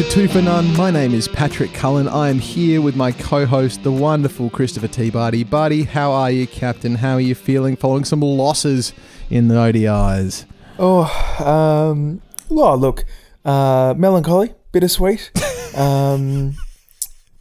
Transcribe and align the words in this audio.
Hello 0.00 0.08
and 0.08 0.16
welcome 0.16 0.24
to 0.24 0.28
Two 0.28 0.28
for 0.28 0.42
None. 0.42 0.76
My 0.78 0.90
name 0.90 1.12
is 1.12 1.28
Patrick 1.28 1.74
Cullen. 1.74 2.08
I 2.08 2.30
am 2.30 2.38
here 2.38 2.80
with 2.80 2.96
my 2.96 3.12
co-host, 3.12 3.82
the 3.82 3.92
wonderful 3.92 4.48
Christopher 4.48 4.88
T. 4.88 5.10
Barty. 5.10 5.44
Barty, 5.44 5.82
how 5.82 6.10
are 6.12 6.30
you, 6.30 6.46
Captain? 6.46 6.94
How 6.94 7.14
are 7.14 7.20
you 7.20 7.34
feeling 7.34 7.76
following 7.76 8.06
some 8.06 8.20
losses 8.20 8.94
in 9.28 9.48
the 9.48 9.56
ODIs? 9.56 10.46
Oh, 10.78 11.04
um, 11.44 12.22
well, 12.48 12.78
look, 12.78 13.04
uh, 13.44 13.92
melancholy, 13.94 14.54
bittersweet. 14.72 15.30
um, 15.76 16.56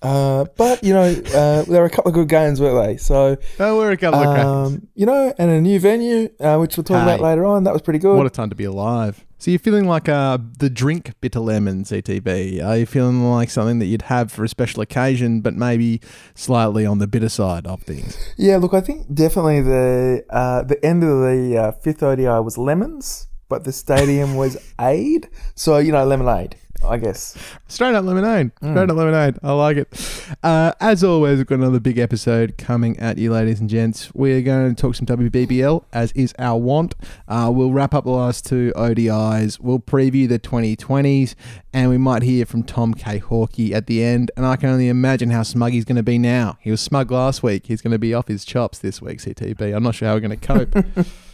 uh, 0.01 0.43
but 0.57 0.83
you 0.83 0.93
know, 0.93 1.15
uh, 1.33 1.63
there 1.63 1.79
were 1.81 1.85
a 1.85 1.89
couple 1.89 2.09
of 2.09 2.15
good 2.15 2.27
games, 2.27 2.59
weren't 2.59 2.85
they? 2.85 2.97
So, 2.97 3.37
Oh, 3.59 3.77
we're 3.77 3.91
a 3.91 3.97
couple 3.97 4.19
of 4.19 4.35
crackers. 4.35 4.73
um, 4.73 4.87
you 4.95 5.05
know, 5.05 5.33
and 5.37 5.49
a 5.49 5.61
new 5.61 5.79
venue, 5.79 6.29
uh, 6.41 6.57
which 6.57 6.75
we'll 6.75 6.83
talk 6.83 7.03
about 7.03 7.21
later 7.21 7.45
on. 7.45 7.63
That 7.63 7.71
was 7.71 7.81
pretty 7.81 7.99
good. 7.99 8.17
What 8.17 8.27
a 8.27 8.29
time 8.29 8.49
to 8.49 8.55
be 8.55 8.65
alive. 8.65 9.25
So 9.39 9.51
you're 9.51 9.59
feeling 9.59 9.87
like 9.87 10.09
uh, 10.09 10.37
the 10.57 10.69
drink 10.69 11.13
bitter 11.21 11.39
lemon, 11.39 11.85
CTB. 11.85 12.61
Are 12.61 12.75
you 12.75 12.85
feeling 12.85 13.23
like 13.23 13.49
something 13.49 13.79
that 13.79 13.85
you'd 13.85 14.01
have 14.03 14.33
for 14.33 14.43
a 14.43 14.49
special 14.49 14.81
occasion, 14.81 15.39
but 15.39 15.53
maybe 15.53 16.01
slightly 16.35 16.85
on 16.85 16.97
the 16.97 17.07
bitter 17.07 17.29
side 17.29 17.65
of 17.65 17.81
things? 17.83 18.17
yeah, 18.37 18.57
look, 18.57 18.73
I 18.73 18.81
think 18.81 19.13
definitely 19.13 19.61
the 19.61 20.25
uh, 20.29 20.63
the 20.63 20.85
end 20.85 21.05
of 21.05 21.21
the 21.21 21.57
uh, 21.57 21.71
fifth 21.71 22.03
ODI 22.03 22.25
was 22.25 22.57
lemons, 22.57 23.28
but 23.49 23.63
the 23.63 23.73
stadium 23.73 24.35
was 24.35 24.57
aid. 24.79 25.27
So 25.55 25.79
you 25.79 25.91
know, 25.91 26.05
lemonade, 26.05 26.55
I 26.85 26.97
guess. 26.97 27.37
Straight 27.67 27.93
up 27.93 28.05
lemonade. 28.05 28.51
Mm. 28.61 28.71
Straight 28.71 28.89
up 28.89 28.95
lemonade. 28.95 29.37
I 29.43 29.51
like 29.51 29.77
it. 29.77 30.25
Uh, 30.41 30.71
as 30.79 31.03
always, 31.03 31.37
we've 31.37 31.47
got 31.47 31.55
another 31.55 31.79
big 31.79 31.97
episode 31.97 32.57
coming 32.57 32.97
at 32.99 33.17
you, 33.17 33.33
ladies 33.33 33.59
and 33.59 33.69
gents. 33.69 34.13
We're 34.13 34.41
going 34.41 34.73
to 34.73 34.81
talk 34.81 34.95
some 34.95 35.05
WBBL, 35.05 35.83
as 35.91 36.11
is 36.13 36.33
our 36.39 36.57
want. 36.57 36.95
Uh, 37.27 37.51
we'll 37.53 37.71
wrap 37.71 37.93
up 37.93 38.05
the 38.05 38.11
last 38.11 38.45
two 38.45 38.71
ODIs. 38.75 39.59
We'll 39.59 39.79
preview 39.79 40.29
the 40.29 40.39
2020s, 40.39 41.35
and 41.73 41.89
we 41.89 41.97
might 41.97 42.21
hear 42.21 42.45
from 42.45 42.63
Tom 42.63 42.93
K. 42.93 43.19
Hawkey 43.19 43.71
at 43.71 43.87
the 43.87 44.03
end. 44.03 44.31
And 44.37 44.45
I 44.45 44.55
can 44.55 44.69
only 44.69 44.87
imagine 44.87 45.31
how 45.31 45.43
smug 45.43 45.71
he's 45.73 45.85
going 45.85 45.97
to 45.97 46.03
be 46.03 46.17
now. 46.17 46.57
He 46.61 46.71
was 46.71 46.81
smug 46.81 47.11
last 47.11 47.43
week. 47.43 47.65
He's 47.65 47.81
going 47.81 47.91
to 47.91 47.99
be 47.99 48.13
off 48.13 48.27
his 48.27 48.45
chops 48.45 48.79
this 48.79 49.01
week, 49.01 49.19
CTB. 49.19 49.75
I'm 49.75 49.83
not 49.83 49.95
sure 49.95 50.07
how 50.07 50.13
we're 50.13 50.21
going 50.21 50.39
to 50.39 50.47
cope. 50.47 51.07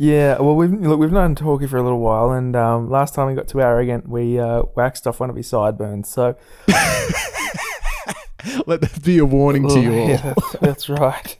Yeah, 0.00 0.40
well, 0.40 0.56
we've 0.56 0.72
look, 0.72 0.98
we've 0.98 1.12
known 1.12 1.34
Talkie 1.34 1.66
for 1.66 1.76
a 1.76 1.82
little 1.82 2.00
while, 2.00 2.32
and 2.32 2.56
um, 2.56 2.88
last 2.88 3.14
time 3.14 3.28
he 3.28 3.34
got 3.34 3.48
too 3.48 3.60
arrogant, 3.60 4.08
we 4.08 4.38
uh, 4.38 4.62
waxed 4.74 5.06
off 5.06 5.20
one 5.20 5.28
of 5.28 5.36
his 5.36 5.46
sideburns. 5.46 6.08
So, 6.08 6.38
Let 8.66 8.80
that 8.80 9.02
be 9.04 9.18
a 9.18 9.26
warning 9.26 9.68
to 9.68 9.78
you 9.78 9.92
all. 9.92 10.08
yeah, 10.08 10.32
that's, 10.34 10.56
that's 10.62 10.88
right. 10.88 11.38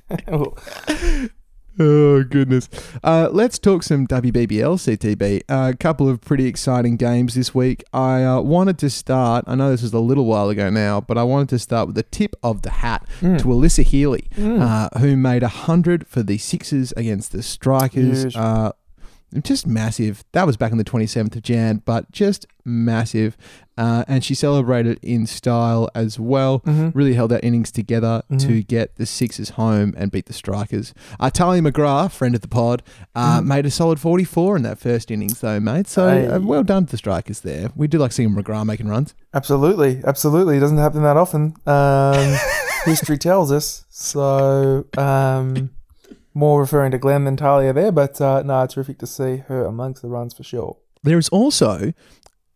Oh 1.83 2.23
goodness! 2.25 2.69
Uh, 3.03 3.31
let's 3.33 3.59
talk 3.59 3.83
some 3.83 4.07
WBBL 4.07 4.77
CTB. 4.77 5.41
A 5.49 5.75
couple 5.75 6.11
of 6.11 6.21
pretty 6.21 6.45
exciting 6.47 6.97
games 6.99 7.35
this 7.35 7.55
week. 7.55 7.83
I 7.95 8.23
uh, 8.23 8.41
wanted 8.43 8.77
to 8.81 8.91
start. 8.91 9.45
I 9.49 9.55
know 9.55 9.71
this 9.71 9.81
was 9.81 9.95
a 9.95 9.99
little 9.99 10.27
while 10.27 10.51
ago 10.51 10.69
now, 10.69 11.01
but 11.01 11.17
I 11.17 11.23
wanted 11.23 11.49
to 11.49 11.59
start 11.59 11.87
with 11.87 11.97
the 11.97 12.03
tip 12.03 12.37
of 12.43 12.61
the 12.63 12.71
hat 12.71 13.07
Mm. 13.23 13.39
to 13.39 13.45
Alyssa 13.47 13.83
Healy, 13.83 14.29
Mm. 14.37 14.61
uh, 14.61 14.99
who 14.99 15.17
made 15.17 15.43
hundred 15.43 16.07
for 16.07 16.23
the 16.23 16.37
Sixers 16.37 16.93
against 16.99 17.33
the 17.33 17.43
Strikers. 17.43 18.25
Huge. 18.25 18.37
Just 19.43 19.67
massive. 19.67 20.25
That 20.33 20.47
was 20.47 20.57
back 20.57 20.73
on 20.73 20.79
the 20.79 20.85
27th 20.85 21.37
of 21.37 21.43
Jan, 21.43 21.83
but 21.85 22.11
just 22.11 22.47
massive. 22.65 23.37
Uh, 23.79 24.05
and 24.09 24.23
she 24.25 24.35
celebrated 24.35 24.99
in 25.03 25.27
style 25.27 25.89
as 25.95 26.19
well 26.19 26.61
Mhm. 26.67 26.91
really 26.95 27.15
held 27.15 27.31
that 27.31 27.43
innings 27.45 27.71
together 27.71 28.23
to 28.29 28.35
Mhm. 28.49 28.67
get 28.67 28.97
the 28.97 29.07
Sixers 29.07 29.51
home 29.51 29.95
and 29.97 30.11
beat 30.11 30.27
the 30.27 30.33
Strikers. 30.33 30.93
Uh, 31.19 31.31
Tahlia 31.31 31.63
McGrath, 31.63 32.11
friend 32.11 32.35
of 32.35 32.41
the 32.43 32.49
pod, 32.49 32.83
uh, 33.15 33.41
Mhm. 33.41 33.45
made 33.47 33.67
a 33.67 33.71
solid 33.71 33.99
44 34.01 34.57
in 34.57 34.63
that 34.65 34.79
first 34.79 35.11
innings, 35.11 35.41
though, 35.41 35.61
mate. 35.61 35.87
So 35.89 36.07
uh, 36.09 36.41
well 36.43 36.63
done 36.65 36.85
to 36.87 36.91
the 36.91 36.97
Strikers 36.99 37.41
there. 37.41 37.71
We 37.77 37.87
do 37.87 37.99
like 37.99 38.13
seeing 38.13 38.35
McGrath 38.35 38.67
making 38.67 38.89
runs. 38.89 39.15
absolutely, 39.33 40.03
absolutely. 40.05 40.57
It 40.57 40.61
doesn't 40.61 40.79
happen 40.79 41.03
that 41.03 41.17
often. 41.17 41.55
Um, 41.67 42.37
history 42.85 43.17
tells 43.17 43.51
us. 43.53 43.85
So, 43.91 44.85
um, 44.99 45.71
more 46.35 46.61
referring 46.61 46.91
to 46.93 46.99
Glenn 46.99 47.25
than 47.25 47.37
Talia 47.37 47.73
there, 47.73 47.93
but 47.93 48.21
uh, 48.21 48.43
no, 48.43 48.67
terrific 48.67 48.99
to 48.99 49.07
see 49.07 49.39
her 49.49 49.65
amongst 49.65 50.03
the 50.03 50.09
runs 50.09 50.35
for 50.35 50.43
sure. 50.43 50.79
There 51.03 51.19
is 51.19 51.29
also, 51.31 51.93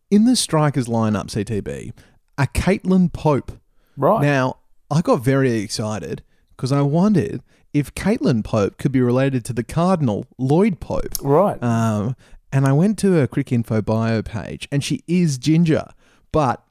in 0.09 0.25
the 0.25 0.35
Strikers 0.35 0.87
lineup, 0.87 1.27
CTB, 1.27 1.93
a 2.37 2.47
Caitlin 2.47 3.11
Pope. 3.11 3.51
Right. 3.97 4.21
Now, 4.21 4.57
I 4.91 5.01
got 5.01 5.21
very 5.21 5.53
excited 5.53 6.23
because 6.55 6.71
I 6.71 6.81
wondered 6.81 7.41
if 7.73 7.93
Caitlin 7.95 8.43
Pope 8.43 8.77
could 8.77 8.91
be 8.91 9.01
related 9.01 9.43
to 9.45 9.53
the 9.53 9.63
Cardinal 9.63 10.25
Lloyd 10.37 10.79
Pope. 10.79 11.15
right. 11.21 11.61
Um, 11.61 12.15
and 12.51 12.65
I 12.65 12.71
went 12.71 12.97
to 12.99 13.11
her 13.13 13.27
Cricinfo 13.27 13.83
bio 13.83 14.21
page, 14.21 14.67
and 14.71 14.81
she 14.81 15.03
is 15.07 15.37
ginger, 15.37 15.87
but 16.31 16.63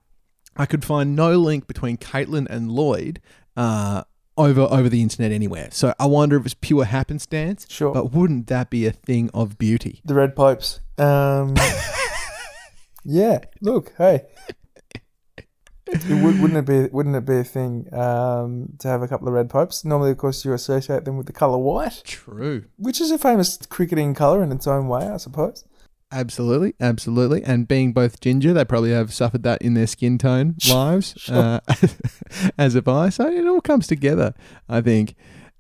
I 0.57 0.65
could 0.65 0.85
find 0.85 1.15
no 1.15 1.37
link 1.37 1.67
between 1.67 1.99
Caitlin 1.99 2.47
and 2.49 2.71
Lloyd 2.71 3.21
uh, 3.57 4.05
over 4.37 4.63
over 4.63 4.89
the 4.89 5.03
internet 5.03 5.33
anywhere. 5.33 5.69
So 5.71 5.95
I 5.99 6.07
wonder 6.07 6.37
if 6.37 6.45
it's 6.45 6.55
pure 6.55 6.85
happenstance. 6.85 7.67
Sure. 7.69 7.93
But 7.93 8.13
wouldn't 8.13 8.47
that 8.49 8.71
be 8.71 8.87
a 8.87 8.93
thing 8.93 9.31
of 9.33 9.59
beauty? 9.59 10.01
the 10.05 10.15
Red 10.15 10.35
pipes. 10.37 10.81
Um, 10.99 11.55
yeah. 13.05 13.41
Look, 13.61 13.93
hey. 13.99 14.23
It 15.87 16.23
would, 16.25 16.41
wouldn't 16.41 16.57
it 16.57 16.65
be 16.67 16.89
wouldn't 16.93 17.15
it 17.15 17.27
be 17.27 17.37
a 17.37 17.45
thing 17.45 17.93
um, 17.95 18.71
to 18.79 18.89
have 18.89 19.03
a 19.03 19.09
couple 19.09 19.29
of 19.29 19.35
red 19.35 19.51
pipes? 19.51 19.85
Normally, 19.85 20.13
of 20.13 20.17
course, 20.17 20.45
you 20.45 20.53
associate 20.55 21.05
them 21.05 21.19
with 21.19 21.27
the 21.27 21.33
colour 21.33 21.59
white, 21.59 22.01
True. 22.05 22.65
which 22.79 23.01
is 23.03 23.11
a 23.11 23.19
famous 23.19 23.59
cricketing 23.69 24.15
colour 24.15 24.43
in 24.43 24.51
its 24.51 24.67
own 24.67 24.89
way, 24.89 25.07
I 25.07 25.19
suppose. 25.19 25.65
Absolutely, 26.15 26.75
absolutely. 26.81 27.43
And 27.43 27.67
being 27.67 27.93
both 27.93 28.21
ginger, 28.21 28.53
they 28.53 28.65
probably 28.65 28.93
have 28.93 29.13
suffered 29.13 29.43
that 29.43 29.61
in 29.61 29.75
their 29.75 29.87
skin 29.89 30.17
tone 30.17 30.55
lives, 30.71 31.15
Sure. 31.17 31.37
uh, 31.37 31.61
as 32.59 32.75
have 32.75 32.87
I. 32.89 33.09
So 33.09 33.27
it 33.29 33.47
all 33.47 33.61
comes 33.61 33.87
together, 33.87 34.33
I 34.69 34.81
think. 34.81 35.15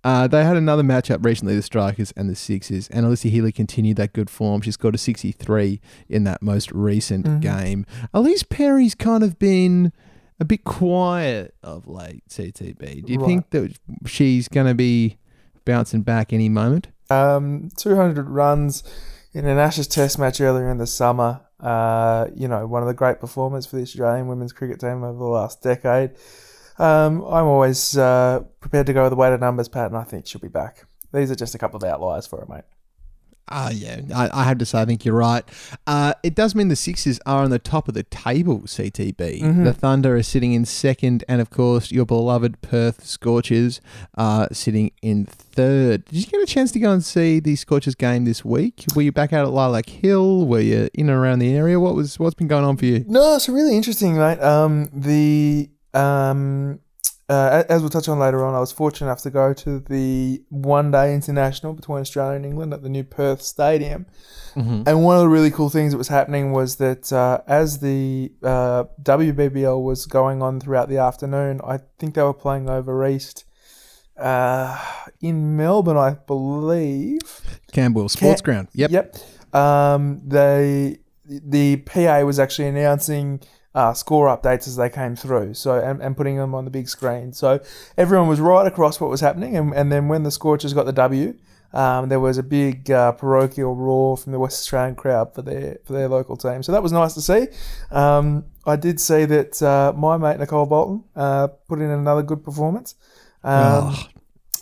Uh, 0.04 0.26
they 0.28 0.44
had 0.44 0.56
another 0.56 0.82
matchup 0.82 1.24
recently, 1.24 1.56
the 1.56 1.62
Strikers 1.62 2.12
and 2.16 2.28
the 2.28 2.34
Sixers, 2.36 2.88
and 2.88 3.06
Alyssa 3.06 3.30
Healy 3.30 3.50
continued 3.52 3.96
that 3.96 4.12
good 4.12 4.28
form. 4.30 4.60
She's 4.60 4.76
got 4.76 4.94
a 4.94 4.98
63 4.98 5.80
in 6.08 6.24
that 6.24 6.42
most 6.42 6.70
recent 6.72 7.24
Mhm. 7.26 7.40
game. 7.40 7.86
Ellyse 8.14 8.46
Perry's 8.48 8.94
kind 8.94 9.24
of 9.24 9.38
been 9.38 9.92
a 10.38 10.44
bit 10.44 10.62
quiet 10.64 11.54
of 11.62 11.86
late, 11.88 12.22
CTB. 12.28 13.00
Do 13.06 13.12
you 13.14 13.18
Right. 13.18 13.26
think 13.26 13.50
that 13.50 13.78
she's 14.06 14.46
going 14.48 14.66
to 14.66 14.74
be 14.74 15.16
bouncing 15.64 16.02
back 16.02 16.32
any 16.34 16.50
moment? 16.50 16.88
Um, 17.08 17.70
200 17.78 18.28
runs 18.28 18.84
in 19.34 19.46
an 19.46 19.58
Ashes 19.58 19.88
Test 19.88 20.18
match 20.18 20.40
earlier 20.40 20.70
in 20.70 20.78
the 20.78 20.86
summer. 20.86 21.40
Uh, 21.58 22.28
you 22.34 22.46
know, 22.46 22.66
one 22.66 22.82
of 22.82 22.88
the 22.88 22.94
great 22.94 23.20
performers 23.20 23.66
for 23.66 23.76
the 23.76 23.82
Australian 23.82 24.28
women's 24.28 24.52
cricket 24.52 24.80
team 24.80 25.02
over 25.02 25.18
the 25.18 25.24
last 25.24 25.60
decade. 25.60 26.12
Um, 26.78 27.22
I'm 27.22 27.46
always 27.46 27.96
uh, 27.96 28.44
prepared 28.60 28.86
to 28.86 28.92
go 28.92 29.02
with 29.02 29.10
the 29.10 29.16
weighted 29.16 29.40
numbers, 29.40 29.68
Pat, 29.68 29.88
and 29.88 29.96
I 29.96 30.04
think 30.04 30.26
she'll 30.26 30.40
be 30.40 30.48
back. 30.48 30.86
These 31.12 31.30
are 31.30 31.36
just 31.36 31.54
a 31.54 31.58
couple 31.58 31.76
of 31.76 31.84
outliers 31.84 32.26
for 32.26 32.40
her, 32.40 32.46
mate. 32.46 32.64
Ah, 33.50 33.68
yeah, 33.70 34.00
I, 34.14 34.30
I 34.40 34.44
have 34.44 34.56
to 34.58 34.64
say, 34.66 34.80
I 34.80 34.84
think 34.86 35.04
you're 35.04 35.14
right. 35.14 35.44
Uh, 35.86 36.14
it 36.22 36.34
does 36.34 36.54
mean 36.54 36.68
the 36.68 36.76
Sixers 36.76 37.20
are 37.26 37.42
on 37.44 37.50
the 37.50 37.58
top 37.58 37.88
of 37.88 37.94
the 37.94 38.02
table, 38.04 38.60
CTB. 38.66 39.42
Mhm. 39.42 39.64
The 39.64 39.72
Thunder 39.74 40.16
are 40.16 40.22
sitting 40.22 40.54
in 40.54 40.64
second, 40.64 41.24
and 41.28 41.42
of 41.42 41.50
course, 41.50 41.92
your 41.92 42.06
beloved 42.06 42.62
Perth 42.62 43.04
Scorchers 43.06 43.82
are 44.16 44.48
sitting 44.50 44.92
in 45.02 45.26
third. 45.26 46.06
Did 46.06 46.16
you 46.20 46.26
get 46.26 46.40
a 46.42 46.46
chance 46.46 46.72
to 46.72 46.78
go 46.80 46.90
and 46.90 47.04
see 47.04 47.38
the 47.38 47.54
Scorchers 47.56 47.94
game 47.94 48.24
this 48.24 48.44
week? 48.44 48.86
Were 48.96 49.02
you 49.02 49.12
back 49.12 49.32
out 49.34 49.46
at 49.46 49.52
Lilac 49.52 49.88
Hill? 49.90 50.46
Were 50.46 50.60
you 50.60 50.88
in 50.94 51.10
and 51.10 51.18
around 51.18 51.40
the 51.40 51.54
area? 51.54 51.78
What 51.78 51.94
was 51.94 52.18
what's 52.18 52.34
been 52.34 52.48
going 52.48 52.64
on 52.64 52.78
for 52.78 52.86
you? 52.86 53.04
No, 53.06 53.36
it's 53.36 53.48
really 53.48 53.76
interesting, 53.76 54.16
mate. 54.16 54.40
Um, 54.40 54.88
the 54.92 55.68
um, 55.92 56.80
uh, 57.28 57.64
as 57.68 57.80
we'll 57.80 57.90
touch 57.90 58.08
on 58.08 58.18
later 58.18 58.44
on, 58.44 58.54
I 58.54 58.60
was 58.60 58.70
fortunate 58.72 59.06
enough 59.06 59.22
to 59.22 59.30
go 59.30 59.54
to 59.54 59.80
the 59.80 60.42
one 60.50 60.90
day 60.90 61.14
international 61.14 61.72
between 61.72 62.00
Australia 62.00 62.36
and 62.36 62.44
England 62.44 62.74
at 62.74 62.82
the 62.82 62.88
new 62.90 63.04
Perth 63.04 63.40
Stadium. 63.40 64.06
Mm-hmm. 64.54 64.82
And 64.86 65.04
one 65.04 65.16
of 65.16 65.22
the 65.22 65.28
really 65.28 65.50
cool 65.50 65.70
things 65.70 65.92
that 65.92 65.98
was 65.98 66.08
happening 66.08 66.52
was 66.52 66.76
that 66.76 67.12
uh, 67.12 67.40
as 67.46 67.78
the 67.80 68.30
uh, 68.42 68.84
WBBL 69.02 69.82
was 69.82 70.04
going 70.04 70.42
on 70.42 70.60
throughout 70.60 70.88
the 70.88 70.98
afternoon, 70.98 71.60
I 71.66 71.78
think 71.98 72.14
they 72.14 72.22
were 72.22 72.34
playing 72.34 72.68
over 72.68 73.06
East 73.06 73.44
uh, 74.18 74.78
in 75.20 75.56
Melbourne, 75.56 75.96
I 75.96 76.14
believe. 76.26 77.60
Camberwell 77.72 78.10
Sports 78.10 78.42
Ground. 78.42 78.68
Yep. 78.74 78.90
Yep. 78.90 79.16
Um, 79.54 80.20
they 80.26 80.98
the 81.26 81.76
PA 81.78 82.20
was 82.20 82.38
actually 82.38 82.68
announcing 82.68 83.40
uh, 83.74 83.92
score 83.92 84.28
updates 84.28 84.68
as 84.68 84.76
they 84.76 84.88
came 84.88 85.16
through. 85.16 85.54
So 85.54 85.78
and, 85.78 86.00
and 86.00 86.16
putting 86.16 86.36
them 86.36 86.54
on 86.54 86.64
the 86.64 86.70
big 86.70 86.88
screen. 86.88 87.32
So 87.32 87.60
everyone 87.96 88.28
was 88.28 88.40
right 88.40 88.66
across 88.66 89.00
what 89.00 89.10
was 89.10 89.20
happening. 89.20 89.56
And, 89.56 89.74
and 89.74 89.90
then 89.90 90.08
when 90.08 90.22
the 90.22 90.30
Scorchers 90.30 90.72
got 90.72 90.86
the 90.86 90.92
W, 90.92 91.34
um, 91.72 92.08
there 92.08 92.20
was 92.20 92.38
a 92.38 92.42
big 92.42 92.90
uh, 92.90 93.12
parochial 93.12 93.74
roar 93.74 94.16
from 94.16 94.32
the 94.32 94.38
West 94.38 94.60
Australian 94.60 94.94
crowd 94.94 95.34
for 95.34 95.42
their 95.42 95.78
for 95.84 95.92
their 95.92 96.08
local 96.08 96.36
team. 96.36 96.62
So 96.62 96.70
that 96.72 96.82
was 96.82 96.92
nice 96.92 97.14
to 97.14 97.20
see. 97.20 97.48
Um, 97.90 98.44
I 98.64 98.76
did 98.76 99.00
see 99.00 99.24
that 99.24 99.60
uh, 99.60 99.92
my 99.96 100.16
mate 100.16 100.38
Nicole 100.38 100.66
Bolton 100.66 101.04
uh, 101.16 101.48
put 101.68 101.80
in 101.80 101.90
another 101.90 102.22
good 102.22 102.44
performance. 102.44 102.94
Um, 103.42 103.92
Oh, 103.92 104.06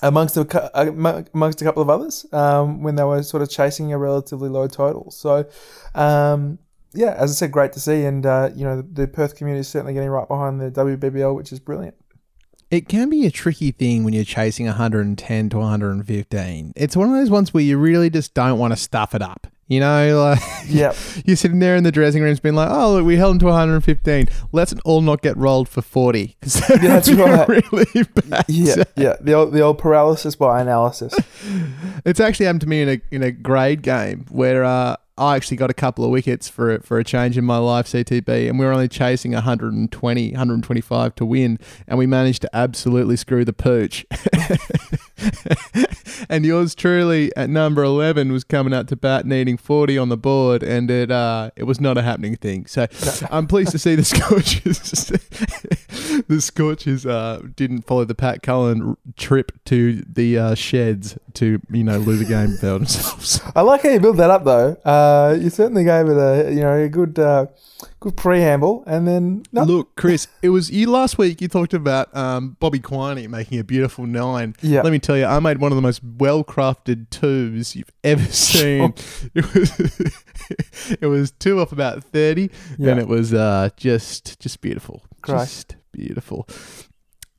amongst 0.02 0.36
a, 0.36 0.76
uh, 0.76 1.22
amongst 1.32 1.62
a 1.62 1.64
couple 1.64 1.80
of 1.80 1.88
others 1.88 2.26
um, 2.32 2.82
when 2.82 2.96
they 2.96 3.04
were 3.04 3.22
sort 3.22 3.42
of 3.42 3.48
chasing 3.48 3.92
a 3.92 3.98
relatively 3.98 4.48
low 4.48 4.66
total. 4.66 5.10
So, 5.10 5.46
um, 5.94 6.58
yeah, 6.94 7.14
as 7.18 7.30
I 7.30 7.34
said, 7.34 7.52
great 7.52 7.72
to 7.74 7.80
see, 7.80 8.04
and 8.04 8.24
uh, 8.26 8.50
you 8.54 8.64
know 8.64 8.76
the, 8.76 9.02
the 9.02 9.08
Perth 9.08 9.36
community 9.36 9.60
is 9.60 9.68
certainly 9.68 9.94
getting 9.94 10.08
right 10.10 10.28
behind 10.28 10.60
the 10.60 10.70
WBBL, 10.70 11.34
which 11.34 11.52
is 11.52 11.60
brilliant. 11.60 11.94
It 12.70 12.88
can 12.88 13.10
be 13.10 13.26
a 13.26 13.30
tricky 13.30 13.70
thing 13.70 14.02
when 14.02 14.14
you're 14.14 14.24
chasing 14.24 14.64
110 14.64 15.48
to 15.50 15.58
115. 15.58 16.72
It's 16.74 16.96
one 16.96 17.08
of 17.10 17.14
those 17.14 17.28
ones 17.28 17.52
where 17.52 17.62
you 17.62 17.76
really 17.76 18.08
just 18.08 18.32
don't 18.32 18.58
want 18.58 18.72
to 18.72 18.76
stuff 18.78 19.14
it 19.14 19.20
up. 19.20 19.46
You 19.68 19.80
know, 19.80 20.18
like 20.40 20.40
Yep. 20.68 20.96
you're 21.26 21.36
sitting 21.36 21.58
there 21.58 21.76
in 21.76 21.84
the 21.84 21.92
dressing 21.92 22.22
rooms 22.22 22.40
being 22.40 22.54
like, 22.54 22.70
oh, 22.70 22.94
look, 22.94 23.04
we 23.04 23.16
held 23.16 23.32
them 23.34 23.38
to 23.40 23.46
115. 23.46 24.26
Let's 24.52 24.74
all 24.86 25.02
not 25.02 25.20
get 25.20 25.36
rolled 25.36 25.68
for 25.68 25.82
40. 25.82 26.36
'Cause 26.40 26.54
that 26.54 26.82
Yeah, 26.82 26.88
that's 26.88 27.08
would 27.08 27.16
be 27.18 27.22
a 27.22 27.26
right. 27.36 27.72
Really 27.72 28.02
bad. 28.28 28.44
Yeah, 28.48 28.84
yeah, 28.96 29.16
the 29.20 29.34
old, 29.34 29.52
the 29.52 29.60
old 29.60 29.76
paralysis 29.78 30.34
by 30.34 30.60
analysis. 30.62 31.14
It's 32.06 32.20
actually 32.20 32.46
happened 32.46 32.62
to 32.62 32.68
me 32.68 32.80
in 32.82 32.88
a 32.88 33.00
in 33.10 33.22
a 33.22 33.30
grade 33.30 33.82
game 33.82 34.24
where 34.30 34.64
uh, 34.64 34.96
I 35.22 35.36
actually 35.36 35.56
got 35.56 35.70
a 35.70 35.74
couple 35.74 36.04
of 36.04 36.10
wickets 36.10 36.48
for 36.48 36.80
for 36.80 36.98
a 36.98 37.04
change 37.04 37.38
in 37.38 37.44
my 37.44 37.58
life 37.58 37.86
CTB, 37.86 38.48
and 38.48 38.58
we 38.58 38.64
were 38.64 38.72
only 38.72 38.88
chasing 38.88 39.32
120, 39.32 40.30
125 40.32 41.14
to 41.14 41.24
win, 41.24 41.60
and 41.86 41.96
we 41.96 42.06
managed 42.06 42.42
to 42.42 42.50
absolutely 42.52 43.16
screw 43.16 43.44
the 43.44 43.52
pooch. 43.52 44.04
and 46.28 46.44
yours 46.44 46.74
truly 46.74 47.34
at 47.36 47.48
number 47.50 47.82
11 47.82 48.32
was 48.32 48.44
coming 48.44 48.74
out 48.74 48.88
to 48.88 48.96
bat 48.96 49.26
needing 49.26 49.56
40 49.56 49.98
on 49.98 50.08
the 50.08 50.16
board 50.16 50.62
and 50.62 50.90
it 50.90 51.10
uh 51.10 51.50
it 51.56 51.64
was 51.64 51.80
not 51.80 51.98
a 51.98 52.02
happening 52.02 52.36
thing 52.36 52.66
so 52.66 52.86
i'm 53.30 53.46
pleased 53.46 53.70
to 53.72 53.78
see 53.78 53.94
the 53.94 54.04
scorchers 54.04 55.06
the 56.28 56.40
scorchers 56.40 57.06
uh 57.06 57.40
didn't 57.56 57.82
follow 57.82 58.04
the 58.04 58.14
pat 58.14 58.42
cullen 58.42 58.96
trip 59.16 59.52
to 59.64 60.02
the 60.02 60.38
uh, 60.38 60.54
sheds 60.54 61.18
to 61.34 61.60
you 61.70 61.84
know 61.84 61.98
lose 61.98 62.20
a 62.20 62.24
game 62.24 62.56
for 62.56 62.66
themselves 62.66 63.40
I 63.54 63.62
like 63.62 63.82
how 63.82 63.90
you 63.90 64.00
built 64.00 64.16
that 64.16 64.30
up, 64.30 64.44
though. 64.44 64.72
Uh, 64.84 65.36
you 65.38 65.50
certainly 65.50 65.84
gave 65.84 66.06
it 66.06 66.16
a 66.16 66.50
you 66.50 66.60
know 66.60 66.72
a 66.72 66.88
good 66.88 67.18
uh, 67.18 67.46
good 68.02 68.16
preamble, 68.16 68.82
and 68.86 69.06
then 69.06 69.44
no, 69.52 69.62
Look, 69.62 69.94
Chris, 69.96 70.26
it 70.42 70.48
was 70.50 70.70
you 70.70 70.90
last 70.90 71.18
week. 71.18 71.40
You 71.40 71.48
talked 71.48 71.72
about 71.72 72.14
um, 72.16 72.56
Bobby 72.60 72.80
Quiney 72.80 73.28
making 73.28 73.58
a 73.58 73.64
beautiful 73.64 74.06
nine. 74.06 74.54
Yeah. 74.60 74.82
Let 74.82 74.92
me 74.92 74.98
tell 74.98 75.16
you, 75.16 75.24
I 75.24 75.38
made 75.38 75.58
one 75.58 75.72
of 75.72 75.76
the 75.76 75.82
most 75.82 76.02
well-crafted 76.04 77.10
twos 77.10 77.74
you've 77.76 77.90
ever 78.04 78.24
seen. 78.32 78.94
It 79.34 79.54
was 79.54 80.96
it 81.00 81.06
was 81.06 81.30
two 81.30 81.60
off 81.60 81.72
about 81.72 82.02
thirty, 82.04 82.50
Yeah. 82.76 82.90
and 82.90 83.00
it 83.00 83.08
was 83.08 83.32
uh, 83.32 83.70
just 83.76 84.40
just 84.40 84.60
beautiful, 84.60 85.02
Great. 85.22 85.38
just 85.38 85.76
beautiful. 85.92 86.46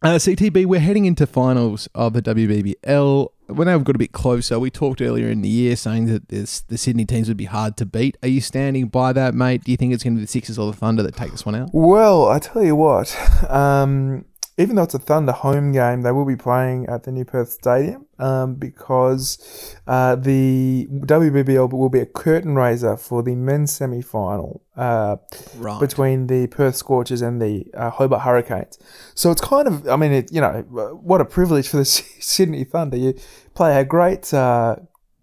Uh, 0.04 0.16
CTB, 0.16 0.66
we're 0.66 0.82
heading 0.82 1.06
into 1.06 1.26
finals 1.26 1.88
of 1.96 2.12
the 2.12 2.22
WBBL. 2.22 3.30
When 3.48 3.68
they've 3.68 3.84
got 3.86 3.96
a 3.96 4.00
bit 4.00 4.12
closer, 4.12 4.60
we 4.60 4.70
talked 4.70 5.02
earlier 5.02 5.30
in 5.30 5.42
the 5.42 5.48
year 5.48 5.78
saying 5.78 6.08
that 6.08 6.28
this, 6.28 6.60
the 6.60 6.78
Sydney 6.78 7.06
teams 7.06 7.30
would 7.30 7.38
be 7.38 7.46
hard 7.46 7.78
to 7.78 7.86
beat. 7.86 8.18
Are 8.22 8.28
you 8.28 8.42
standing 8.42 8.90
by 8.90 9.14
that, 9.14 9.34
mate? 9.34 9.64
Do 9.64 9.72
you 9.72 9.78
think 9.78 9.94
it's 9.94 10.04
going 10.04 10.16
to 10.16 10.18
be 10.18 10.26
the 10.26 10.28
Sixers 10.28 10.60
or 10.60 10.70
the 10.70 10.78
Thunder 10.78 11.04
that 11.04 11.16
take 11.16 11.32
this 11.32 11.46
one 11.46 11.56
out? 11.56 11.70
Well, 11.72 12.28
I 12.28 12.40
tell 12.40 12.62
you 12.62 12.76
what, 12.76 13.16
um, 13.50 14.26
even 14.58 14.76
though 14.76 14.84
it's 14.84 14.94
a 14.94 15.00
Thunder 15.00 15.32
home 15.32 15.72
game, 15.72 16.02
they 16.02 16.12
will 16.12 16.26
be 16.26 16.36
playing 16.36 16.86
at 16.88 17.04
the 17.04 17.12
New 17.14 17.24
Perth 17.24 17.52
Stadium 17.52 18.06
um, 18.20 18.56
because 18.56 19.76
uh, 19.88 20.16
the 20.16 20.88
WBBL 20.92 21.72
will 21.72 21.90
be 21.90 22.00
a 22.00 22.06
curtain 22.06 22.56
raiser 22.56 22.96
for 22.98 23.24
the 23.24 23.36
men's 23.36 23.72
semi 23.72 24.02
final 24.02 24.62
uh, 24.78 25.18
Right. 25.58 25.80
between 25.80 26.28
the 26.28 26.48
Perth 26.48 26.76
Scorchers 26.76 27.22
and 27.22 27.42
the 27.42 27.66
uh, 27.76 27.90
Hobart 27.90 28.22
Hurricanes. 28.22 28.78
So 29.16 29.32
it's 29.32 29.42
kind 29.42 29.68
of, 29.68 29.88
I 29.88 29.96
mean, 29.96 30.12
it, 30.12 30.32
you 30.32 30.42
know, 30.42 30.62
what 31.02 31.22
a 31.22 31.26
privilege 31.26 31.68
for 31.70 31.78
the 31.78 31.86
Sydney 31.86 32.64
Thunder. 32.64 32.98
You 32.98 33.14
play 33.56 33.80
a 33.80 33.86
great. 33.86 34.34
Uh, 34.34 34.78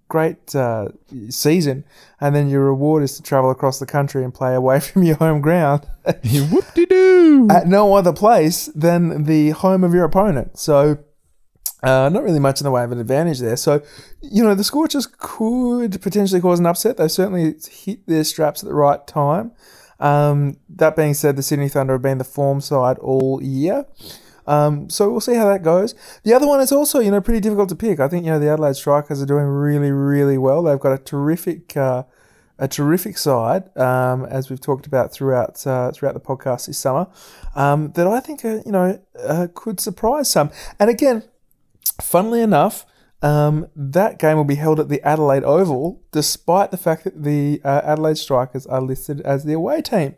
Great 0.08 0.56
uh, 0.56 0.88
season, 1.28 1.84
and 2.20 2.34
then 2.34 2.48
your 2.48 2.64
reward 2.64 3.04
is 3.04 3.14
to 3.16 3.22
travel 3.22 3.48
across 3.48 3.78
the 3.78 3.86
country 3.86 4.24
and 4.24 4.34
play 4.34 4.56
away 4.56 4.80
from 4.88 5.04
your 5.04 5.14
home 5.14 5.40
ground 5.40 5.86
Whoop 6.50 6.64
de 6.74 6.84
doo. 6.86 7.46
at 7.48 7.68
no 7.68 7.94
other 7.94 8.12
place 8.12 8.66
than 8.74 9.22
the 9.22 9.50
home 9.50 9.84
of 9.84 9.94
your 9.94 10.02
opponent. 10.02 10.58
So, 10.58 10.98
uh, 11.82 12.08
not 12.08 12.22
really 12.22 12.38
much 12.38 12.60
in 12.60 12.64
the 12.64 12.70
way 12.70 12.84
of 12.84 12.92
an 12.92 13.00
advantage 13.00 13.40
there. 13.40 13.56
So, 13.56 13.82
you 14.20 14.42
know, 14.42 14.54
the 14.54 14.64
Scorchers 14.64 15.06
could 15.06 16.00
potentially 16.02 16.40
cause 16.40 16.58
an 16.58 16.66
upset. 16.66 16.96
They've 16.96 17.10
certainly 17.10 17.54
hit 17.70 18.06
their 18.06 18.24
straps 18.24 18.62
at 18.62 18.68
the 18.68 18.74
right 18.74 19.06
time. 19.06 19.52
Um, 19.98 20.56
that 20.68 20.96
being 20.96 21.14
said, 21.14 21.36
the 21.36 21.42
Sydney 21.42 21.68
Thunder 21.68 21.94
have 21.94 22.02
been 22.02 22.18
the 22.18 22.24
form 22.24 22.60
side 22.60 22.98
all 22.98 23.42
year. 23.42 23.86
Um, 24.46 24.88
so 24.90 25.10
we'll 25.10 25.20
see 25.20 25.34
how 25.34 25.46
that 25.48 25.62
goes. 25.62 25.94
The 26.24 26.34
other 26.34 26.46
one 26.46 26.60
is 26.60 26.72
also, 26.72 26.98
you 26.98 27.10
know, 27.10 27.20
pretty 27.20 27.40
difficult 27.40 27.68
to 27.68 27.76
pick. 27.76 28.00
I 28.00 28.08
think, 28.08 28.24
you 28.24 28.32
know, 28.32 28.38
the 28.38 28.50
Adelaide 28.50 28.76
Strikers 28.76 29.22
are 29.22 29.26
doing 29.26 29.44
really, 29.44 29.92
really 29.92 30.38
well. 30.38 30.62
They've 30.62 30.80
got 30.80 30.92
a 30.92 30.98
terrific, 30.98 31.76
uh, 31.76 32.04
a 32.58 32.66
terrific 32.66 33.16
side, 33.16 33.74
um, 33.76 34.24
as 34.24 34.50
we've 34.50 34.60
talked 34.60 34.86
about 34.86 35.12
throughout 35.12 35.66
uh, 35.66 35.92
throughout 35.92 36.14
the 36.14 36.20
podcast 36.20 36.66
this 36.66 36.78
summer, 36.78 37.06
um, 37.54 37.92
that 37.92 38.06
I 38.06 38.20
think, 38.20 38.44
uh, 38.44 38.60
you 38.66 38.72
know, 38.72 39.00
uh, 39.22 39.46
could 39.54 39.78
surprise 39.78 40.30
some. 40.30 40.50
And 40.78 40.90
again, 40.90 41.22
funnily 42.00 42.40
enough, 42.42 42.86
um, 43.22 43.66
that 43.76 44.18
game 44.18 44.36
will 44.36 44.44
be 44.44 44.54
held 44.54 44.80
at 44.80 44.88
the 44.88 45.02
Adelaide 45.02 45.44
Oval, 45.44 46.02
despite 46.10 46.70
the 46.70 46.76
fact 46.76 47.04
that 47.04 47.22
the 47.22 47.60
uh, 47.64 47.82
Adelaide 47.84 48.16
Strikers 48.16 48.66
are 48.66 48.80
listed 48.80 49.20
as 49.22 49.44
the 49.44 49.52
away 49.52 49.82
team, 49.82 50.14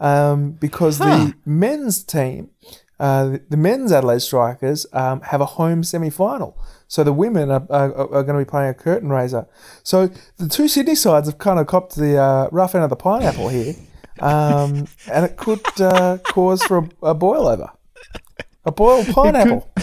um, 0.00 0.52
because 0.52 0.98
Huh. 0.98 1.04
the 1.26 1.34
men's 1.44 2.02
team, 2.02 2.50
uh, 2.98 3.38
the 3.48 3.56
men's 3.56 3.92
Adelaide 3.92 4.20
Strikers, 4.22 4.84
um, 4.92 5.20
have 5.22 5.40
a 5.40 5.46
home 5.46 5.84
semi-final. 5.84 6.58
So 6.88 7.04
the 7.04 7.12
women 7.12 7.50
are, 7.52 7.64
are, 7.70 7.92
are 7.94 8.22
going 8.24 8.38
to 8.38 8.44
be 8.44 8.50
playing 8.50 8.70
a 8.70 8.74
curtain 8.74 9.10
raiser. 9.10 9.46
So 9.84 10.10
the 10.38 10.48
two 10.48 10.66
Sydney 10.66 10.96
sides 10.96 11.28
have 11.28 11.38
kind 11.38 11.60
of 11.60 11.68
copped 11.68 11.94
the 11.94 12.18
uh, 12.18 12.48
rough 12.50 12.74
end 12.74 12.82
of 12.82 12.90
the 12.90 12.96
pineapple 12.96 13.48
here, 13.48 13.74
um, 14.18 14.88
and 15.10 15.24
it 15.24 15.36
could 15.36 15.60
uh, 15.80 16.18
cause 16.24 16.64
for 16.64 16.78
a, 16.78 17.10
a 17.10 17.14
boil 17.14 17.46
over. 17.46 17.70
A 18.64 18.72
boiled 18.72 19.06
pineapple. 19.06 19.72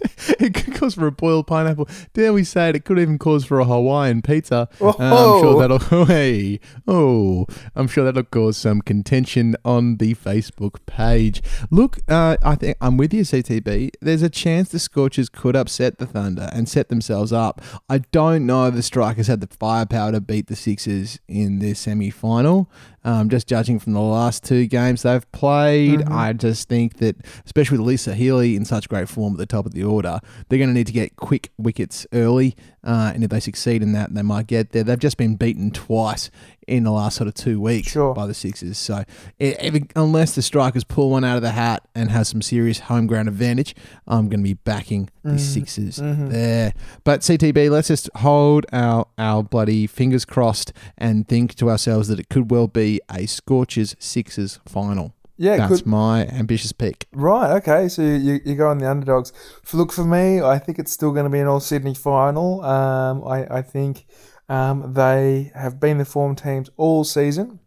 it 0.40 0.54
could 0.54 0.74
cause 0.74 0.94
for 0.94 1.06
a 1.06 1.12
boiled 1.12 1.46
pineapple. 1.46 1.88
Dare 2.12 2.32
we 2.32 2.44
say 2.44 2.70
it? 2.70 2.76
It 2.76 2.84
could 2.84 2.98
even 2.98 3.18
cause 3.18 3.44
for 3.44 3.60
a 3.60 3.64
Hawaiian 3.64 4.22
pizza. 4.22 4.68
Oh. 4.80 4.96
Uh, 4.98 5.36
I'm 5.36 5.42
sure 5.42 5.60
that'll. 5.60 5.76
Hey, 6.06 6.60
oh, 6.86 7.46
I'm 7.74 7.88
sure 7.88 8.04
that'll 8.04 8.22
cause 8.24 8.56
some 8.56 8.80
contention 8.80 9.56
on 9.64 9.96
the 9.96 10.14
Facebook 10.14 10.84
page. 10.86 11.42
Look, 11.70 11.98
uh, 12.08 12.36
I 12.44 12.54
think 12.54 12.76
I'm 12.80 12.96
with 12.96 13.12
you, 13.12 13.22
CTB. 13.22 13.90
There's 14.00 14.22
a 14.22 14.30
chance 14.30 14.68
the 14.68 14.78
Scorchers 14.78 15.28
could 15.28 15.56
upset 15.56 15.98
the 15.98 16.06
Thunder 16.06 16.48
and 16.52 16.68
set 16.68 16.88
themselves 16.88 17.32
up. 17.32 17.60
I 17.88 17.98
don't 17.98 18.46
know 18.46 18.66
if 18.66 18.74
the 18.74 18.82
Strikers 18.82 19.26
had 19.26 19.40
the 19.40 19.48
firepower 19.48 20.12
to 20.12 20.20
beat 20.20 20.46
the 20.46 20.56
Sixers 20.56 21.18
in 21.28 21.58
their 21.58 21.74
semi-final. 21.74 22.70
Um, 23.06 23.30
just 23.30 23.46
judging 23.46 23.78
from 23.78 23.92
the 23.92 24.00
last 24.00 24.42
two 24.42 24.66
games 24.66 25.02
they've 25.02 25.30
played, 25.30 26.02
I 26.08 26.32
just 26.32 26.68
think 26.68 26.96
that, 26.96 27.14
especially 27.44 27.78
with 27.78 27.86
Lisa 27.86 28.14
Healy 28.16 28.56
in 28.56 28.64
such 28.64 28.88
great 28.88 29.08
form 29.08 29.34
at 29.34 29.38
the 29.38 29.46
top 29.46 29.64
of 29.64 29.74
the 29.74 29.84
order, 29.84 30.18
they're 30.48 30.58
going 30.58 30.70
to 30.70 30.74
need 30.74 30.88
to 30.88 30.92
get 30.92 31.14
quick 31.14 31.52
wickets 31.56 32.04
early. 32.12 32.56
Uh, 32.86 33.10
and 33.12 33.24
if 33.24 33.30
they 33.30 33.40
succeed 33.40 33.82
in 33.82 33.90
that, 33.92 34.14
they 34.14 34.22
might 34.22 34.46
get 34.46 34.70
there. 34.70 34.84
They've 34.84 34.98
just 34.98 35.16
been 35.16 35.34
beaten 35.34 35.72
twice 35.72 36.30
in 36.68 36.84
the 36.84 36.90
last 36.92 37.16
sort 37.16 37.26
of 37.26 37.34
two 37.34 37.60
weeks 37.60 37.88
Sure. 37.90 38.14
by 38.14 38.26
the 38.26 38.34
Sixers. 38.34 38.78
So, 38.78 38.94
i 38.94 39.04
if, 39.38 39.82
unless 39.96 40.34
the 40.36 40.42
Strikers 40.42 40.84
pull 40.84 41.10
one 41.10 41.24
out 41.24 41.36
of 41.36 41.42
the 41.42 41.50
hat 41.50 41.82
and 41.96 42.10
have 42.10 42.26
some 42.28 42.42
serious 42.42 42.80
home 42.80 43.08
ground 43.08 43.28
advantage, 43.28 43.74
I'm 44.06 44.28
going 44.28 44.40
to 44.40 44.44
be 44.44 44.54
backing 44.54 45.10
the 45.24 45.38
Sixers 45.38 45.96
there. 45.96 46.72
But 47.02 47.22
CTB, 47.22 47.70
let's 47.70 47.88
just 47.88 48.08
hold 48.16 48.66
our, 48.72 49.08
our 49.18 49.42
bloody 49.42 49.88
fingers 49.88 50.24
crossed 50.24 50.72
and 50.96 51.26
think 51.26 51.56
to 51.56 51.68
ourselves 51.68 52.06
that 52.06 52.20
it 52.20 52.28
could 52.28 52.52
well 52.52 52.68
be 52.68 53.00
a 53.10 53.26
Scorchers 53.26 53.96
Sixers 53.98 54.60
final. 54.64 55.12
Yeah, 55.38 55.56
That's 55.56 55.82
could, 55.82 55.86
my 55.86 56.26
ambitious 56.28 56.72
pick. 56.72 57.06
Right. 57.12 57.56
Okay. 57.56 57.88
So 57.88 58.02
you 58.02 58.40
you 58.44 58.54
go 58.54 58.68
on 58.68 58.78
the 58.78 58.90
underdogs. 58.90 59.32
For, 59.62 59.76
look 59.76 59.92
for 59.92 60.04
me, 60.04 60.40
I 60.40 60.58
think 60.58 60.78
it's 60.78 60.92
still 60.92 61.12
going 61.12 61.24
to 61.24 61.30
be 61.30 61.40
an 61.40 61.46
all 61.46 61.60
Sydney 61.60 61.94
final. 61.94 62.64
Um, 62.64 63.22
I 63.24 63.58
I 63.58 63.62
think 63.62 64.06
um, 64.48 64.94
they 64.94 65.52
have 65.54 65.78
been 65.78 65.98
the 65.98 66.04
form 66.04 66.36
teams 66.36 66.70
all 66.76 67.04
season. 67.04 67.60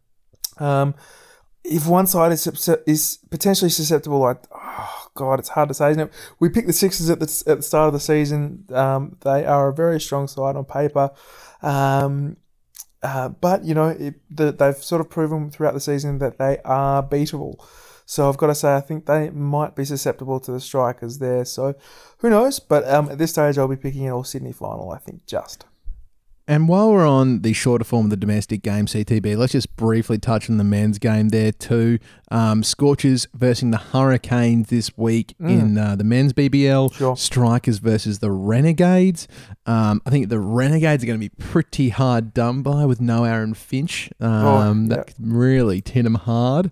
Um, 0.57 0.95
if 1.63 1.85
one 1.85 2.07
side 2.07 2.31
is 2.31 2.47
is 2.88 3.19
potentially 3.29 3.69
susceptible, 3.69 4.19
like 4.19 4.43
oh 4.51 5.07
god, 5.13 5.39
it's 5.39 5.49
hard 5.49 5.67
to 5.67 5.75
say, 5.75 5.91
isn't 5.91 6.07
it? 6.07 6.13
We 6.39 6.49
picked 6.49 6.67
the 6.67 6.73
Sixers 6.73 7.09
at 7.09 7.19
the 7.19 7.43
at 7.47 7.57
the 7.57 7.63
start 7.63 7.88
of 7.88 7.93
the 7.93 7.99
season. 7.99 8.65
Um, 8.73 9.17
they 9.21 9.45
are 9.45 9.69
a 9.69 9.73
very 9.73 10.01
strong 10.01 10.27
side 10.27 10.55
on 10.55 10.65
paper. 10.65 11.11
Um, 11.61 12.38
uh, 13.01 13.29
but 13.29 13.63
you 13.63 13.73
know, 13.73 13.89
it, 13.89 14.15
the, 14.29 14.51
they've 14.51 14.75
sort 14.75 15.01
of 15.01 15.09
proven 15.09 15.49
throughout 15.49 15.73
the 15.73 15.79
season 15.79 16.19
that 16.19 16.37
they 16.37 16.59
are 16.65 17.01
beatable. 17.03 17.55
So 18.05 18.27
I've 18.27 18.37
got 18.37 18.47
to 18.47 18.55
say, 18.55 18.75
I 18.75 18.81
think 18.81 19.05
they 19.05 19.29
might 19.29 19.75
be 19.75 19.85
susceptible 19.85 20.39
to 20.39 20.51
the 20.51 20.59
strikers 20.59 21.19
there. 21.19 21.45
So 21.45 21.75
who 22.17 22.29
knows? 22.31 22.59
But 22.59 22.87
um, 22.89 23.09
at 23.11 23.19
this 23.19 23.31
stage, 23.31 23.57
I'll 23.57 23.67
be 23.67 23.75
picking 23.75 24.07
an 24.07 24.13
all 24.13 24.23
Sydney 24.23 24.51
final. 24.51 24.91
I 24.91 24.97
think 24.97 25.27
just. 25.27 25.65
And 26.49 26.67
while 26.67 26.91
we're 26.91 27.05
on 27.07 27.43
the 27.43 27.53
shorter 27.53 27.83
form 27.83 28.07
of 28.07 28.09
the 28.09 28.17
domestic 28.17 28.63
game, 28.63 28.87
CTB, 28.87 29.37
let's 29.37 29.51
just 29.51 29.75
briefly 29.75 30.17
touch 30.17 30.49
on 30.49 30.57
the 30.57 30.63
men's 30.63 30.97
game 30.97 31.29
there 31.29 31.51
too. 31.51 31.99
Um, 32.31 32.63
Scorchers 32.63 33.27
versus 33.35 33.69
the 33.69 33.77
Hurricanes 33.77 34.69
this 34.69 34.97
week 34.97 35.35
in 35.39 35.77
uh, 35.77 35.95
the 35.95 36.03
men's 36.03 36.33
BBL. 36.33 36.91
Sure. 36.95 37.15
Strikers 37.15 37.77
versus 37.77 38.17
the 38.17 38.31
Renegades. 38.31 39.27
Um, 39.67 40.01
I 40.07 40.09
think 40.09 40.29
the 40.29 40.39
Renegades 40.39 41.03
are 41.03 41.05
going 41.05 41.19
to 41.19 41.29
be 41.29 41.35
pretty 41.37 41.89
hard 41.89 42.33
done 42.33 42.63
by 42.63 42.83
with 42.83 42.99
no 42.99 43.25
Aaron 43.25 43.53
Finch. 43.53 44.09
Um, 44.19 44.87
yeah. 44.87 44.95
That 44.95 45.13
really 45.19 45.81
tin 45.81 46.05
them 46.05 46.15
hard. 46.15 46.71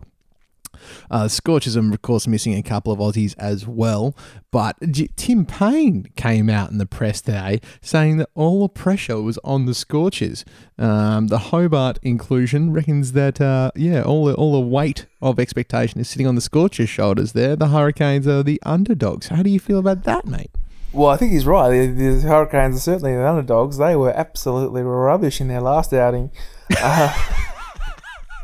Uh, 1.09 1.27
Scorchers 1.27 1.75
are, 1.77 1.93
of 1.93 2.01
course, 2.01 2.27
missing 2.27 2.53
a 2.53 2.63
couple 2.63 2.91
of 2.93 2.99
Aussies 2.99 3.35
as 3.37 3.67
well. 3.67 4.15
But 4.51 4.75
J- 4.91 5.09
Tim 5.15 5.45
Paine 5.45 6.07
came 6.15 6.49
out 6.49 6.71
in 6.71 6.77
the 6.77 6.85
press 6.85 7.21
today 7.21 7.61
saying 7.81 8.17
that 8.17 8.29
all 8.35 8.61
the 8.61 8.69
pressure 8.69 9.21
was 9.21 9.37
on 9.43 9.65
the 9.65 9.73
Scorchers. 9.73 10.45
Um, 10.77 11.27
the 11.27 11.37
Hobart 11.37 11.99
inclusion 12.01 12.71
reckons 12.71 13.11
that, 13.13 13.41
uh, 13.41 13.71
yeah, 13.75 14.01
all 14.01 14.25
the, 14.25 14.33
all 14.35 14.53
the 14.53 14.67
weight 14.67 15.05
of 15.21 15.39
expectation 15.39 15.99
is 15.99 16.09
sitting 16.09 16.27
on 16.27 16.35
the 16.35 16.41
Scorchers' 16.41 16.89
shoulders 16.89 17.33
there. 17.33 17.55
The 17.55 17.67
Hurricanes 17.67 18.27
are 18.27 18.43
the 18.43 18.61
underdogs. 18.65 19.27
How 19.27 19.43
do 19.43 19.49
you 19.49 19.59
feel 19.59 19.79
about 19.79 20.03
that, 20.03 20.25
mate? 20.25 20.51
Well, 20.93 21.09
I 21.09 21.17
think 21.17 21.33
he's 21.33 21.45
right. 21.45 21.69
The, 21.69 21.87
the 21.87 22.21
Hurricanes 22.21 22.77
are 22.77 22.79
certainly 22.79 23.13
the 23.13 23.27
underdogs. 23.27 23.77
They 23.77 23.95
were 23.95 24.11
absolutely 24.11 24.81
rubbish 24.81 25.41
in 25.41 25.47
their 25.47 25.61
last 25.61 25.93
outing. 25.93 26.31
Uh, 26.81 27.13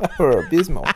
they 0.00 0.24
were 0.24 0.46
abysmal. 0.46 0.86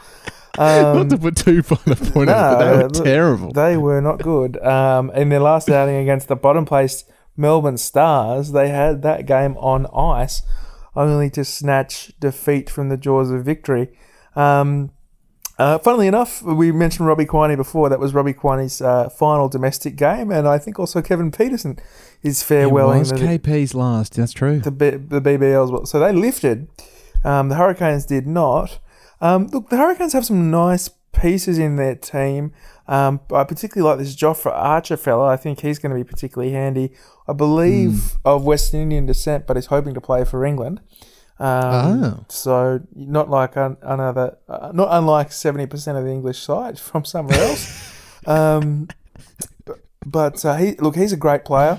Um, 0.58 0.96
Not 0.96 1.10
to 1.10 1.18
put 1.18 1.36
too 1.36 1.62
fine 1.62 1.78
a 1.86 1.94
point 1.94 2.28
on 2.30 2.34
it, 2.34 2.58
but 2.58 2.58
they 2.58 2.82
were 3.00 3.04
terrible. 3.04 3.52
They 3.52 3.76
were 3.76 4.00
not 4.00 4.20
good. 4.20 4.60
Um, 4.64 5.10
in 5.10 5.28
their 5.28 5.40
last 5.40 5.68
outing 5.68 5.96
against 5.96 6.26
the 6.26 6.36
bottom 6.36 6.64
placed 6.64 7.08
Melbourne 7.36 7.78
Stars, 7.78 8.50
they 8.50 8.68
had 8.68 9.02
that 9.02 9.24
game 9.24 9.56
on 9.58 9.86
ice, 9.94 10.42
only 10.96 11.30
to 11.30 11.44
snatch 11.44 12.12
defeat 12.18 12.68
from 12.68 12.88
the 12.88 12.96
jaws 12.96 13.30
of 13.30 13.44
victory. 13.44 13.96
Um, 14.34 14.90
uh, 15.58 15.78
funnily 15.78 16.06
enough, 16.06 16.42
we 16.42 16.70
mentioned 16.70 17.06
Robbie 17.06 17.26
Quiney 17.26 17.56
before. 17.56 17.88
That 17.88 17.98
was 17.98 18.14
Robbie 18.14 18.34
Quiney's 18.34 18.80
uh, 18.80 19.08
final 19.08 19.48
domestic 19.48 19.96
game, 19.96 20.30
and 20.30 20.46
I 20.46 20.58
think 20.58 20.78
also 20.78 21.02
Kevin 21.02 21.30
Pietersen 21.32 21.78
is 22.22 22.42
it 22.42 22.54
farewelling 22.54 23.00
was 23.00 23.10
the, 23.10 23.16
KP's 23.16 23.74
last. 23.74 24.14
That's 24.14 24.32
true. 24.32 24.60
the, 24.60 24.70
B- 24.70 24.90
the 24.90 25.20
BBL 25.20 25.64
as 25.64 25.70
well. 25.70 25.86
So 25.86 25.98
they 25.98 26.12
lifted. 26.12 26.68
Um, 27.24 27.48
the 27.48 27.56
Hurricanes 27.56 28.06
did 28.06 28.26
not. 28.26 28.78
Um, 29.20 29.46
look, 29.48 29.68
the 29.70 29.76
Hurricanes 29.76 30.12
have 30.12 30.24
some 30.26 30.50
nice 30.50 30.90
pieces 31.12 31.58
in 31.58 31.76
their 31.76 31.94
team. 31.96 32.52
Um, 32.86 33.20
I 33.32 33.44
particularly 33.44 33.88
like 33.90 33.98
this 33.98 34.14
Jofra 34.16 34.52
Archer 34.52 34.96
fella. 34.96 35.26
I 35.26 35.36
think 35.36 35.60
he's 35.60 35.78
going 35.78 35.90
to 35.90 35.96
be 35.96 36.04
particularly 36.04 36.52
handy. 36.52 36.92
I 37.26 37.32
believe 37.32 38.16
of 38.24 38.44
West 38.44 38.72
Indian 38.74 39.06
descent, 39.06 39.46
but 39.46 39.56
is 39.56 39.66
hoping 39.66 39.94
to 39.94 40.00
play 40.00 40.24
for 40.24 40.44
England. 40.44 40.80
Um, 41.38 42.04
Oh. 42.04 42.24
So 42.28 42.80
not 42.94 43.28
like 43.30 43.56
un- 43.56 43.76
another, 43.82 44.38
uh, 44.48 44.70
not 44.72 44.88
unlike 44.90 45.30
seventy 45.32 45.66
percent 45.66 45.96
of 45.98 46.04
the 46.04 46.10
English 46.10 46.38
side 46.40 46.78
from 46.86 47.04
somewhere 47.04 47.38
else. 47.38 47.92
um, 48.26 48.88
but 49.64 49.78
but 50.06 50.44
uh, 50.44 50.56
he 50.56 50.72
look, 50.76 50.96
he's 50.96 51.12
a 51.12 51.16
great 51.16 51.44
player. 51.44 51.78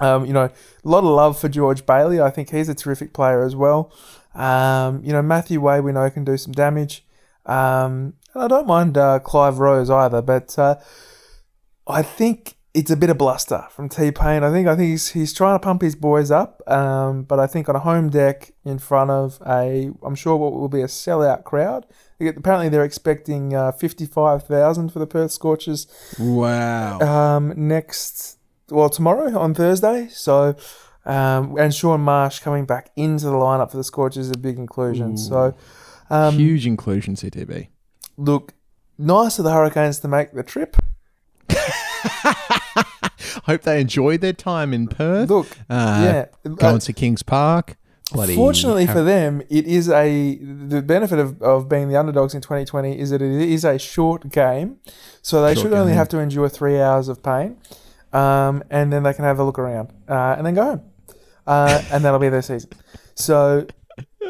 Um, 0.00 0.24
you 0.26 0.32
know, 0.32 0.44
a 0.44 0.88
lot 0.88 0.98
of 1.00 1.04
love 1.04 1.38
for 1.38 1.48
George 1.48 1.86
Bailey. 1.86 2.20
I 2.20 2.30
think 2.30 2.50
he's 2.50 2.68
a 2.68 2.74
terrific 2.74 3.12
player 3.12 3.44
as 3.44 3.54
well. 3.54 3.92
Um, 4.34 5.02
you 5.04 5.12
know, 5.12 5.22
Matthew 5.22 5.60
Wade 5.60 5.84
we 5.84 5.92
know 5.92 6.08
can 6.10 6.24
do 6.24 6.36
some 6.36 6.52
damage. 6.52 7.04
Um, 7.44 8.14
and 8.34 8.44
I 8.44 8.48
don't 8.48 8.66
mind 8.66 8.96
uh, 8.96 9.18
Clive 9.18 9.58
Rose 9.58 9.90
either, 9.90 10.22
but 10.22 10.58
uh, 10.58 10.76
I 11.86 12.02
think 12.02 12.56
it's 12.74 12.90
a 12.90 12.96
bit 12.96 13.10
of 13.10 13.18
bluster 13.18 13.66
from 13.70 13.90
T 13.90 14.10
Pain. 14.12 14.42
I 14.42 14.50
think 14.50 14.66
I 14.66 14.74
think 14.74 14.90
he's 14.90 15.10
he's 15.10 15.34
trying 15.34 15.56
to 15.56 15.58
pump 15.58 15.82
his 15.82 15.94
boys 15.94 16.30
up, 16.30 16.62
um, 16.70 17.24
but 17.24 17.38
I 17.38 17.46
think 17.46 17.68
on 17.68 17.76
a 17.76 17.80
home 17.80 18.08
deck 18.08 18.52
in 18.64 18.78
front 18.78 19.10
of 19.10 19.38
a, 19.46 19.90
I'm 20.02 20.14
sure 20.14 20.36
what 20.36 20.52
will 20.54 20.68
be 20.70 20.80
a 20.80 20.86
sellout 20.86 21.44
crowd. 21.44 21.84
Apparently, 22.18 22.68
they're 22.70 22.84
expecting 22.84 23.54
uh, 23.54 23.72
fifty-five 23.72 24.44
thousand 24.44 24.90
for 24.90 25.00
the 25.00 25.06
Perth 25.06 25.32
Scorchers 25.32 25.86
Wow. 26.18 27.00
um, 27.00 27.52
next, 27.56 28.38
well, 28.70 28.88
tomorrow 28.88 29.36
on 29.38 29.52
Thursday. 29.52 30.08
So, 30.08 30.54
um, 31.04 31.56
and 31.58 31.74
Shaun 31.74 32.00
Marsh 32.00 32.38
coming 32.40 32.64
back 32.66 32.90
into 32.96 33.26
the 33.26 33.32
lineup 33.32 33.70
for 33.70 33.76
the 33.76 33.84
Scorchers 33.84 34.26
is 34.26 34.30
a 34.30 34.38
big 34.38 34.58
inclusion. 34.58 35.16
So, 35.16 35.54
um, 36.10 36.34
Huge 36.36 36.66
inclusion, 36.66 37.14
CTB. 37.16 37.68
look, 38.16 38.54
nice 38.98 39.38
of 39.38 39.44
the 39.44 39.52
Hurricanes 39.52 39.98
to 40.00 40.08
make 40.08 40.32
the 40.32 40.42
trip. 40.42 40.76
Hope 43.44 43.62
they 43.62 43.80
enjoyed 43.80 44.20
their 44.20 44.32
time 44.32 44.72
in 44.72 44.88
Perth. 44.88 45.28
Look, 45.30 45.48
Uh, 45.68 46.26
yeah. 46.44 46.50
Going 46.56 46.76
uh, 46.76 46.78
to 46.80 46.92
Kings 46.92 47.22
Park. 47.22 47.76
Bloody 48.12 48.34
Fortunately 48.36 48.84
ha- 48.84 48.92
for 48.92 49.02
them, 49.02 49.40
it 49.48 49.66
is 49.66 49.88
a 49.88 50.36
the 50.36 50.82
benefit 50.82 51.18
of, 51.18 51.40
of 51.40 51.66
being 51.66 51.88
the 51.88 51.96
underdogs 51.96 52.34
in 52.34 52.42
2020 52.42 52.98
is 52.98 53.08
that 53.08 53.22
it 53.22 53.30
is 53.32 53.64
a 53.64 53.78
short 53.78 54.28
game, 54.30 54.76
so 55.22 55.40
they 55.42 55.54
Short 55.54 55.62
should 55.68 55.72
only 55.72 55.94
have 55.94 56.08
to 56.10 56.18
endure 56.18 56.50
three 56.50 56.78
hours 56.78 57.08
of 57.08 57.22
pain, 57.22 57.56
um, 58.12 58.62
and 58.68 58.92
then 58.92 59.02
they 59.04 59.14
can 59.14 59.24
have 59.24 59.38
a 59.38 59.44
look 59.44 59.58
around 59.58 59.94
uh, 60.10 60.34
and 60.36 60.46
then 60.46 60.52
go 60.54 60.62
home, 60.62 60.82
uh, 61.46 61.82
and 61.90 62.04
that'll 62.04 62.18
be 62.18 62.28
their 62.28 62.42
season. 62.42 62.70
So, 63.14 63.66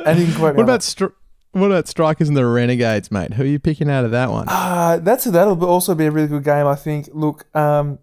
and 0.06 0.18
you 0.18 0.26
can 0.26 0.34
quote 0.34 0.54
me 0.54 0.58
what 0.58 0.60
on 0.60 0.66
that. 0.66 0.72
about 0.72 0.80
stri- 0.80 1.12
what 1.52 1.66
about 1.66 1.86
strikers 1.86 2.28
and 2.28 2.36
the 2.36 2.46
Renegades, 2.46 3.10
mate? 3.10 3.34
Who 3.34 3.42
are 3.42 3.46
you 3.46 3.58
picking 3.58 3.90
out 3.90 4.04
of 4.04 4.10
that 4.12 4.30
one? 4.30 4.46
Uh, 4.48 4.98
that's 5.02 5.24
that'll 5.24 5.62
also 5.64 5.94
be 5.94 6.06
a 6.06 6.10
really 6.10 6.28
good 6.28 6.44
game. 6.44 6.66
I 6.66 6.74
think. 6.74 7.08
Look, 7.12 7.54
um, 7.54 7.98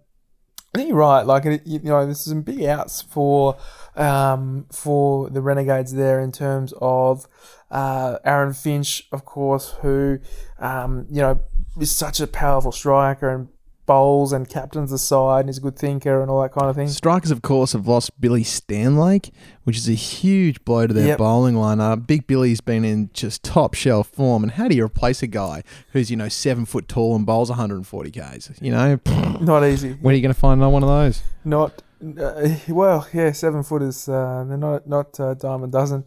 I 0.74 0.78
think 0.78 0.90
you're 0.90 0.98
right. 0.98 1.24
Like 1.24 1.46
you 1.66 1.80
know, 1.80 2.06
there's 2.06 2.20
some 2.20 2.44
big 2.44 2.64
outs 2.64 3.02
for 3.02 3.58
um, 3.96 4.68
for 4.72 5.30
the 5.30 5.42
Renegades 5.42 5.94
there 5.94 6.20
in 6.20 6.32
terms 6.32 6.74
of 6.80 7.28
uh, 7.72 8.20
Aaron 8.24 8.54
Finch, 8.54 9.08
of 9.12 9.26
course, 9.26 9.76
who 9.82 10.20
um, 10.60 11.08
you 11.10 11.22
know 11.22 11.40
is 11.80 11.92
such 11.92 12.20
a 12.20 12.28
powerful 12.28 12.72
striker 12.72 13.30
and 13.30 13.48
bowls 13.90 14.32
and 14.32 14.48
captains 14.48 14.92
the 14.92 15.00
side 15.00 15.40
and 15.42 15.50
is 15.50 15.58
a 15.58 15.62
good 15.62 15.76
thinker 15.76 16.22
and 16.22 16.30
all 16.30 16.42
that 16.44 16.52
kind 16.52 16.70
of 16.70 16.76
thing. 16.76 16.88
Strikers, 16.88 17.32
of 17.32 17.42
course, 17.42 17.74
have 17.74 17.88
lost 17.88 18.22
Billy 18.22 18.44
Stanlake, 18.44 19.32
which 19.64 19.76
is 19.78 19.90
a 19.90 19.94
huge 19.94 20.64
blow 20.64 20.86
to 20.86 20.94
their 20.94 21.08
Yep. 21.08 21.18
bowling 21.18 21.56
lineup. 21.56 22.06
Big 22.06 22.28
Billy's 22.28 22.62
been 22.62 22.86
in 22.86 23.10
just 23.14 23.42
top 23.44 23.74
shelf 23.74 24.08
form, 24.10 24.44
and 24.44 24.52
how 24.54 24.68
do 24.68 24.76
you 24.76 24.86
replace 24.86 25.24
a 25.24 25.28
guy 25.28 25.64
who's 25.94 26.12
you 26.12 26.18
know 26.18 26.30
seven 26.30 26.66
foot 26.66 26.88
tall 26.88 27.16
and 27.16 27.26
bowls 27.26 27.50
140 27.50 28.12
k's? 28.12 28.52
You 28.62 28.72
know, 28.72 29.00
Not 29.42 29.64
easy. 29.66 29.94
when 30.00 30.14
are 30.14 30.16
you 30.16 30.22
going 30.22 30.34
to 30.34 30.40
find 30.40 30.60
another 30.60 30.72
one 30.74 30.84
of 30.84 30.90
those? 30.90 31.24
Not 31.44 31.82
uh, 32.22 32.50
well. 32.70 33.08
Yeah, 33.12 33.32
seven 33.32 33.64
footers. 33.64 34.08
Uh, 34.08 34.46
they're 34.48 34.56
not 34.58 34.88
not 34.88 35.20
uh, 35.20 35.34
dime 35.34 35.64
a 35.64 35.68
dozen. 35.68 36.06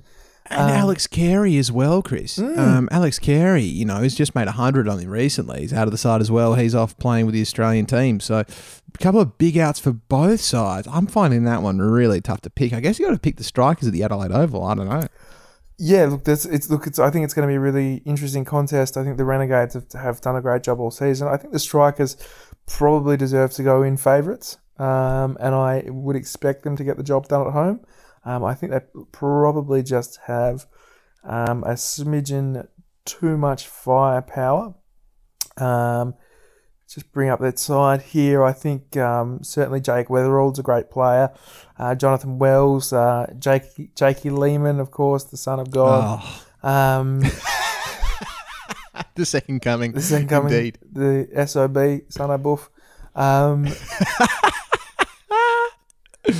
And 0.53 0.71
Um, 0.71 0.77
Alex 0.77 1.07
Carey 1.07 1.57
as 1.57 1.73
well, 1.73 2.03
Chris. 2.03 2.39
Mm. 2.39 2.59
Um, 2.59 2.89
Alex 2.91 3.19
Carey, 3.19 3.63
you 3.63 3.85
know, 3.85 4.03
he's 4.03 4.15
just 4.15 4.35
made 4.35 4.47
100 4.47 4.89
on 4.89 4.99
him 4.99 5.11
recently. 5.11 5.61
He's 5.61 5.73
out 5.73 5.89
of 5.89 5.93
the 5.93 5.99
side 5.99 6.21
as 6.21 6.31
well. 6.31 6.55
He's 6.55 6.75
off 6.75 6.97
playing 6.99 7.27
with 7.27 7.35
the 7.35 7.41
Australian 7.41 7.87
team. 7.87 8.21
So 8.21 8.39
a 8.41 8.99
couple 8.99 9.21
of 9.21 9.39
big 9.39 9.57
outs 9.59 9.79
for 9.79 9.93
both 9.93 10.41
sides. 10.41 10.87
I'm 10.91 11.07
finding 11.07 11.45
that 11.45 11.63
one 11.63 11.79
really 11.79 12.21
tough 12.21 12.43
to 12.43 12.51
pick. 12.51 12.73
I 12.73 12.81
guess 12.81 12.99
you 12.99 13.07
got 13.07 13.13
to 13.13 13.19
pick 13.19 13.37
the 13.37 13.45
strikers 13.45 13.89
at 13.89 13.93
the 13.93 14.03
Adelaide 14.03 14.33
Oval. 14.33 14.65
I 14.65 14.75
don't 14.75 14.89
know. 14.89 15.07
Yeah, 15.79 16.05
look, 16.05 16.25
that's 16.25 16.45
it's 16.45 16.71
look. 16.71 16.87
It's 16.87 16.99
I 16.99 17.11
think 17.11 17.25
it's 17.25 17.35
going 17.35 17.49
to 17.49 17.51
be 17.51 17.57
a 17.57 17.61
really 17.61 18.03
interesting 18.05 18.45
contest. 18.45 18.97
I 18.97 19.03
think 19.03 19.17
the 19.17 19.25
Renegades 19.25 19.75
have, 19.75 19.91
have 19.95 20.21
done 20.21 20.37
a 20.37 20.41
great 20.43 20.63
job 20.63 20.79
all 20.79 20.93
season. 20.93 21.27
I 21.27 21.37
think 21.37 21.53
the 21.53 21.59
Strikers 21.59 22.17
probably 22.67 23.17
deserve 23.17 23.53
to 23.55 23.65
go 23.65 23.83
in 23.83 23.97
favourites, 23.97 24.59
um, 24.79 25.37
and 25.41 25.55
I 25.55 25.85
would 25.89 26.15
expect 26.15 26.63
them 26.63 26.77
to 26.77 26.85
get 26.85 26.99
the 26.99 27.03
job 27.03 27.27
done 27.27 27.47
at 27.47 27.53
home. 27.53 27.81
Um, 28.25 28.45
I 28.45 28.55
think 28.55 28.73
they 28.73 28.81
probably 29.11 29.83
just 29.83 30.19
have 30.27 30.67
um, 31.25 31.65
a 31.65 31.73
smidgen 31.75 32.69
too 33.05 33.37
much 33.37 33.67
firepower. 33.67 34.75
Um, 35.57 36.15
just 36.89 37.11
bring 37.13 37.31
up 37.31 37.41
that 37.41 37.59
side 37.59 38.03
here. 38.03 38.45
I 38.45 38.53
think 38.53 38.97
um, 38.97 39.43
certainly 39.43 39.81
Jake 39.81 40.09
Weatherald's 40.11 40.59
a 40.59 40.63
great 40.63 40.91
player. 40.91 41.31
Uh, 41.79 41.95
Jonathan 41.95 42.39
Wells, 42.39 42.93
uh, 42.93 43.33
Jake, 43.39 43.95
Jakey 43.97 44.31
Lehmann, 44.31 44.79
of 44.79 44.91
course, 44.91 45.25
the 45.25 45.37
son 45.37 45.59
of 45.59 45.71
God. 45.71 46.21
Oh, 46.23 46.69
Um, 46.69 47.21
the 49.17 49.25
second 49.25 49.61
coming. 49.63 49.93
the 49.93 50.01
second 50.03 50.29
coming, 50.29 50.53
Indeed. 50.53 50.79
the 50.93 51.29
SOB, 51.47 52.03
son 52.13 52.31
of 52.31 52.43
Boof. 52.43 52.69
Um, 53.15 53.67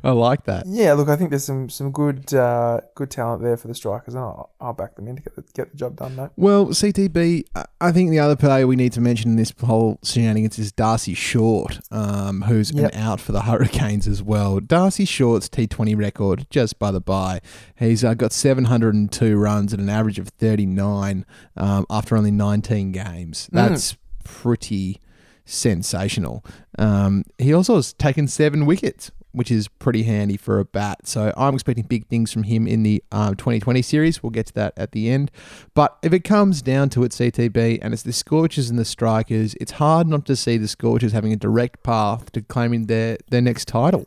I 0.04 0.10
like 0.12 0.44
that. 0.44 0.64
yeah, 0.66 0.92
look, 0.94 1.08
I 1.08 1.16
think 1.16 1.30
there's 1.30 1.44
some 1.44 1.68
some 1.68 1.90
good 1.92 2.32
uh, 2.34 2.80
good 2.94 3.10
talent 3.10 3.42
there 3.42 3.56
for 3.56 3.68
the 3.68 3.74
Strikers, 3.74 4.14
and 4.14 4.22
I'll, 4.22 4.50
I'll 4.60 4.72
back 4.72 4.96
them 4.96 5.08
in 5.08 5.16
to 5.16 5.22
get 5.22 5.36
the, 5.36 5.42
get 5.54 5.70
the 5.72 5.76
job 5.76 5.96
done, 5.96 6.16
mate. 6.16 6.30
Well, 6.36 6.66
CTB, 6.66 7.44
I- 7.80 7.92
think 7.92 8.10
the 8.10 8.18
other 8.20 8.36
player 8.36 8.66
we 8.66 8.76
need 8.76 8.92
to 8.92 9.00
mention 9.00 9.30
in 9.32 9.36
this 9.36 9.52
whole 9.64 9.98
shenanigans 10.04 10.58
is 10.58 10.70
Darcy 10.72 11.14
Short, 11.14 11.80
um, 11.90 12.42
who's 12.42 12.70
Yep. 12.72 12.92
an 12.94 12.98
out 13.00 13.20
for 13.20 13.32
the 13.32 13.42
Hurricanes 13.42 14.06
as 14.06 14.22
well. 14.22 14.60
Darcy 14.60 15.04
Short's 15.04 15.48
T20 15.48 15.96
record, 15.96 16.46
just 16.50 16.78
by 16.78 16.90
the 16.90 17.00
by, 17.00 17.40
he's 17.76 18.04
uh, 18.04 18.14
got 18.14 18.32
702 18.32 19.36
runs 19.36 19.74
at 19.74 19.80
an 19.80 19.88
average 19.88 20.18
of 20.18 20.28
39 20.28 21.26
um, 21.56 21.84
after 21.90 22.16
only 22.16 22.30
19 22.30 22.92
games. 22.92 23.48
That's 23.52 23.96
pretty 24.24 25.00
sensational. 25.44 26.44
Um, 26.78 27.24
he 27.38 27.52
also 27.52 27.76
has 27.76 27.92
taken 27.92 28.28
seven 28.28 28.66
wickets 28.66 29.10
which 29.32 29.50
is 29.50 29.68
pretty 29.68 30.02
handy 30.02 30.36
for 30.36 30.58
a 30.58 30.64
bat. 30.64 31.06
So 31.06 31.32
I'm 31.36 31.54
expecting 31.54 31.84
big 31.84 32.06
things 32.06 32.32
from 32.32 32.44
him 32.44 32.66
in 32.66 32.82
the 32.82 33.02
um, 33.12 33.36
2020 33.36 33.82
series. 33.82 34.22
We'll 34.22 34.30
get 34.30 34.46
to 34.46 34.54
that 34.54 34.74
at 34.76 34.92
the 34.92 35.10
end. 35.10 35.30
But 35.74 35.98
if 36.02 36.12
it 36.12 36.24
comes 36.24 36.62
down 36.62 36.90
to 36.90 37.04
it, 37.04 37.12
CTB, 37.12 37.78
and 37.82 37.92
it's 37.92 38.02
the 38.02 38.12
Scorchers 38.12 38.70
and 38.70 38.78
the 38.78 38.84
Strikers, 38.84 39.54
it's 39.60 39.72
hard 39.72 40.06
not 40.06 40.26
to 40.26 40.36
see 40.36 40.56
the 40.56 40.68
Scorchers 40.68 41.12
having 41.12 41.32
a 41.32 41.36
direct 41.36 41.82
path 41.82 42.32
to 42.32 42.42
claiming 42.42 42.86
their, 42.86 43.18
their 43.30 43.42
next 43.42 43.68
title. 43.68 44.04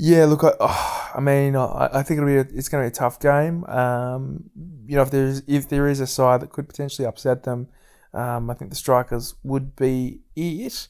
Yeah, 0.00 0.26
look, 0.26 0.44
I, 0.44 0.52
oh, 0.60 1.10
I 1.16 1.20
mean, 1.20 1.56
I, 1.56 1.88
I 1.92 2.02
think 2.04 2.18
it'll 2.18 2.28
be 2.28 2.36
a, 2.36 2.46
it's 2.56 2.68
going 2.68 2.84
to 2.84 2.88
be 2.88 2.94
a 2.94 2.96
tough 2.96 3.18
game. 3.18 3.64
Um, 3.64 4.48
you 4.86 4.94
know, 4.94 5.02
if 5.02 5.10
there's 5.10 5.42
if 5.48 5.68
there 5.68 5.88
is 5.88 5.98
a 5.98 6.06
side 6.06 6.40
that 6.40 6.52
could 6.52 6.68
potentially 6.68 7.04
upset 7.04 7.42
them, 7.42 7.66
um, 8.14 8.48
I 8.48 8.54
think 8.54 8.70
the 8.70 8.76
Strikers 8.76 9.34
would 9.42 9.74
be 9.74 10.20
it. 10.36 10.86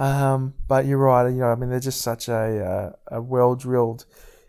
Um, 0.00 0.54
but 0.66 0.86
you're 0.86 0.98
right. 0.98 1.28
You 1.28 1.40
know, 1.40 1.48
I 1.52 1.54
mean, 1.56 1.68
they're 1.70 1.78
just 1.80 2.00
such 2.00 2.28
a 2.28 2.94
uh, 3.10 3.16
a 3.18 3.20
well 3.20 3.54
drilled 3.54 4.06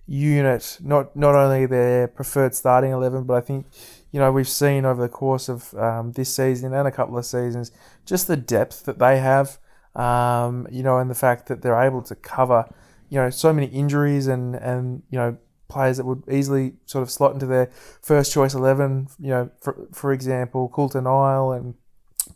unit. 0.08 0.78
Not 0.82 1.16
not 1.16 1.36
only 1.36 1.66
their 1.66 2.08
preferred 2.08 2.56
starting 2.56 2.92
eleven, 2.92 3.24
but 3.26 3.34
I 3.36 3.42
think 3.42 3.66
you 4.12 4.20
know 4.20 4.32
we've 4.32 4.48
seen 4.48 4.86
over 4.86 5.02
the 5.02 5.10
course 5.10 5.50
of 5.50 5.74
um, 5.76 6.14
this 6.14 6.34
season 6.34 6.74
and 6.74 6.88
a 6.88 6.92
couple 6.92 7.18
of 7.18 7.26
seasons 7.26 7.72
just 8.06 8.28
the 8.28 8.38
depth 8.38 8.86
that 8.86 9.00
they 9.00 9.20
have. 9.20 9.58
Um, 9.96 10.68
you 10.72 10.84
know, 10.84 10.98
and 11.00 11.10
the 11.10 11.16
fact 11.16 11.48
that 11.48 11.62
they're 11.62 11.82
able 11.82 12.02
to 12.04 12.16
cover 12.16 12.66
you 13.10 13.18
know 13.20 13.30
so 13.30 13.52
many 13.52 13.68
injuries 13.68 14.28
and 14.28 14.56
and 14.56 15.04
you 15.10 15.18
know 15.18 15.38
players 15.68 15.98
that 15.98 16.06
would 16.06 16.24
easily 16.32 16.74
sort 16.86 17.02
of 17.02 17.10
slot 17.12 17.34
into 17.34 17.46
their 17.46 17.70
first 18.02 18.32
choice 18.34 18.54
eleven. 18.54 19.10
You 19.20 19.30
know, 19.32 19.50
for 19.60 19.76
for 19.92 20.14
example, 20.14 20.70
Coulter 20.70 21.02
Nile 21.02 21.52
and 21.52 21.74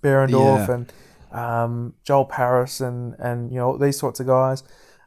Behrendorff 0.02 0.68
Yeah. 0.68 0.74
and 0.74 0.94
um, 1.36 1.94
Joel 2.04 2.26
Paris 2.26 2.80
and 2.82 3.16
and 3.20 3.52
you 3.52 3.58
know 3.58 3.78
these 3.78 3.98
sorts 4.00 4.20
of 4.20 4.28
guys. 4.28 4.64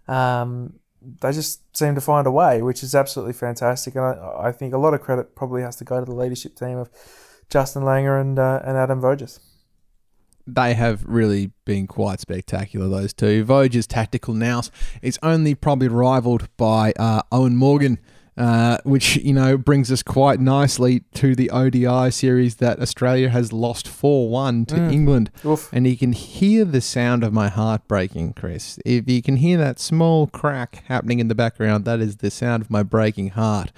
Um, 0.07 0.75
they 1.21 1.33
just 1.33 1.77
seem 1.77 1.95
to 1.95 2.01
find 2.01 2.27
a 2.27 2.31
way, 2.31 2.61
which 2.61 2.83
is 2.83 2.95
absolutely 2.95 3.33
fantastic. 3.33 3.95
And 3.95 4.05
I, 4.05 4.49
I 4.49 4.53
think 4.53 4.75
a 4.75 4.79
lot 4.79 4.95
of 4.95 5.01
credit 5.01 5.35
probably 5.37 5.63
has 5.63 5.77
to 5.77 5.85
go 5.85 6.01
to 6.01 6.05
the 6.05 6.15
leadership 6.15 6.57
team 6.57 6.77
of 6.77 6.91
Justin 7.51 7.83
Langer 7.83 8.21
and 8.21 8.39
uh, 8.39 8.61
and 8.65 8.77
Adam 8.77 9.01
Voges. 9.01 9.41
they 10.47 10.75
have 10.75 11.05
really 11.05 11.53
been 11.65 11.87
quite 11.87 12.21
spectacular, 12.21 12.89
those 12.89 13.13
two. 13.13 13.45
Voge's 13.45 13.87
tactical 13.87 14.35
nous 14.35 14.71
is 15.03 15.19
only 15.23 15.55
probably 15.55 15.89
rivaled 15.89 16.49
by 16.57 16.93
uh, 16.99 17.23
Eoin 17.31 17.55
Morgan, 17.55 17.99
uh, 18.39 18.79
which, 18.85 19.17
you 19.17 19.33
know, 19.35 19.59
brings 19.59 19.91
us 19.93 20.03
quite 20.03 20.41
nicely 20.41 21.01
to 21.15 21.35
the 21.35 21.51
ODI 21.51 22.11
series 22.11 22.57
that 22.57 22.79
Australia 22.81 23.29
has 23.29 23.53
lost 23.53 23.89
4 23.89 24.31
1 24.31 24.65
to 24.67 24.75
Mm. 24.77 24.93
England. 24.93 25.31
Oof. 25.45 25.69
And 25.73 25.87
you 25.87 25.97
can 25.97 26.13
hear 26.13 26.65
the 26.65 26.81
sound 26.81 27.25
of 27.25 27.33
my 27.33 27.49
heart 27.49 27.87
breaking, 27.89 28.35
Chris. 28.35 28.79
If 28.87 29.09
you 29.11 29.21
can 29.23 29.37
hear 29.37 29.59
that 29.59 29.79
small 29.81 30.29
crack 30.29 30.85
happening 30.87 31.19
in 31.19 31.29
the 31.29 31.35
background, 31.35 31.85
that 31.85 32.01
is 32.01 32.17
the 32.19 32.31
sound 32.31 32.63
of 32.63 32.71
my 32.71 32.83
breaking 32.83 33.31
heart. 33.31 33.73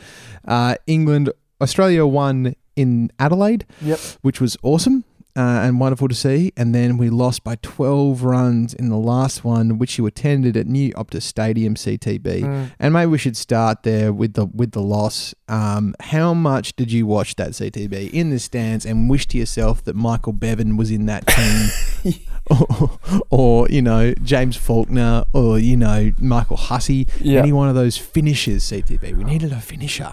Uh, 0.47 0.75
England, 0.87 1.33
Australia 1.61 2.07
won 2.07 2.55
in 2.77 3.11
Adelaide 3.19 3.67
Yep. 3.83 3.99
which 4.23 4.41
was 4.41 4.57
awesome 4.63 5.05
uh, 5.37 5.41
and 5.65 5.81
wonderful 5.81 6.09
to 6.09 6.15
see. 6.15 6.53
And 6.57 6.75
then 6.75 6.97
we 6.99 7.11
lost 7.11 7.45
by 7.45 7.57
12 7.63 8.23
runs 8.23 8.75
in 8.75 8.89
the 8.89 8.97
last 8.97 9.45
one, 9.45 9.79
which 9.79 9.99
you 9.99 10.07
attended 10.07 10.57
at 10.57 10.67
New 10.67 10.93
Optus 10.95 11.23
Stadium, 11.23 11.75
CTB. 11.75 12.21
Mm. 12.43 12.73
And 12.79 12.93
maybe 12.93 13.11
we 13.11 13.19
should 13.19 13.37
start 13.37 13.83
there 13.83 14.13
with 14.13 14.35
the 14.35 14.47
with 14.47 14.73
the 14.73 14.83
loss. 14.83 15.35
Um, 15.49 15.95
how 16.01 16.35
much 16.35 16.77
did 16.77 16.91
you 16.93 17.07
watch 17.07 17.37
that 17.37 17.51
CTB 17.51 18.11
in 18.13 18.31
the 18.31 18.39
stands 18.39 18.85
and 18.87 19.09
wish 19.11 19.27
to 19.29 19.39
yourself 19.39 19.85
that 19.85 19.97
Michael 19.97 20.33
Bevan 20.33 20.77
was 20.77 20.91
in 20.91 21.07
that 21.07 21.27
team, 21.27 22.15
or, 22.51 22.99
or 23.31 23.69
you 23.69 23.83
know 23.83 24.15
James 24.23 24.57
Faulkner, 24.57 25.25
or 25.33 25.59
you 25.59 25.77
know 25.77 26.13
Michael 26.19 26.57
Hussey, 26.57 27.07
Yeah. 27.21 27.41
any 27.41 27.53
one 27.53 27.69
of 27.69 27.75
those 27.75 27.97
finishers? 27.97 28.65
CTB, 28.65 29.17
we 29.17 29.25
needed 29.25 29.53
a 29.53 29.61
finisher. 29.61 30.13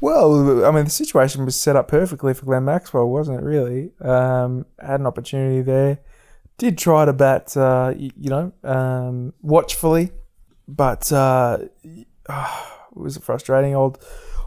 Well, 0.00 0.64
I 0.64 0.70
mean, 0.70 0.84
the 0.84 0.90
situation 0.90 1.44
was 1.44 1.56
set 1.56 1.74
up 1.74 1.88
perfectly 1.88 2.34
for 2.34 2.44
Glenn 2.44 2.64
Maxwell, 2.64 3.08
wasn't 3.08 3.40
it? 3.40 3.44
Really, 3.44 3.92
um, 4.00 4.66
had 4.78 5.00
an 5.00 5.06
opportunity 5.06 5.62
there. 5.62 5.98
Did 6.58 6.78
try 6.78 7.04
to 7.04 7.12
bat, 7.12 7.56
uh, 7.56 7.94
you 7.96 8.30
know, 8.30 8.52
um, 8.62 9.32
watchfully, 9.42 10.10
but 10.68 11.10
uh, 11.12 11.58
it 11.84 12.06
was 12.94 13.16
a 13.16 13.20
frustrating 13.20 13.74
old, 13.74 14.02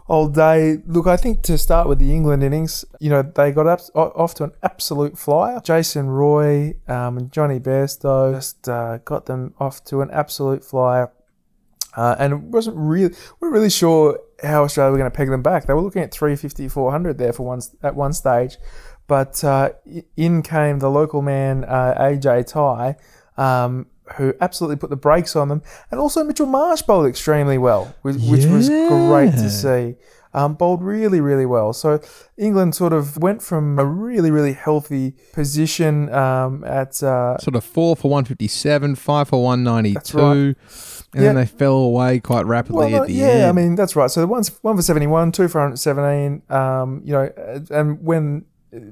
old 0.08 0.34
day. 0.34 0.78
Look, 0.86 1.06
I 1.06 1.16
think 1.16 1.42
to 1.42 1.58
start 1.58 1.88
with 1.88 1.98
the 1.98 2.12
England 2.12 2.42
innings, 2.42 2.84
you 2.98 3.10
know, 3.10 3.22
they 3.22 3.52
got 3.52 3.66
up, 3.66 3.80
off 3.94 4.34
to 4.34 4.44
an 4.44 4.52
absolute 4.62 5.18
flyer. 5.18 5.60
Jason 5.60 6.10
Roy 6.10 6.74
um, 6.88 7.16
and 7.16 7.32
Jonny 7.32 7.60
Bairstow 7.60 8.34
just 8.34 8.68
uh, 8.68 8.98
got 8.98 9.26
them 9.26 9.54
off 9.58 9.84
to 9.84 10.00
an 10.00 10.10
absolute 10.10 10.64
flyer. 10.64 11.10
Uh, 11.96 12.14
and 12.18 12.52
wasn't 12.52 12.76
really, 12.76 13.08
we 13.08 13.16
weren't 13.40 13.54
really 13.54 13.70
sure 13.70 14.18
how 14.42 14.64
Australia 14.64 14.92
were 14.92 14.98
going 14.98 15.10
to 15.10 15.16
peg 15.16 15.28
them 15.28 15.42
back. 15.42 15.66
They 15.66 15.74
were 15.74 15.82
looking 15.82 16.02
at 16.02 16.12
350, 16.12 16.68
400 16.68 17.18
there 17.18 17.32
for 17.32 17.44
one 17.44 17.60
at 17.82 17.94
one 17.94 18.12
stage, 18.12 18.56
but 19.06 19.42
uh, 19.42 19.70
in 20.16 20.42
came 20.42 20.78
the 20.78 20.90
local 20.90 21.22
man 21.22 21.64
uh, 21.64 21.96
AJ 21.98 22.46
Tye, 22.46 22.96
um, 23.36 23.86
who 24.16 24.34
absolutely 24.40 24.76
put 24.76 24.90
the 24.90 24.96
brakes 24.96 25.34
on 25.34 25.48
them, 25.48 25.62
and 25.90 26.00
also 26.00 26.22
Mitchell 26.22 26.46
Marsh 26.46 26.82
bowled 26.82 27.06
extremely 27.06 27.58
well, 27.58 27.94
which, 28.02 28.16
which 28.16 28.46
was 28.46 28.68
great 28.68 29.32
to 29.32 29.50
see. 29.50 29.96
Um, 30.32 30.54
bowled 30.54 30.80
really, 30.80 31.20
really 31.20 31.44
well. 31.44 31.72
So 31.72 32.00
England 32.36 32.76
sort 32.76 32.92
of 32.92 33.16
went 33.18 33.42
from 33.42 33.80
a 33.80 33.84
really, 33.84 34.30
really 34.30 34.52
healthy 34.52 35.14
position 35.32 36.08
um, 36.14 36.62
at 36.62 37.02
uh, 37.02 37.36
sort 37.38 37.56
of 37.56 37.64
four 37.64 37.96
for 37.96 38.12
157, 38.12 38.94
five 38.94 39.28
for 39.28 39.42
192. 39.42 39.94
That's 39.94 40.14
right. 40.14 40.54
And 41.12 41.24
then 41.24 41.34
they 41.34 41.46
fell 41.46 41.74
away 41.74 42.20
quite 42.20 42.46
rapidly 42.46 42.92
Well, 42.92 43.02
at 43.02 43.08
the 43.08 43.14
yeah, 43.14 43.26
end. 43.26 43.46
I 43.46 43.52
mean 43.52 43.74
that's 43.74 43.96
right. 43.96 44.10
So 44.10 44.20
the 44.20 44.28
one's 44.28 44.48
one 44.62 44.76
for 44.76 44.82
seventy 44.82 45.08
one, 45.08 45.32
two 45.32 45.48
for 45.48 45.60
hundred 45.60 45.78
seventeen. 45.78 46.42
Um, 46.48 47.02
you 47.04 47.12
know, 47.12 47.24
uh, 47.36 47.60
and 47.70 48.00
when 48.00 48.44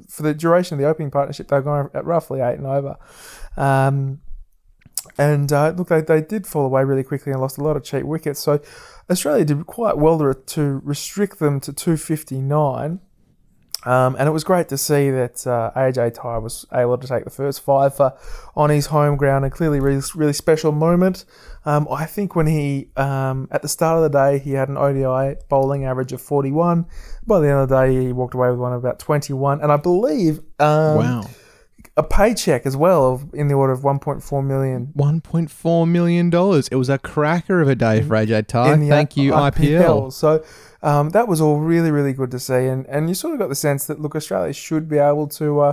for 0.08 0.24
the 0.24 0.34
duration 0.34 0.74
of 0.74 0.80
the 0.80 0.88
opening 0.88 1.12
partnership, 1.12 1.46
they 1.46 1.56
were 1.56 1.62
going 1.62 1.88
at 1.94 2.04
roughly 2.04 2.40
eight 2.40 2.58
and 2.58 2.66
over. 2.66 2.96
Um, 3.56 4.20
and 5.16 5.52
uh, 5.52 5.74
look, 5.76 5.88
they, 5.88 6.00
they 6.00 6.20
did 6.20 6.46
fall 6.46 6.66
away 6.66 6.82
really 6.82 7.04
quickly 7.04 7.30
and 7.30 7.40
lost 7.40 7.58
a 7.58 7.62
lot 7.62 7.76
of 7.76 7.84
cheap 7.84 8.04
wickets. 8.04 8.40
So 8.40 8.60
Australia 9.08 9.44
did 9.44 9.66
quite 9.66 9.96
well 9.96 10.18
to, 10.18 10.34
to 10.34 10.80
restrict 10.84 11.38
them 11.38 11.60
to 11.60 11.72
two 11.72 11.96
fifty 11.96 12.40
nine. 12.40 13.00
Um, 13.84 14.16
and 14.18 14.28
it 14.28 14.32
was 14.32 14.42
great 14.42 14.68
to 14.70 14.78
see 14.78 15.10
that 15.10 15.46
uh, 15.46 15.70
AJ 15.76 16.14
Tye 16.14 16.38
was 16.38 16.66
able 16.72 16.98
to 16.98 17.06
take 17.06 17.24
the 17.24 17.30
first 17.30 17.60
five 17.60 17.94
for, 17.94 18.12
on 18.56 18.70
his 18.70 18.86
home 18.86 19.16
ground, 19.16 19.44
and 19.44 19.54
clearly 19.54 19.78
really, 19.78 20.02
really 20.16 20.32
special 20.32 20.72
moment. 20.72 21.24
Um, 21.64 21.86
I 21.90 22.04
think 22.06 22.34
when 22.34 22.46
he, 22.46 22.88
um, 22.96 23.46
at 23.52 23.62
the 23.62 23.68
start 23.68 24.02
of 24.02 24.10
the 24.10 24.18
day, 24.18 24.38
he 24.40 24.52
had 24.52 24.68
an 24.68 24.76
ODI 24.76 25.36
bowling 25.48 25.84
average 25.84 26.12
of 26.12 26.20
41. 26.20 26.86
By 27.26 27.40
the 27.40 27.48
end 27.48 27.58
of 27.60 27.68
the 27.68 27.82
day, 27.82 28.06
he 28.06 28.12
walked 28.12 28.34
away 28.34 28.50
with 28.50 28.58
one 28.58 28.72
of 28.72 28.78
about 28.78 28.98
21. 28.98 29.60
And 29.60 29.70
I 29.70 29.76
believe 29.76 30.38
um, 30.58 30.96
wow. 30.96 31.24
a 31.96 32.02
paycheck 32.02 32.66
as 32.66 32.76
well 32.76 33.12
of 33.12 33.32
in 33.32 33.46
the 33.46 33.54
order 33.54 33.72
of 33.72 33.80
1.4 33.80 34.44
million. 34.44 34.92
$1.4 34.96 35.88
million. 35.88 36.28
It 36.72 36.76
was 36.76 36.88
a 36.88 36.98
cracker 36.98 37.60
of 37.60 37.68
a 37.68 37.76
day 37.76 38.02
for 38.02 38.14
AJ 38.14 38.48
Tye. 38.48 38.76
Thank 38.88 39.16
you, 39.16 39.32
IPL. 39.32 40.12
So 40.12 40.44
um, 40.82 41.10
that 41.10 41.28
was 41.28 41.40
all 41.40 41.58
really, 41.58 41.90
really 41.90 42.12
good 42.12 42.30
to 42.32 42.38
see, 42.38 42.66
and 42.66 42.86
and 42.86 43.08
you 43.08 43.14
sort 43.14 43.34
of 43.34 43.40
got 43.40 43.48
the 43.48 43.54
sense 43.54 43.86
that 43.86 44.00
look, 44.00 44.14
Australia 44.14 44.52
should 44.52 44.88
be 44.88 44.98
able 44.98 45.26
to 45.28 45.60
uh, 45.60 45.72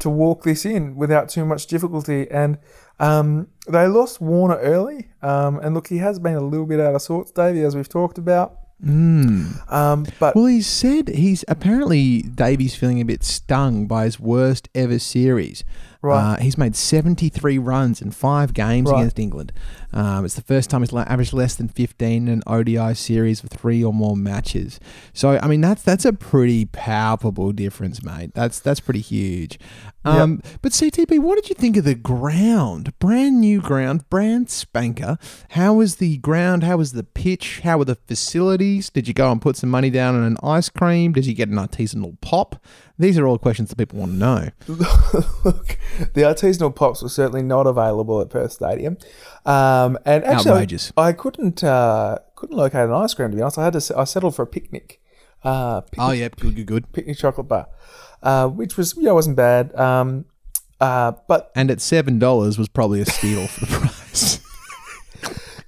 to 0.00 0.10
walk 0.10 0.44
this 0.44 0.64
in 0.64 0.96
without 0.96 1.28
too 1.28 1.44
much 1.44 1.66
difficulty. 1.66 2.30
And 2.30 2.58
um, 3.00 3.48
they 3.68 3.86
lost 3.86 4.20
Warner 4.20 4.56
early, 4.56 5.08
um, 5.22 5.58
and 5.60 5.74
look, 5.74 5.88
he 5.88 5.98
has 5.98 6.18
been 6.18 6.34
a 6.34 6.40
little 6.40 6.66
bit 6.66 6.80
out 6.80 6.94
of 6.94 7.02
sorts, 7.02 7.30
Davey, 7.30 7.62
as 7.62 7.74
we've 7.76 7.88
talked 7.88 8.18
about. 8.18 8.58
Mm. 8.84 9.72
Um, 9.72 10.06
but 10.18 10.34
Well, 10.34 10.46
he 10.46 10.60
said 10.60 11.08
he's 11.08 11.44
apparently 11.48 12.22
Davey's 12.22 12.74
feeling 12.74 13.00
a 13.00 13.04
bit 13.04 13.22
stung 13.24 13.86
by 13.86 14.04
his 14.04 14.20
worst 14.20 14.68
ever 14.74 14.98
series. 14.98 15.64
Right. 16.02 16.34
Uh, 16.34 16.36
he's 16.36 16.58
made 16.58 16.76
73 16.76 17.56
runs 17.56 18.02
in 18.02 18.10
five 18.10 18.52
games 18.52 18.90
Right. 18.90 18.98
against 18.98 19.18
England. 19.18 19.52
Um, 19.94 20.24
it's 20.24 20.34
the 20.34 20.42
first 20.42 20.68
time 20.70 20.82
he's 20.82 20.92
la- 20.92 21.02
averaged 21.06 21.32
less 21.32 21.54
than 21.54 21.68
15 21.68 22.26
in 22.26 22.28
an 22.28 22.42
ODI 22.46 22.94
series 22.94 23.42
of 23.44 23.48
three 23.50 23.82
or 23.82 23.92
more 23.94 24.16
matches. 24.16 24.80
So, 25.12 25.38
I 25.40 25.46
mean, 25.46 25.60
that's 25.60 25.82
that's 25.82 26.04
a 26.04 26.12
pretty 26.12 26.66
palpable 26.66 27.52
difference, 27.52 28.02
mate. 28.02 28.32
That's 28.34 28.58
that's 28.58 28.80
pretty 28.80 29.00
huge. 29.00 29.58
Um, 30.06 30.42
But 30.60 30.72
CTB, 30.72 31.18
what 31.20 31.36
did 31.36 31.48
you 31.48 31.54
think 31.54 31.78
of 31.78 31.84
the 31.84 31.94
ground? 31.94 32.92
Brand 32.98 33.40
new 33.40 33.60
ground, 33.62 34.08
brand 34.10 34.50
spanker. 34.50 35.16
How 35.50 35.72
was 35.72 35.96
the 35.96 36.18
ground? 36.18 36.62
How 36.64 36.76
was 36.76 36.92
the 36.92 37.04
pitch? 37.04 37.60
How 37.60 37.78
were 37.78 37.86
the 37.86 37.94
facilities? 37.94 38.90
Did 38.90 39.08
you 39.08 39.14
go 39.14 39.32
and 39.32 39.40
put 39.40 39.56
some 39.56 39.70
money 39.70 39.88
down 39.90 40.14
on 40.14 40.22
an 40.24 40.36
ice 40.42 40.68
cream? 40.68 41.12
Did 41.12 41.24
you 41.24 41.34
get 41.34 41.48
an 41.48 41.54
artisanal 41.56 42.20
pop? 42.20 42.56
These 42.98 43.18
are 43.18 43.26
all 43.26 43.38
questions 43.38 43.70
that 43.70 43.76
people 43.76 43.98
want 43.98 44.12
to 44.12 44.18
know. 44.18 44.48
look, 44.68 45.78
the 46.12 46.22
artisanal 46.22 46.74
pops 46.74 47.02
were 47.02 47.08
certainly 47.08 47.42
not 47.42 47.66
available 47.66 48.20
at 48.20 48.30
Perth 48.30 48.52
Stadium, 48.52 48.98
um, 49.46 49.83
and 50.04 50.24
actually, 50.24 50.50
I- 50.50 50.54
Outrageous. 50.54 50.92
I, 50.96 51.12
couldn't 51.12 51.62
uh, 51.64 52.18
couldn't 52.36 52.56
locate 52.56 52.84
an 52.88 52.92
ice 52.92 53.14
cream 53.14 53.30
to 53.30 53.36
be 53.36 53.42
honest. 53.42 53.58
I 53.58 53.64
had 53.64 53.72
to 53.80 53.94
I 53.98 54.04
settled 54.04 54.34
for 54.34 54.42
a 54.42 54.46
picnic. 54.46 55.00
Uh, 55.42 55.80
picnic 55.82 56.00
Oh, 56.08 56.12
yeah, 56.12 56.28
good, 56.40 56.54
good, 56.56 56.66
good. 56.66 56.92
picnic 56.92 57.18
chocolate 57.18 57.48
bar, 57.48 57.66
uh, 58.22 58.48
which 58.48 58.76
was 58.76 58.96
know 58.96 59.14
wasn't 59.14 59.36
bad. 59.36 59.74
Um, 59.74 60.24
uh, 60.80 61.12
but 61.28 61.50
And 61.54 61.70
at 61.70 61.78
$7 61.78 62.58
was 62.58 62.68
probably 62.68 63.00
a 63.00 63.06
steal 63.06 63.46
for 63.46 63.60
the 63.66 63.66
price. 63.78 64.40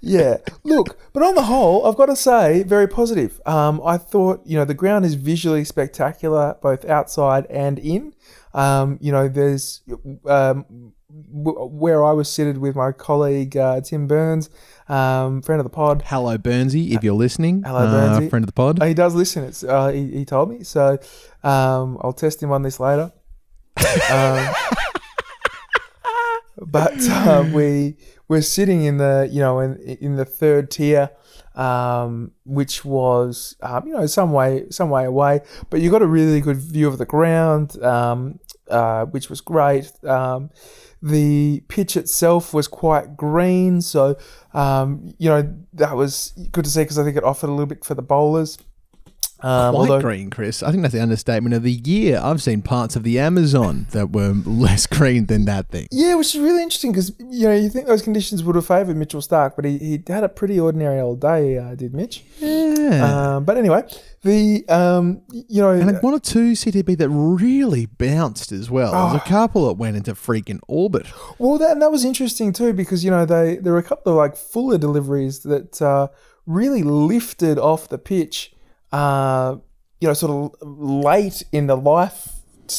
yeah. 0.01 0.39
Look, 0.65 0.99
but 1.13 1.23
on 1.23 1.35
the 1.35 1.43
whole, 1.43 1.87
I've 1.87 1.97
got 1.97 2.07
to 2.07 2.17
say, 2.17 2.63
very 2.65 2.87
positive. 2.89 3.41
Um, 3.47 3.81
I 3.85 3.99
thought, 3.99 4.43
you 4.45 4.57
know, 4.59 4.65
the 4.65 4.75
ground 4.75 5.05
is 5.05 5.15
visually 5.15 5.65
spectacular, 5.65 6.57
both 6.61 6.85
outside 6.85 7.47
and 7.47 7.79
in. 7.79 8.15
Um, 8.55 8.99
you 9.01 9.13
know, 9.13 9.29
there's 9.29 9.83
um, 10.27 10.93
w- 11.11 11.67
where 11.67 12.05
I 12.05 12.13
was 12.13 12.31
seated 12.31 12.59
with 12.59 12.77
my 12.77 12.93
colleague 12.93 13.57
uh, 13.57 13.81
Tim 13.81 14.07
Burns, 14.07 14.51
um, 14.89 15.43
friend 15.43 15.61
of 15.61 15.65
the 15.65 15.71
pod. 15.71 16.03
Hello, 16.07 16.37
Burnsy, 16.39 16.93
if 16.93 17.05
you're 17.05 17.15
listening. 17.15 17.63
Hello, 17.63 17.81
uh, 17.81 18.19
Burnsy. 18.19 18.31
friend 18.31 18.43
of 18.43 18.47
the 18.47 18.53
pod. 18.53 18.79
Oh, 18.81 18.87
he 18.87 18.95
does 18.95 19.15
listen. 19.15 19.45
It's 19.45 19.65
uh, 19.65 19.89
he, 19.89 20.11
he 20.11 20.25
told 20.25 20.51
me, 20.51 20.65
so 20.65 20.99
um, 21.43 21.99
I'll 22.01 22.13
test 22.13 22.43
him 22.43 22.53
on 22.53 22.63
this 22.63 22.81
later. 22.81 23.13
um, 24.11 24.55
but 26.59 26.95
uh, 27.09 27.45
we 27.53 27.97
we're 28.29 28.43
sitting 28.43 28.85
in 28.85 28.97
the 28.97 29.29
you 29.31 29.41
know 29.41 29.61
in 29.61 29.79
in 29.79 30.17
the 30.17 30.25
third 30.25 30.71
tier, 30.71 31.11
um, 31.55 32.33
which 32.45 32.85
was 32.85 33.57
um, 33.61 33.87
you 33.87 33.93
know 33.93 34.07
some 34.07 34.33
way 34.33 34.65
some 34.71 34.91
way 34.91 35.05
away, 35.05 35.41
but 35.71 35.81
you 35.81 35.91
got 35.91 36.03
a 36.03 36.07
really 36.07 36.41
good 36.41 36.57
view 36.57 36.89
of 36.89 36.99
the 36.99 37.05
ground, 37.05 37.81
um, 37.83 38.39
uh, 38.71 39.05
which 39.07 39.29
was 39.29 39.41
great. 39.41 39.93
Um, 40.05 40.51
the 41.03 41.63
pitch 41.69 41.97
itself 41.97 42.55
was 42.55 42.69
quite 42.69 43.17
green, 43.17 43.81
so 43.81 44.17
um, 44.55 45.15
you 45.19 45.29
know 45.29 45.55
that 45.75 45.97
was 45.97 46.33
good 46.53 46.65
to 46.65 46.71
see 46.71 46.83
because 46.83 46.99
I 46.99 47.05
think 47.05 47.17
it 47.17 47.25
offered 47.25 47.49
a 47.49 47.53
little 47.53 47.67
bit 47.67 47.85
for 47.85 47.95
the 47.95 48.03
bowlers. 48.03 48.59
Um, 49.47 49.75
Quite 49.75 49.81
although- 49.81 50.01
green, 50.01 50.31
Chris. 50.31 50.63
I 50.63 50.71
think 50.71 50.83
that's 50.83 50.95
the 50.95 51.01
understatement 51.03 51.55
of 51.55 51.63
the 51.63 51.73
year. 51.73 52.21
I've 52.23 52.43
seen 52.43 52.63
parts 52.63 52.97
of 52.97 53.03
the 53.05 53.19
Amazon 53.19 53.87
that 53.93 54.11
were 54.13 54.33
less 54.45 54.87
green 54.87 55.27
than 55.27 55.45
that 55.45 55.69
thing. 55.69 55.87
Yeah, 55.93 56.15
which 56.17 56.35
is 56.35 56.41
really 56.41 56.63
interesting 56.63 56.91
because 56.93 57.13
you 57.21 57.47
know 57.49 57.55
you 57.55 57.69
think 57.69 57.87
those 57.87 58.03
conditions 58.03 58.43
would 58.43 58.57
have 58.57 58.67
favoured 58.67 58.97
Mitchell 58.97 59.21
Starc, 59.21 59.53
but 59.57 59.65
he, 59.65 59.79
he 59.79 60.03
had 60.09 60.25
a 60.25 60.29
pretty 60.29 60.59
ordinary 60.59 61.01
old 61.01 61.21
day, 61.21 61.59
uh, 61.59 61.75
did 61.75 61.95
Mitch? 61.95 62.25
Yeah. 62.41 63.37
Um, 63.37 63.45
but 63.45 63.57
anyway, 63.57 63.83
the 64.23 64.65
um, 64.69 65.23
you 65.31 65.63
know 65.63 65.71
and 65.71 65.97
one 66.03 66.15
or 66.15 66.21
two 66.21 66.53
CTB 66.53 66.99
that 66.99 67.09
really 67.09 67.87
bounced 67.87 68.51
as 68.53 68.71
well. 68.71 68.91
There's 68.93 69.23
Oh. 69.23 69.25
a 69.25 69.29
couple 69.29 69.69
that 69.69 69.75
went 69.75 69.97
into 69.97 70.15
freaking 70.15 70.61
orbit. 70.67 71.07
well 71.39 71.59
that 71.59 71.73
and 71.73 71.83
that 71.83 71.93
was 71.93 72.05
interesting 72.05 72.53
too 72.53 72.73
because 72.73 73.05
you 73.05 73.11
know 73.11 73.25
they 73.25 73.57
there 73.57 73.73
were 73.73 73.79
a 73.79 73.83
couple 73.85 74.13
of 74.13 74.17
like 74.19 74.37
fuller 74.37 74.79
deliveries 74.79 75.41
that 75.41 75.81
uh, 75.81 76.09
really 76.47 76.83
lifted 76.83 77.59
off 77.59 77.89
the 77.89 77.99
pitch, 77.99 78.53
uh, 78.97 79.57
you 80.01 80.09
know, 80.09 80.15
sort 80.15 80.33
of 80.33 80.67
late 80.67 81.43
in 81.53 81.67
the 81.67 81.77
life 81.77 82.31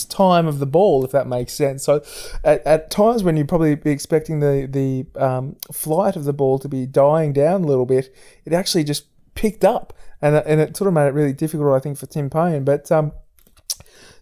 time 0.10 0.48
of 0.48 0.58
the 0.58 0.66
ball, 0.66 1.06
if 1.06 1.12
that 1.12 1.28
makes 1.28 1.54
sense. 1.54 1.84
So, 1.84 2.04
at, 2.44 2.66
at 2.66 2.90
times 2.90 3.24
when 3.24 3.38
you'd 3.38 3.48
probably 3.48 3.76
be 3.76 3.92
expecting 3.92 4.40
the 4.40 4.68
the 4.70 5.06
um, 5.22 5.58
flight 5.72 6.16
of 6.16 6.24
the 6.24 6.34
ball 6.34 6.58
to 6.60 6.68
be 6.68 6.88
dying 6.88 7.34
down 7.34 7.64
a 7.64 7.68
little 7.68 7.86
bit, 7.86 8.14
it 8.46 8.54
actually 8.54 8.84
just 8.84 9.06
picked 9.36 9.64
up, 9.64 9.94
and 10.20 10.36
and 10.36 10.60
it 10.60 10.76
sort 10.76 10.88
of 10.88 10.96
made 10.96 11.08
it 11.08 11.14
really 11.14 11.34
difficult, 11.34 11.76
I 11.76 11.80
think, 11.80 12.00
for 12.00 12.08
Tim 12.08 12.32
Paine. 12.32 12.64
But 12.64 12.92
um, 12.92 13.12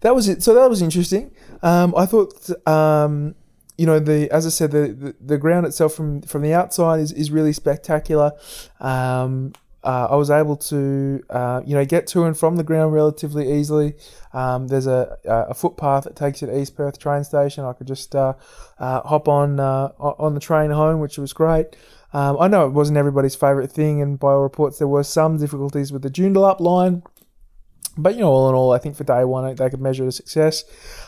that 0.02 0.14
was 0.14 0.28
it. 0.28 0.44
So 0.44 0.54
that 0.54 0.70
was 0.70 0.82
interesting. 0.82 1.32
Um, 1.64 1.94
I 1.96 2.06
thought. 2.06 2.50
Um, 2.68 3.36
you 3.78 3.86
know 3.86 4.00
the 4.00 4.32
as 4.32 4.46
I 4.46 4.50
said 4.52 4.72
the, 4.72 4.88
the, 4.88 5.16
the 5.20 5.38
ground 5.38 5.66
itself 5.66 5.94
from 5.94 6.22
from 6.22 6.44
the 6.44 6.54
outside 6.54 7.02
is, 7.02 7.12
is 7.12 7.30
really 7.30 7.52
spectacular. 7.52 8.32
Um, 8.80 9.52
uh, 9.86 10.08
I 10.10 10.16
was 10.16 10.32
able 10.32 10.58
to 10.58 11.24
uh, 11.30 11.62
you 11.66 11.76
know 11.76 11.86
get 11.86 12.08
to 12.08 12.24
and 12.26 12.38
from 12.38 12.56
the 12.56 12.64
ground 12.64 12.94
relatively 12.94 13.54
easily. 13.54 13.94
Um, 14.34 14.68
there's 14.68 14.88
a, 14.88 15.18
a 15.26 15.54
footpath 15.54 16.06
that 16.06 16.16
takes 16.16 16.42
you 16.42 16.48
to 16.48 16.60
East 16.60 16.76
Perth 16.76 16.98
train 16.98 17.24
station. 17.24 17.64
I 17.64 17.74
could 17.74 17.88
just 17.88 18.16
uh, 18.16 18.34
uh, 18.80 19.02
hop 19.02 19.28
on 19.28 19.60
uh, 19.60 19.90
on 20.00 20.34
the 20.34 20.40
train 20.40 20.72
home, 20.72 21.00
which 21.00 21.18
was 21.18 21.34
great. 21.34 21.76
Um, 22.14 22.38
I 22.40 22.48
know 22.48 22.66
it 22.66 22.72
wasn't 22.72 22.98
everybody's 22.98 23.36
favourite 23.36 23.72
thing, 23.72 24.02
and 24.02 24.18
by 24.18 24.32
all 24.32 24.42
reports, 24.42 24.80
there 24.80 24.88
were 24.88 25.04
some 25.04 25.38
difficulties 25.38 25.92
with 25.92 26.02
the 26.02 26.10
Joondalup 26.10 26.60
line. 26.60 27.04
But 27.98 28.16
you 28.16 28.22
know, 28.22 28.30
all 28.30 28.50
in 28.50 28.56
all, 28.56 28.72
I 28.74 28.78
think 28.78 28.96
for 28.96 29.04
day 29.04 29.24
one 29.24 29.56
they 29.56 29.70
could 29.70 29.82
measure 29.82 30.04
it 30.04 30.08
a 30.08 30.12
success. 30.12 30.64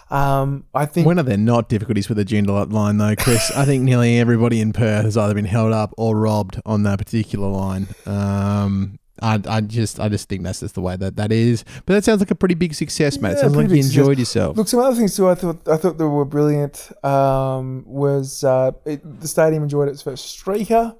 Um, 0.09 0.63
I 0.73 0.85
think 0.85 1.05
When 1.05 1.19
are 1.19 1.23
there 1.23 1.37
not 1.37 1.67
difficulties 1.69 2.07
with 2.09 2.17
the 2.17 2.23
Joondalup 2.25 2.71
line, 2.71 2.97
though, 2.97 3.15
Chris? 3.15 3.51
I 3.55 3.65
think 3.65 3.83
nearly 3.83 4.17
everybody 4.19 4.61
in 4.61 4.71
Perth 4.73 5.03
has 5.03 5.17
either 5.17 5.33
been 5.33 5.45
held 5.45 5.73
up 5.73 5.93
or 5.97 6.15
robbed 6.17 6.61
on 6.65 6.83
that 6.83 6.97
particular 6.99 7.47
line. 7.49 7.87
Um, 8.05 8.99
I, 9.21 9.41
I 9.47 9.61
just, 9.61 9.99
I 9.99 10.09
just 10.09 10.29
think 10.29 10.43
that's 10.43 10.59
just 10.61 10.75
the 10.75 10.81
way 10.81 10.95
that 10.95 11.15
that 11.17 11.31
is. 11.31 11.65
But 11.85 11.93
that 11.95 12.03
sounds 12.03 12.21
like 12.21 12.31
a 12.31 12.35
pretty 12.35 12.55
big 12.55 12.73
success, 12.75 13.19
mate. 13.19 13.31
It 13.31 13.35
Yeah, 13.35 13.41
sounds 13.41 13.55
like 13.55 13.63
you 13.63 13.69
big 13.69 13.83
success. 13.83 13.97
enjoyed 13.99 14.19
yourself. 14.19 14.57
Look, 14.57 14.67
some 14.67 14.79
other 14.79 14.95
things 14.95 15.15
too. 15.15 15.27
I 15.27 15.35
thought 15.35 15.67
I 15.67 15.75
thought 15.75 15.97
that 15.97 16.07
were 16.07 16.23
brilliant. 16.23 16.91
Um, 17.03 17.83
was 17.87 18.43
uh, 18.43 18.71
it, 18.85 19.19
the 19.19 19.27
stadium 19.27 19.63
enjoyed 19.63 19.89
its 19.89 20.01
first 20.03 20.39
streaker. 20.39 20.95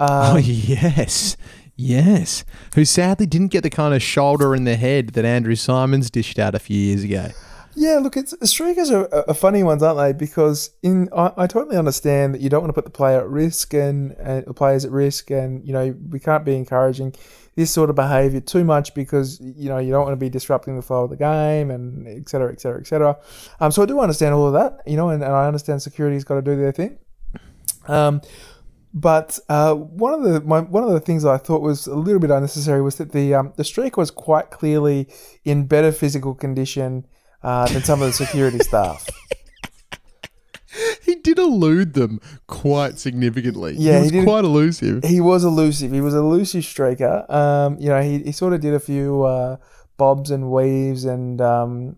oh 0.00 0.36
Um, 0.36 0.40
yes, 0.44 1.36
yes. 1.76 2.44
Who 2.74 2.84
sadly 2.84 3.26
didn't 3.26 3.48
get 3.48 3.62
the 3.62 3.70
kind 3.70 3.94
of 3.94 4.02
shoulder 4.02 4.54
in 4.54 4.64
the 4.64 4.76
head 4.76 5.10
that 5.10 5.24
Andrew 5.24 5.54
Symonds 5.54 6.10
dished 6.10 6.38
out 6.38 6.54
a 6.54 6.58
few 6.58 6.78
years 6.78 7.04
ago. 7.04 7.28
yeah, 7.76 7.98
look, 7.98 8.16
it's 8.16 8.32
streakers 8.34 8.92
are, 8.92 9.28
are 9.28 9.34
funny 9.34 9.62
ones, 9.62 9.82
aren't 9.82 9.98
they? 9.98 10.12
Because 10.12 10.70
in 10.82 11.08
I, 11.16 11.32
I 11.36 11.46
totally 11.46 11.76
understand 11.76 12.34
that 12.34 12.40
you 12.40 12.48
don't 12.48 12.62
want 12.62 12.70
to 12.70 12.74
put 12.74 12.84
the 12.84 12.90
player 12.90 13.20
at 13.20 13.28
risk 13.28 13.74
and, 13.74 14.12
and 14.12 14.44
the 14.46 14.54
players 14.54 14.84
at 14.84 14.90
risk, 14.90 15.30
and 15.30 15.66
you 15.66 15.72
know 15.72 15.94
we 16.10 16.20
can't 16.20 16.44
be 16.44 16.54
encouraging 16.54 17.14
this 17.56 17.70
sort 17.70 17.90
of 17.90 17.96
behaviour 17.96 18.40
too 18.40 18.64
much 18.64 18.94
because 18.94 19.40
you 19.40 19.68
know 19.68 19.78
you 19.78 19.90
don't 19.90 20.04
want 20.04 20.12
to 20.12 20.16
be 20.16 20.28
disrupting 20.28 20.76
the 20.76 20.82
flow 20.82 21.04
of 21.04 21.10
the 21.10 21.16
game 21.16 21.70
and 21.70 22.06
et 22.06 22.28
cetera, 22.28 22.52
et 22.52 22.60
cetera, 22.60 22.80
et 22.80 22.86
cetera. 22.86 23.16
Um, 23.60 23.72
so 23.72 23.82
I 23.82 23.86
do 23.86 24.00
understand 24.00 24.34
all 24.34 24.46
of 24.46 24.52
that, 24.54 24.82
you 24.86 24.96
know, 24.96 25.08
and, 25.08 25.22
and 25.22 25.32
I 25.32 25.46
understand 25.46 25.82
security's 25.82 26.24
got 26.24 26.36
to 26.36 26.42
do 26.42 26.56
their 26.56 26.72
thing. 26.72 26.98
Um, 27.86 28.22
but 28.94 29.38
uh, 29.48 29.74
one 29.74 30.14
of 30.14 30.22
the 30.22 30.40
my, 30.40 30.60
one 30.60 30.84
of 30.84 30.90
the 30.90 31.00
things 31.00 31.24
I 31.24 31.36
thought 31.36 31.60
was 31.62 31.86
a 31.88 31.96
little 31.96 32.20
bit 32.20 32.30
unnecessary 32.30 32.80
was 32.80 32.94
that 32.96 33.10
the 33.12 33.34
um, 33.34 33.52
the 33.56 33.64
streak 33.64 33.96
was 33.96 34.10
quite 34.10 34.50
clearly 34.50 35.08
in 35.44 35.66
better 35.66 35.90
physical 35.92 36.32
condition 36.34 37.04
uh, 37.42 37.66
than 37.66 37.82
some 37.82 38.00
of 38.00 38.06
the 38.06 38.12
security 38.12 38.58
staff. 38.70 39.04
He 41.02 41.14
did 41.16 41.38
elude 41.38 41.94
them 41.94 42.20
quite 42.48 42.98
significantly. 42.98 43.74
Yeah, 43.78 43.92
he 43.92 43.96
he 43.98 44.02
was 44.02 44.10
did- 44.12 44.24
quite 44.24 44.44
elusive. 44.44 45.04
He 45.04 45.20
was 45.20 45.44
elusive. 45.44 45.92
He 45.92 46.00
was 46.00 46.14
a 46.14 46.18
elusive 46.18 46.62
streaker. 46.64 47.28
Um, 47.30 47.76
you 47.78 47.88
know, 47.90 48.00
he, 48.02 48.18
he 48.24 48.32
sort 48.32 48.54
of 48.54 48.60
did 48.60 48.74
a 48.74 48.80
few 48.80 49.22
uh, 49.22 49.56
bobs 49.96 50.30
and 50.32 50.50
weaves 50.50 51.04
and 51.04 51.40
um, 51.40 51.96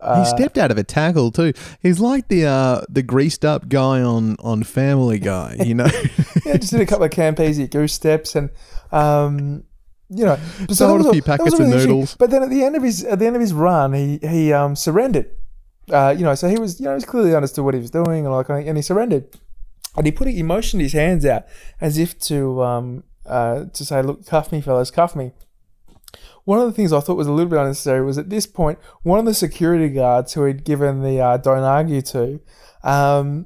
uh, 0.00 0.22
he 0.22 0.28
stepped 0.28 0.58
out 0.58 0.70
of 0.70 0.78
a 0.78 0.84
tackle 0.84 1.30
too. 1.30 1.52
He's 1.82 2.00
like 2.00 2.28
the 2.28 2.46
uh, 2.46 2.82
the 2.88 3.02
greased 3.02 3.44
up 3.44 3.68
guy 3.68 4.02
on, 4.02 4.36
on 4.38 4.62
Family 4.62 5.18
Guy, 5.18 5.56
you 5.64 5.74
know. 5.74 5.88
yeah, 6.44 6.56
just 6.56 6.70
did 6.70 6.80
a 6.80 6.86
couple 6.86 7.04
of 7.04 7.10
Campese 7.10 7.68
goose 7.70 7.92
steps 7.92 8.36
and 8.36 8.50
um, 8.92 9.64
you 10.10 10.24
know, 10.24 10.38
but 10.66 10.76
Sold 10.76 11.00
a 11.00 11.04
few 11.04 11.12
was 11.12 11.20
packets 11.20 11.58
of 11.58 11.66
noodles. 11.66 12.16
But 12.16 12.30
then 12.30 12.42
at 12.42 12.50
the 12.50 12.64
end 12.64 12.76
of 12.76 12.82
his 12.82 13.04
at 13.04 13.18
the 13.18 13.26
end 13.26 13.36
of 13.36 13.40
his 13.40 13.52
run, 13.52 13.92
he 13.92 14.18
he 14.18 14.52
um, 14.52 14.74
surrendered. 14.74 15.30
Uh, 15.90 16.14
you 16.16 16.24
know, 16.24 16.34
so 16.34 16.48
he 16.48 16.58
was 16.58 16.80
you 16.80 16.86
know 16.86 16.94
he's 16.94 17.04
clearly 17.04 17.34
understood 17.34 17.64
what 17.64 17.74
he 17.74 17.80
was 17.80 17.90
doing 17.90 18.24
and 18.24 18.34
like 18.34 18.48
and 18.48 18.76
he 18.76 18.82
surrendered, 18.82 19.26
and 19.96 20.06
he 20.06 20.12
put 20.12 20.28
he 20.28 20.42
motioned 20.42 20.82
his 20.82 20.92
hands 20.92 21.26
out 21.26 21.44
as 21.80 21.98
if 21.98 22.18
to 22.20 22.62
um 22.62 23.04
uh 23.26 23.64
to 23.72 23.84
say 23.84 24.00
look 24.00 24.24
cuff 24.26 24.52
me 24.52 24.60
fellas 24.60 24.90
cuff 24.90 25.14
me. 25.14 25.32
One 26.48 26.60
of 26.60 26.64
the 26.64 26.72
things 26.72 26.94
I 26.94 27.00
thought 27.00 27.18
was 27.18 27.26
a 27.26 27.32
little 27.32 27.50
bit 27.50 27.58
unnecessary 27.58 28.02
was 28.02 28.16
at 28.16 28.30
this 28.30 28.46
point, 28.46 28.78
one 29.02 29.18
of 29.18 29.26
the 29.26 29.34
security 29.34 29.90
guards 29.90 30.32
who 30.32 30.46
he'd 30.46 30.64
given 30.64 31.02
the 31.02 31.20
uh, 31.20 31.36
don't 31.36 31.58
argue 31.62 32.00
to, 32.00 32.40
um, 32.82 33.44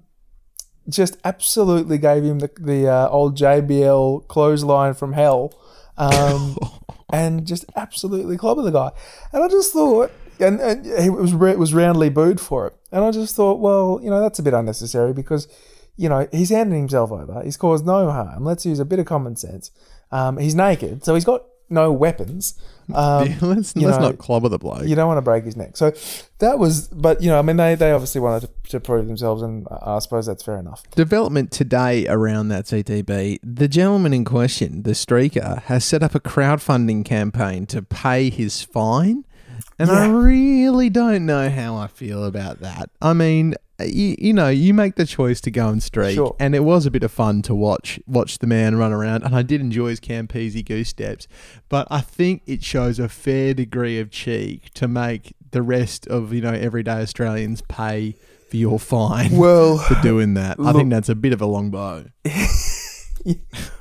just 0.88 1.16
absolutely 1.24 1.98
gave 1.98 2.22
him 2.22 2.38
the, 2.38 2.48
the 2.60 2.86
uh, 2.86 3.08
old 3.08 3.36
JBL 3.36 4.28
clothesline 4.28 4.94
from 4.94 5.14
hell, 5.14 5.52
um, 5.96 6.56
and 7.12 7.44
just 7.44 7.64
absolutely 7.74 8.36
clobbered 8.36 8.66
the 8.66 8.70
guy. 8.70 8.92
And 9.32 9.42
I 9.42 9.48
just 9.48 9.72
thought, 9.72 10.12
and, 10.38 10.60
and 10.60 10.86
he 11.02 11.10
was 11.10 11.34
was 11.34 11.74
roundly 11.74 12.08
booed 12.08 12.40
for 12.40 12.68
it. 12.68 12.76
And 12.92 13.04
I 13.04 13.10
just 13.10 13.34
thought, 13.34 13.58
well, 13.58 13.98
you 14.00 14.10
know, 14.10 14.20
that's 14.20 14.38
a 14.38 14.44
bit 14.44 14.54
unnecessary 14.54 15.12
because, 15.12 15.48
you 15.96 16.08
know, 16.08 16.28
he's 16.30 16.50
handed 16.50 16.76
himself 16.76 17.10
over. 17.10 17.42
He's 17.42 17.56
caused 17.56 17.84
no 17.84 18.12
harm. 18.12 18.44
Let's 18.44 18.64
use 18.64 18.78
a 18.78 18.84
bit 18.84 19.00
of 19.00 19.06
common 19.06 19.34
sense. 19.34 19.72
Um, 20.12 20.38
he's 20.38 20.54
naked, 20.54 21.04
so 21.04 21.16
he's 21.16 21.24
got 21.24 21.46
no 21.72 21.92
weapons. 21.92 22.54
Um, 22.94 23.26
Yeah, 23.28 23.38
let's 23.42 23.74
let's 23.76 23.76
know, 23.76 23.98
not 23.98 24.18
clobber 24.18 24.48
the 24.50 24.58
bloke. 24.58 24.84
you 24.84 24.96
don't 24.96 25.06
want 25.06 25.16
to 25.16 25.22
break 25.22 25.44
his 25.44 25.56
neck. 25.56 25.76
So 25.76 25.92
that 26.40 26.58
was, 26.58 26.88
but 26.88 27.22
you 27.22 27.30
know, 27.30 27.38
I 27.38 27.42
mean, 27.42 27.56
they, 27.56 27.74
they 27.76 27.92
obviously 27.92 28.20
wanted 28.20 28.48
to, 28.64 28.70
to 28.70 28.80
prove 28.80 29.06
themselves, 29.06 29.40
and 29.40 29.66
I 29.70 29.94
I 29.94 29.98
suppose 30.00 30.26
that's 30.26 30.42
fair 30.42 30.58
enough. 30.58 30.82
Development 30.90 31.50
today 31.52 32.06
around 32.08 32.48
that 32.48 32.64
CTB. 32.66 33.38
The 33.42 33.68
gentleman 33.68 34.12
in 34.12 34.24
question, 34.24 34.82
the 34.82 34.90
streaker, 34.90 35.62
has 35.62 35.84
set 35.84 36.02
up 36.02 36.14
a 36.16 36.20
crowdfunding 36.20 37.04
campaign 37.04 37.66
to 37.66 37.82
pay 37.82 38.28
his 38.30 38.62
fine. 38.62 39.24
And 39.78 39.90
I 39.90 40.08
really 40.08 40.90
don't 40.90 41.24
know 41.24 41.48
how 41.48 41.76
I 41.76 41.86
feel 41.86 42.24
about 42.24 42.60
that. 42.60 42.90
I 43.00 43.14
mean, 43.14 43.54
you, 43.86 44.16
you 44.18 44.32
know, 44.32 44.48
you 44.48 44.74
make 44.74 44.96
the 44.96 45.06
choice 45.06 45.40
to 45.42 45.50
go 45.50 45.68
and 45.68 45.82
streak, 45.82 46.14
Sure. 46.14 46.34
and 46.40 46.54
it 46.54 46.64
was 46.64 46.86
a 46.86 46.90
bit 46.90 47.02
of 47.02 47.10
fun 47.12 47.42
to 47.42 47.54
watch 47.54 47.98
watch 48.06 48.38
the 48.38 48.46
man 48.46 48.76
run 48.76 48.92
around, 48.92 49.22
and 49.24 49.34
I 49.34 49.42
did 49.42 49.60
enjoy 49.60 49.88
his 49.88 50.00
Campese 50.00 50.64
goose 50.64 50.88
steps. 50.90 51.26
But 51.68 51.86
I 51.90 52.00
think 52.00 52.42
it 52.46 52.62
shows 52.64 52.98
a 52.98 53.08
fair 53.08 53.54
degree 53.54 53.98
of 54.00 54.10
cheek 54.10 54.70
to 54.74 54.88
make 54.88 55.34
the 55.50 55.62
rest 55.62 56.06
of 56.06 56.32
you 56.32 56.40
know 56.40 56.52
everyday 56.52 57.00
Australians 57.02 57.62
pay 57.68 58.14
for 58.50 58.56
your 58.56 58.78
fine 58.78 59.36
Well, 59.36 59.78
for 59.88 59.94
doing 60.02 60.34
that. 60.34 60.58
I 60.60 60.72
think 60.72 60.90
that's 60.90 61.08
a 61.08 61.14
bit 61.14 61.32
of 61.32 61.40
a 61.40 61.46
long 61.46 61.70
bow. 61.70 62.04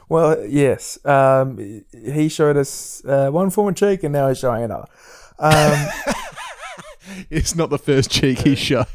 Well, 0.10 0.46
yes. 0.46 1.04
Um, 1.06 1.84
he 1.92 2.28
showed 2.28 2.58
us 2.58 3.02
uh, 3.06 3.30
one 3.30 3.50
of 3.50 3.76
cheek, 3.76 4.04
and 4.04 4.12
now 4.12 4.28
he's 4.28 4.40
showing 4.40 4.64
another. 4.64 4.88
Um, 5.40 5.88
It's 7.30 7.56
not 7.56 7.70
the 7.70 7.78
first 7.80 8.10
cheek 8.12 8.40
he 8.40 8.56
showed. 8.56 8.86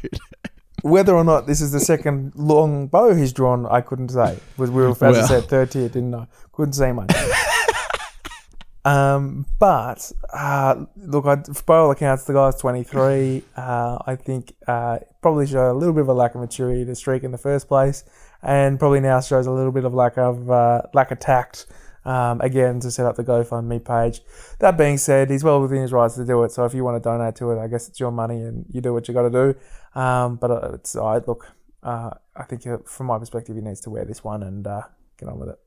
Whether 0.89 1.13
or 1.15 1.23
not 1.23 1.47
this 1.47 1.61
is 1.61 1.71
the 1.71 1.79
second 1.79 2.33
long 2.35 2.87
bow 2.87 3.13
he's 3.13 3.33
drawn, 3.33 3.65
I 3.65 3.81
couldn't 3.81 4.09
say. 4.09 4.39
Was 4.57 4.71
we 4.71 4.81
were, 4.83 4.89
I 5.01 5.11
Well. 5.11 5.27
said, 5.27 5.45
third 5.45 5.71
tier, 5.71 5.87
didn't 5.89 6.11
know. 6.11 6.27
Couldn't 6.53 6.73
say 6.73 6.91
much. 6.91 7.11
um, 8.85 9.45
but 9.59 10.11
uh, 10.33 10.85
look, 10.95 11.25
I, 11.25 11.35
by 11.65 11.77
all 11.77 11.91
accounts, 11.91 12.23
the 12.23 12.33
guy's 12.33 12.55
23. 12.55 13.43
Uh, 13.55 13.97
I 14.05 14.15
think 14.15 14.53
uh, 14.67 14.99
probably 15.21 15.47
showed 15.47 15.71
a 15.71 15.73
little 15.73 15.93
bit 15.93 16.01
of 16.01 16.09
a 16.09 16.13
lack 16.13 16.35
of 16.35 16.41
maturity 16.41 16.85
to 16.85 16.95
streak 16.95 17.23
in 17.23 17.31
the 17.31 17.37
first 17.37 17.67
place, 17.67 18.03
and 18.41 18.79
probably 18.79 18.99
now 19.01 19.19
shows 19.19 19.45
a 19.45 19.51
little 19.51 19.71
bit 19.73 19.83
of 19.83 19.93
lack 19.93 20.17
of 20.17 20.49
uh, 20.49 20.83
lack 20.93 21.11
of 21.11 21.19
tact. 21.19 21.65
Um, 22.05 22.39
again, 22.39 22.79
to 22.79 22.89
set 22.89 23.05
up 23.05 23.17
the 23.17 23.23
GoFundMe 23.25 23.83
page. 23.83 24.21
That 24.59 24.77
being 24.77 24.97
said, 24.97 25.29
he's 25.29 25.43
well 25.43 25.59
within 25.61 25.81
his 25.81 25.91
rights 25.91 26.15
to 26.15 26.23
do 26.23 26.41
it. 26.45 26.53
So 26.53 26.63
if 26.63 26.73
you 26.73 26.85
want 26.85 26.95
to 26.95 27.05
donate 27.05 27.35
to 27.35 27.51
it, 27.51 27.59
I 27.59 27.67
guess 27.67 27.89
it's 27.89 27.99
your 27.99 28.11
money 28.11 28.35
and 28.43 28.65
you 28.71 28.79
do 28.79 28.93
what 28.93 29.09
you 29.09 29.13
got 29.13 29.23
to 29.23 29.29
do. 29.29 29.59
Um, 29.95 30.35
but 30.35 30.51
uh, 30.51 30.71
it's 30.73 30.95
I 30.95 31.17
look. 31.19 31.53
Uh, 31.83 32.11
I 32.35 32.43
think 32.43 32.65
uh, 32.67 32.77
from 32.85 33.07
my 33.07 33.17
perspective, 33.17 33.55
he 33.55 33.61
needs 33.61 33.81
to 33.81 33.89
wear 33.89 34.05
this 34.05 34.23
one 34.23 34.43
and 34.43 34.65
uh, 34.67 34.81
get 35.17 35.29
on 35.29 35.39
with 35.39 35.49
it. 35.49 35.59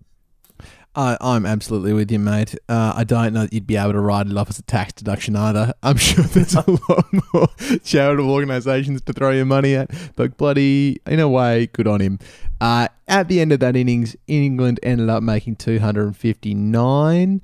I, 0.94 1.16
I'm 1.20 1.46
absolutely 1.46 1.92
with 1.92 2.11
you, 2.11 2.18
mate. 2.18 2.56
Uh, 2.68 2.92
I 2.96 3.04
don't 3.04 3.33
know 3.33 3.42
that 3.42 3.52
you'd 3.52 3.66
be 3.66 3.76
able 3.76 3.92
to 3.92 4.00
write 4.00 4.26
it 4.26 4.37
off 4.37 4.50
as 4.50 4.59
a 4.59 4.62
tax 4.62 4.92
deduction 4.92 5.37
either. 5.37 5.72
I'm 5.83 5.96
sure 5.96 6.24
there's 6.24 6.54
a 6.54 6.64
lot 6.88 7.06
more 7.33 7.48
charitable 7.85 8.30
organisations 8.30 9.00
to 9.02 9.12
throw 9.12 9.30
your 9.30 9.44
money 9.44 9.76
at, 9.76 9.90
but 10.16 10.37
bloody, 10.37 11.00
in 11.06 11.20
a 11.20 11.28
way, 11.28 11.68
good 11.68 11.87
on 11.87 12.00
him. 12.00 12.18
Uh, 12.61 12.88
at 13.06 13.28
the 13.28 13.40
end 13.40 13.52
of 13.52 13.61
that 13.61 13.76
innings, 13.76 14.16
England 14.26 14.80
ended 14.83 15.09
up 15.09 15.22
making 15.22 15.56
259. 15.56 17.42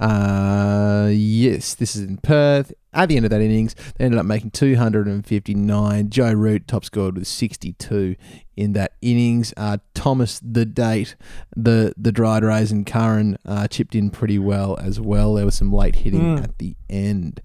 Uh, 0.00 1.08
yes, 1.12 1.74
this 1.74 1.96
is 1.96 2.02
in 2.02 2.16
Perth. 2.18 2.72
At 2.92 3.08
the 3.10 3.16
end 3.16 3.26
of 3.26 3.30
that 3.30 3.40
innings, 3.40 3.74
they 3.96 4.04
ended 4.06 4.18
up 4.18 4.26
making 4.26 4.50
259. 4.52 6.10
Joe 6.10 6.32
Root 6.32 6.66
top 6.66 6.84
scored 6.84 7.16
with 7.16 7.26
62 7.26 8.16
in 8.56 8.72
that 8.72 8.92
innings. 9.02 9.52
Uh, 9.56 9.78
Thomas, 9.94 10.40
the 10.42 10.64
date, 10.64 11.14
the 11.56 11.92
the 11.96 12.10
dried 12.12 12.42
raisin 12.44 12.84
Curran 12.84 13.38
uh, 13.44 13.68
chipped 13.68 13.94
in 13.94 14.10
pretty 14.10 14.38
well 14.38 14.76
as 14.80 15.00
well. 15.00 15.34
There 15.34 15.44
was 15.44 15.54
some 15.56 15.72
late 15.72 15.96
hitting 15.96 16.18
Mm. 16.38 16.42
at 16.44 16.58
the 16.58 16.74
end. 16.88 17.40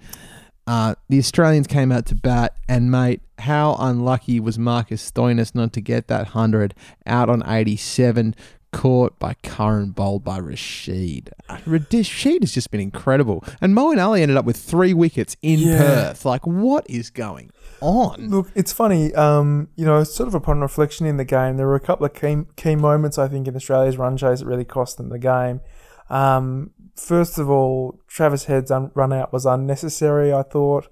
Uh, 0.66 0.96
the 1.10 1.20
Australians 1.20 1.68
came 1.68 1.92
out 1.92 2.06
to 2.06 2.16
bat, 2.16 2.56
and 2.70 2.90
mate, 2.90 3.22
how 3.40 3.76
unlucky 3.80 4.40
was 4.40 4.58
Marcus 4.58 5.12
Stoinis 5.12 5.54
not 5.54 5.74
to 5.74 5.82
get 5.82 6.08
that 6.08 6.28
hundred 6.28 6.74
out 7.06 7.30
on 7.30 7.44
eighty-seven, 7.46 8.34
caught 8.74 9.18
by 9.20 9.36
Curran, 9.44 9.92
bowled 9.92 10.24
by 10.26 10.38
Rashid. 10.40 11.32
Rashid 11.66 12.44
has 12.44 12.52
just 12.52 12.70
been 12.72 12.82
incredible, 12.82 13.44
and 13.62 13.74
Moeen 13.74 14.04
Ali 14.04 14.22
ended 14.22 14.36
up 14.36 14.44
with 14.44 14.58
three 14.58 14.94
wickets 14.94 15.38
in 15.42 15.60
Yeah. 15.60 15.78
Perth. 15.78 16.26
Like, 16.26 16.46
what 16.46 16.86
is 16.90 17.10
going 17.10 17.52
on? 17.80 18.30
Look, 18.30 18.52
it's 18.56 18.74
funny. 18.74 19.14
Um, 19.16 19.70
you 19.76 19.86
know, 19.86 20.04
sort 20.04 20.28
of 20.28 20.36
upon 20.36 20.60
reflection 20.60 21.06
in 21.06 21.16
the 21.18 21.24
game, 21.26 21.56
there 21.58 21.68
were 21.68 21.76
a 21.76 21.80
couple 21.80 22.06
of 22.06 22.14
key 22.14 22.44
key 22.58 22.76
moments 22.76 23.18
I 23.18 23.28
think 23.30 23.48
in 23.48 23.56
Australia's 23.56 23.98
run 23.98 24.18
chase 24.18 24.40
that 24.40 24.46
really 24.46 24.66
cost 24.66 24.98
them 24.98 25.10
the 25.10 25.20
game. 25.20 25.62
Um, 26.10 26.72
first 26.96 27.38
of 27.38 27.50
all, 27.50 28.00
Travis 28.08 28.46
Head's 28.46 28.72
un- 28.72 28.92
run 28.94 29.14
out 29.14 29.32
was 29.32 29.46
unnecessary. 29.46 30.34
I 30.34 30.44
thought. 30.44 30.88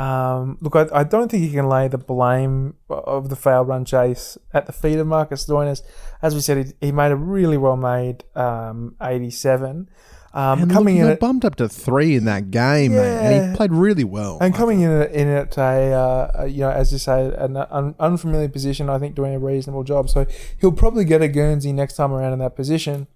Um, 0.00 0.56
look, 0.62 0.76
I, 0.76 0.86
I 0.94 1.04
don't 1.04 1.30
think 1.30 1.44
you 1.44 1.50
can 1.50 1.68
lay 1.68 1.86
the 1.86 1.98
blame 1.98 2.74
of 2.88 3.28
the 3.28 3.36
failed 3.36 3.68
run 3.68 3.84
chase 3.84 4.38
at 4.54 4.64
the 4.64 4.72
feet 4.72 4.98
of 4.98 5.06
Marcus 5.06 5.44
Stoinis. 5.44 5.82
As 6.22 6.34
we 6.34 6.40
said, 6.40 6.74
he, 6.80 6.86
he 6.86 6.90
made 6.90 7.12
a 7.12 7.16
really 7.16 7.58
well 7.58 7.76
made 7.76 8.24
um, 8.34 8.96
87. 9.02 9.90
Um, 10.32 10.62
and 10.62 10.70
coming 10.70 10.94
look, 10.94 11.02
he 11.02 11.06
in 11.06 11.12
at, 11.12 11.20
bumped 11.20 11.44
up 11.44 11.56
to 11.56 11.68
three 11.68 12.14
in 12.14 12.24
that 12.24 12.50
game, 12.50 12.92
mate, 12.92 13.00
and 13.00 13.50
he 13.50 13.56
played 13.56 13.72
really 13.72 14.04
well. 14.04 14.38
and 14.40 14.54
I 14.54 14.56
coming 14.56 14.80
in 14.80 14.90
at, 14.90 15.12
in 15.12 15.28
at 15.28 15.58
a, 15.58 15.92
uh, 15.92 16.44
you 16.44 16.60
know, 16.60 16.70
as 16.70 16.92
you 16.92 16.98
say, 16.98 17.34
an 17.36 17.58
un- 17.58 17.94
unfamiliar 17.98 18.48
position, 18.48 18.88
I 18.88 18.98
think 18.98 19.14
doing 19.14 19.34
a 19.34 19.38
reasonable 19.38 19.84
job. 19.84 20.08
So 20.08 20.26
he'll 20.58 20.72
probably 20.72 21.04
get 21.04 21.20
a 21.20 21.28
Guernsey 21.28 21.74
next 21.74 21.96
time 21.96 22.10
around 22.10 22.32
in 22.32 22.38
that 22.38 22.56
position. 22.56 23.06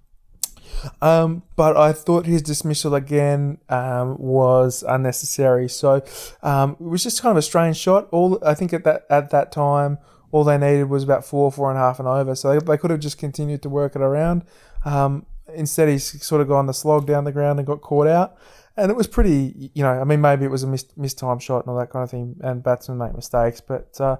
Um, 1.00 1.42
but 1.56 1.76
I 1.76 1.92
thought 1.92 2.26
his 2.26 2.42
dismissal 2.42 2.94
again 2.94 3.58
um, 3.68 4.16
was 4.18 4.84
unnecessary. 4.86 5.68
So 5.68 6.02
um, 6.42 6.76
it 6.80 6.84
was 6.84 7.02
just 7.02 7.22
kind 7.22 7.32
of 7.32 7.36
a 7.36 7.42
strange 7.42 7.76
shot. 7.76 8.08
All 8.10 8.38
I 8.44 8.54
think 8.54 8.72
at 8.72 8.84
that 8.84 9.06
at 9.10 9.30
that 9.30 9.52
time, 9.52 9.98
all 10.32 10.44
they 10.44 10.58
needed 10.58 10.88
was 10.88 11.04
about 11.04 11.24
four, 11.24 11.52
four 11.52 11.70
and 11.70 11.78
a 11.78 11.80
half 11.80 11.98
and 11.98 12.08
over. 12.08 12.34
So 12.34 12.52
they, 12.52 12.64
they 12.64 12.76
could 12.76 12.90
have 12.90 13.00
just 13.00 13.18
continued 13.18 13.62
to 13.62 13.68
work 13.68 13.94
it 13.94 14.02
around. 14.02 14.44
Um, 14.84 15.26
instead, 15.54 15.88
he's 15.88 16.24
sort 16.24 16.40
of 16.40 16.48
gone 16.48 16.66
the 16.66 16.74
slog 16.74 17.06
down 17.06 17.24
the 17.24 17.32
ground 17.32 17.58
and 17.58 17.66
got 17.66 17.80
caught 17.80 18.06
out. 18.06 18.36
And 18.76 18.90
it 18.90 18.96
was 18.96 19.06
pretty, 19.06 19.70
you 19.74 19.84
know, 19.84 19.92
I 19.92 20.04
mean, 20.04 20.20
maybe 20.20 20.44
it 20.44 20.50
was 20.50 20.64
a 20.64 20.66
missed, 20.66 21.18
time 21.18 21.38
shot 21.38 21.60
and 21.60 21.68
all 21.68 21.78
that 21.78 21.90
kind 21.90 22.02
of 22.02 22.10
thing, 22.10 22.36
and 22.40 22.62
batsmen 22.62 22.98
make 22.98 23.14
mistakes. 23.14 23.60
But 23.60 24.00
uh, 24.00 24.16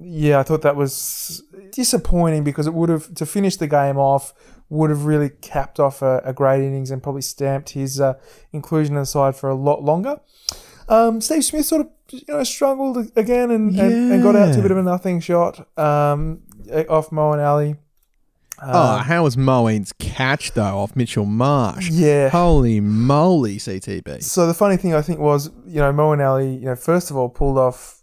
yeah, 0.00 0.38
I 0.38 0.44
thought 0.44 0.62
that 0.62 0.76
was 0.76 1.42
disappointing 1.72 2.44
because 2.44 2.68
it 2.68 2.74
would 2.74 2.88
have, 2.88 3.12
to 3.14 3.26
finish 3.26 3.56
the 3.56 3.66
game 3.66 3.98
off, 3.98 4.32
would 4.70 4.88
have 4.90 5.04
really 5.04 5.28
capped 5.28 5.78
off 5.78 6.00
a, 6.00 6.22
a 6.24 6.32
great 6.32 6.64
innings 6.64 6.90
and 6.90 7.02
probably 7.02 7.20
stamped 7.22 7.70
his 7.70 8.00
uh, 8.00 8.14
inclusion 8.52 8.94
in 8.94 9.02
the 9.02 9.06
side 9.06 9.36
for 9.36 9.50
a 9.50 9.54
lot 9.54 9.82
longer. 9.82 10.18
Um, 10.88 11.20
Steve 11.20 11.44
Smith 11.44 11.66
sort 11.66 11.82
of, 11.82 11.88
you 12.10 12.22
know, 12.28 12.42
struggled 12.44 12.96
again 13.16 13.50
and, 13.50 13.78
and, 13.78 14.12
and 14.12 14.22
got 14.22 14.34
out 14.34 14.52
to 14.54 14.58
a 14.60 14.62
bit 14.62 14.70
of 14.70 14.78
a 14.78 14.82
nothing 14.82 15.20
shot 15.20 15.58
um, 15.78 16.42
off 16.88 17.10
Moeen 17.10 17.44
Ali. 17.44 17.76
oh, 18.62 18.96
Um, 18.98 19.04
how 19.04 19.22
was 19.24 19.36
Moeen's 19.36 19.92
catch 19.98 20.52
though 20.52 20.78
off 20.78 20.96
Mitchell 20.96 21.26
Marsh? 21.26 21.90
yeah. 21.90 22.28
Holy 22.30 22.80
moly, 22.80 23.58
CTB! 23.58 24.22
So 24.22 24.46
the 24.46 24.54
funny 24.54 24.76
thing 24.76 24.94
I 24.94 25.02
think 25.02 25.18
was, 25.20 25.50
you 25.66 25.80
know, 25.80 25.92
Moeen 25.92 26.24
Ali, 26.26 26.54
you 26.54 26.64
know, 26.66 26.76
first 26.76 27.10
of 27.10 27.16
all 27.16 27.28
pulled 27.28 27.58
off 27.58 28.02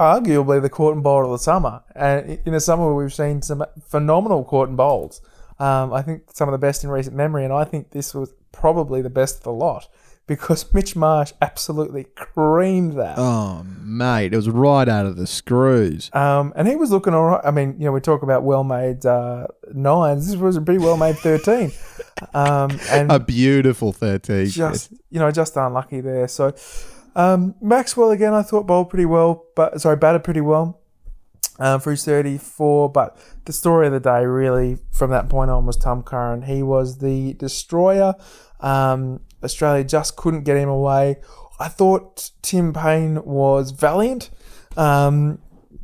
arguably 0.00 0.60
the 0.60 0.68
caught 0.68 0.94
and 0.94 1.04
bowl 1.04 1.24
of 1.24 1.30
the 1.30 1.38
summer, 1.38 1.82
and 1.94 2.38
in 2.44 2.52
a 2.54 2.60
summer 2.60 2.92
we've 2.94 3.14
seen 3.14 3.42
some 3.42 3.64
phenomenal 3.88 4.44
caught 4.44 4.68
and 4.68 4.76
bowls. 4.76 5.20
Um, 5.58 5.92
I 5.92 6.02
think 6.02 6.24
some 6.32 6.48
of 6.48 6.52
the 6.52 6.58
best 6.58 6.82
in 6.84 6.90
recent 6.90 7.14
memory, 7.16 7.44
and 7.44 7.52
I 7.52 7.64
think 7.64 7.90
this 7.90 8.14
was 8.14 8.32
probably 8.52 9.02
the 9.02 9.10
best 9.10 9.38
of 9.38 9.42
the 9.44 9.52
lot 9.52 9.88
because 10.26 10.72
Mitch 10.74 10.96
Marsh 10.96 11.32
absolutely 11.40 12.04
creamed 12.14 12.94
that. 12.94 13.18
Oh 13.18 13.64
mate, 13.80 14.32
it 14.32 14.36
was 14.36 14.48
right 14.48 14.88
out 14.88 15.06
of 15.06 15.16
the 15.16 15.26
screws. 15.26 16.10
Um, 16.12 16.52
and 16.56 16.66
he 16.66 16.76
was 16.76 16.90
looking 16.90 17.14
all 17.14 17.24
right. 17.26 17.40
I 17.44 17.50
mean, 17.50 17.76
you 17.78 17.84
know, 17.86 17.92
we 17.92 18.00
talk 18.00 18.22
about 18.22 18.42
well-made 18.42 19.06
uh, 19.06 19.46
nines. 19.72 20.26
This 20.26 20.36
was 20.36 20.56
a 20.56 20.60
pretty 20.60 20.80
well-made 20.80 21.16
thirteen, 21.18 21.72
um, 22.34 22.78
and 22.90 23.10
A 23.12 23.18
beautiful 23.20 23.92
thirteen. 23.92 24.46
just 24.46 24.92
you 25.10 25.18
know 25.20 25.30
just 25.30 25.56
unlucky 25.56 26.00
there. 26.00 26.28
So 26.28 26.54
um, 27.14 27.54
Maxwell 27.60 28.10
again, 28.10 28.34
I 28.34 28.42
thought 28.42 28.66
bowled 28.66 28.90
pretty 28.90 29.06
well, 29.06 29.44
but 29.54 29.80
sorry, 29.80 29.96
batted 29.96 30.24
pretty 30.24 30.40
well 30.40 30.80
um, 31.58 31.80
for 31.80 31.90
his 31.90 32.04
34. 32.04 32.90
But 32.90 33.16
the 33.44 33.52
story 33.52 33.86
of 33.86 33.92
the 33.92 34.00
day 34.00 34.24
really 34.24 34.78
from 34.92 35.10
that 35.10 35.28
point 35.28 35.50
on 35.50 35.66
was 35.66 35.76
Tom 35.76 36.02
Curran. 36.02 36.42
He 36.42 36.62
was 36.62 36.98
the 36.98 37.34
destroyer. 37.34 38.14
Um, 38.60 39.20
Australia 39.42 39.84
just 39.84 40.16
couldn't 40.16 40.44
get 40.44 40.56
him 40.56 40.68
away. 40.68 41.16
I 41.60 41.68
thought 41.68 42.30
Tim 42.42 42.72
Paine 42.72 43.22
was 43.24 43.70
valiant. 43.70 44.30
Um, 44.76 45.38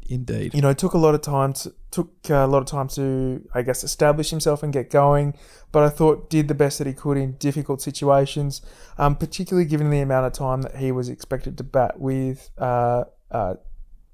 indeed. 0.08 0.54
you 0.54 0.60
know, 0.60 0.70
it 0.70 0.78
took 0.78 0.94
a 0.94 0.98
lot 0.98 1.14
of 1.14 1.22
time 1.22 1.52
to 1.54 1.74
took 1.90 2.30
uh, 2.30 2.34
a 2.34 2.46
lot 2.46 2.58
of 2.58 2.66
time 2.66 2.88
to, 2.88 3.46
I 3.52 3.62
guess, 3.62 3.82
establish 3.82 4.30
himself 4.30 4.62
and 4.62 4.72
get 4.72 4.90
going. 4.90 5.36
But 5.72 5.82
I 5.84 5.88
thought 5.88 6.30
did 6.30 6.48
the 6.48 6.54
best 6.54 6.78
that 6.78 6.86
he 6.86 6.92
could 6.92 7.16
in 7.16 7.32
difficult 7.32 7.82
situations, 7.82 8.62
um, 8.98 9.16
particularly 9.16 9.68
given 9.68 9.90
the 9.90 10.00
amount 10.00 10.26
of 10.26 10.32
time 10.32 10.62
that 10.62 10.76
he 10.76 10.92
was 10.92 11.08
expected 11.08 11.58
to 11.58 11.64
bat 11.64 12.00
with. 12.00 12.50
Uh, 12.58 13.04
uh, 13.30 13.54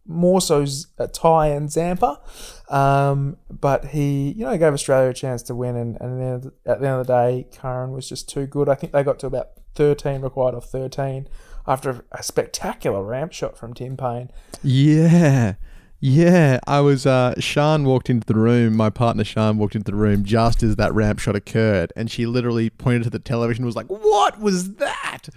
more 0.07 0.40
so 0.40 0.64
uh, 0.99 1.07
Tye 1.07 1.49
and 1.49 1.71
Zampa, 1.71 2.21
um, 2.69 3.37
but 3.51 3.87
he, 3.87 4.33
you 4.33 4.45
know, 4.45 4.57
gave 4.57 4.73
Australia 4.73 5.11
a 5.11 5.14
chance 5.14 5.42
to 5.45 5.55
win, 5.55 5.77
and, 5.77 5.97
and 6.01 6.21
then 6.21 6.53
at 6.64 6.81
the 6.81 6.87
end 6.88 7.01
of 7.01 7.07
the 7.07 7.12
day, 7.12 7.47
Curran 7.57 7.92
was 7.92 8.09
just 8.09 8.29
too 8.29 8.47
good. 8.47 8.69
I 8.69 8.75
think 8.75 8.92
they 8.92 9.03
got 9.03 9.19
to 9.21 9.27
about 9.27 9.51
13 9.75 10.23
required 10.23 10.55
off 10.55 10.66
13 10.66 11.29
after 11.66 12.05
a 12.12 12.23
spectacular 12.23 13.03
ramp 13.03 13.33
shot 13.33 13.59
from 13.59 13.75
Tim 13.75 13.97
Paine. 13.97 14.31
Yeah. 14.62 15.55
Yeah, 15.98 16.61
I 16.66 16.80
was. 16.80 17.06
Uh, 17.06 17.35
Sean 17.38 17.85
walked 17.85 18.11
into 18.11 18.26
the 18.26 18.35
room. 18.38 18.76
My 18.76 18.90
partner 18.90 19.24
Sean 19.24 19.56
walked 19.56 19.74
into 19.74 19.90
the 19.90 19.96
room 19.96 20.24
just 20.24 20.62
as 20.62 20.76
that 20.76 20.92
ramp 20.92 21.18
shot 21.18 21.35
occurred, 21.35 21.90
and 21.96 22.11
she 22.11 22.26
literally 22.26 22.68
pointed 22.68 23.04
to 23.04 23.11
the 23.11 23.18
television. 23.18 23.62
and 23.62 23.66
Was 23.66 23.76
like, 23.76 23.87
"What 23.87 24.38
was 24.38 24.74
that?" 24.74 25.28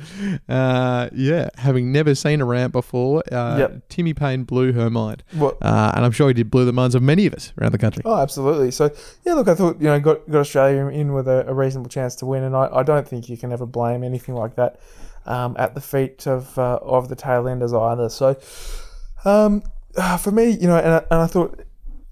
Uh, 0.49 1.09
yeah, 1.13 1.47
having 1.57 1.93
never 1.93 2.13
seen 2.13 2.41
a 2.41 2.45
ramp 2.45 2.73
before, 2.73 3.23
uh, 3.31 3.57
Yep. 3.57 3.83
Timmy 3.89 4.13
Paine 4.13 4.43
blew 4.43 4.73
her 4.73 4.89
mind, 4.89 5.23
What 5.31 5.57
uh, 5.61 5.93
and 5.95 6.03
I'm 6.03 6.11
sure 6.11 6.27
he 6.27 6.33
did 6.33 6.51
blew 6.51 6.65
the 6.65 6.73
minds 6.73 6.93
of 6.93 7.01
many 7.01 7.25
of 7.25 7.33
us 7.33 7.53
around 7.59 7.71
the 7.71 7.77
country. 7.77 8.03
Oh, 8.05 8.17
absolutely. 8.19 8.71
So, 8.71 8.91
yeah, 9.25 9.35
look, 9.35 9.47
I 9.47 9.55
thought, 9.55 9.77
you 9.79 9.87
know, 9.87 9.99
got, 10.01 10.29
got 10.29 10.39
Australia 10.39 10.87
in 10.87 11.13
with 11.13 11.27
a, 11.29 11.47
a 11.47 11.53
reasonable 11.53 11.89
chance 11.89 12.15
to 12.17 12.25
win, 12.25 12.43
and 12.43 12.55
I, 12.55 12.67
I 12.71 12.83
don't 12.83 13.07
think 13.07 13.29
you 13.29 13.37
can 13.37 13.53
ever 13.53 13.65
blame 13.65 14.03
anything 14.03 14.35
like 14.35 14.55
that 14.55 14.79
um, 15.25 15.55
at 15.57 15.73
the 15.73 15.81
feet 15.81 16.27
of 16.27 16.57
uh, 16.59 16.79
of 16.81 17.07
the 17.07 17.15
tail 17.15 17.47
enders 17.47 17.73
either. 17.73 18.09
So, 18.09 18.35
um, 19.23 19.63
uh, 19.95 20.17
for 20.17 20.31
me, 20.31 20.49
you 20.51 20.67
know, 20.67 20.77
and 20.77 20.93
I, 20.93 20.97
and 21.11 21.21
I 21.21 21.27
thought, 21.27 21.61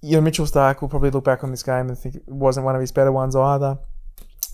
you 0.02 0.16
know, 0.16 0.22
Mitchell 0.22 0.46
Starc 0.46 0.82
will 0.82 0.90
probably 0.90 1.10
look 1.10 1.24
back 1.24 1.44
on 1.44 1.52
this 1.52 1.64
game 1.64 1.88
and 1.90 1.98
think 1.98 2.16
it 2.16 2.28
wasn't 2.28 2.66
one 2.66 2.76
of 2.76 2.82
his 2.82 2.92
better 2.92 3.12
ones 3.12 3.36
either. 3.36 3.80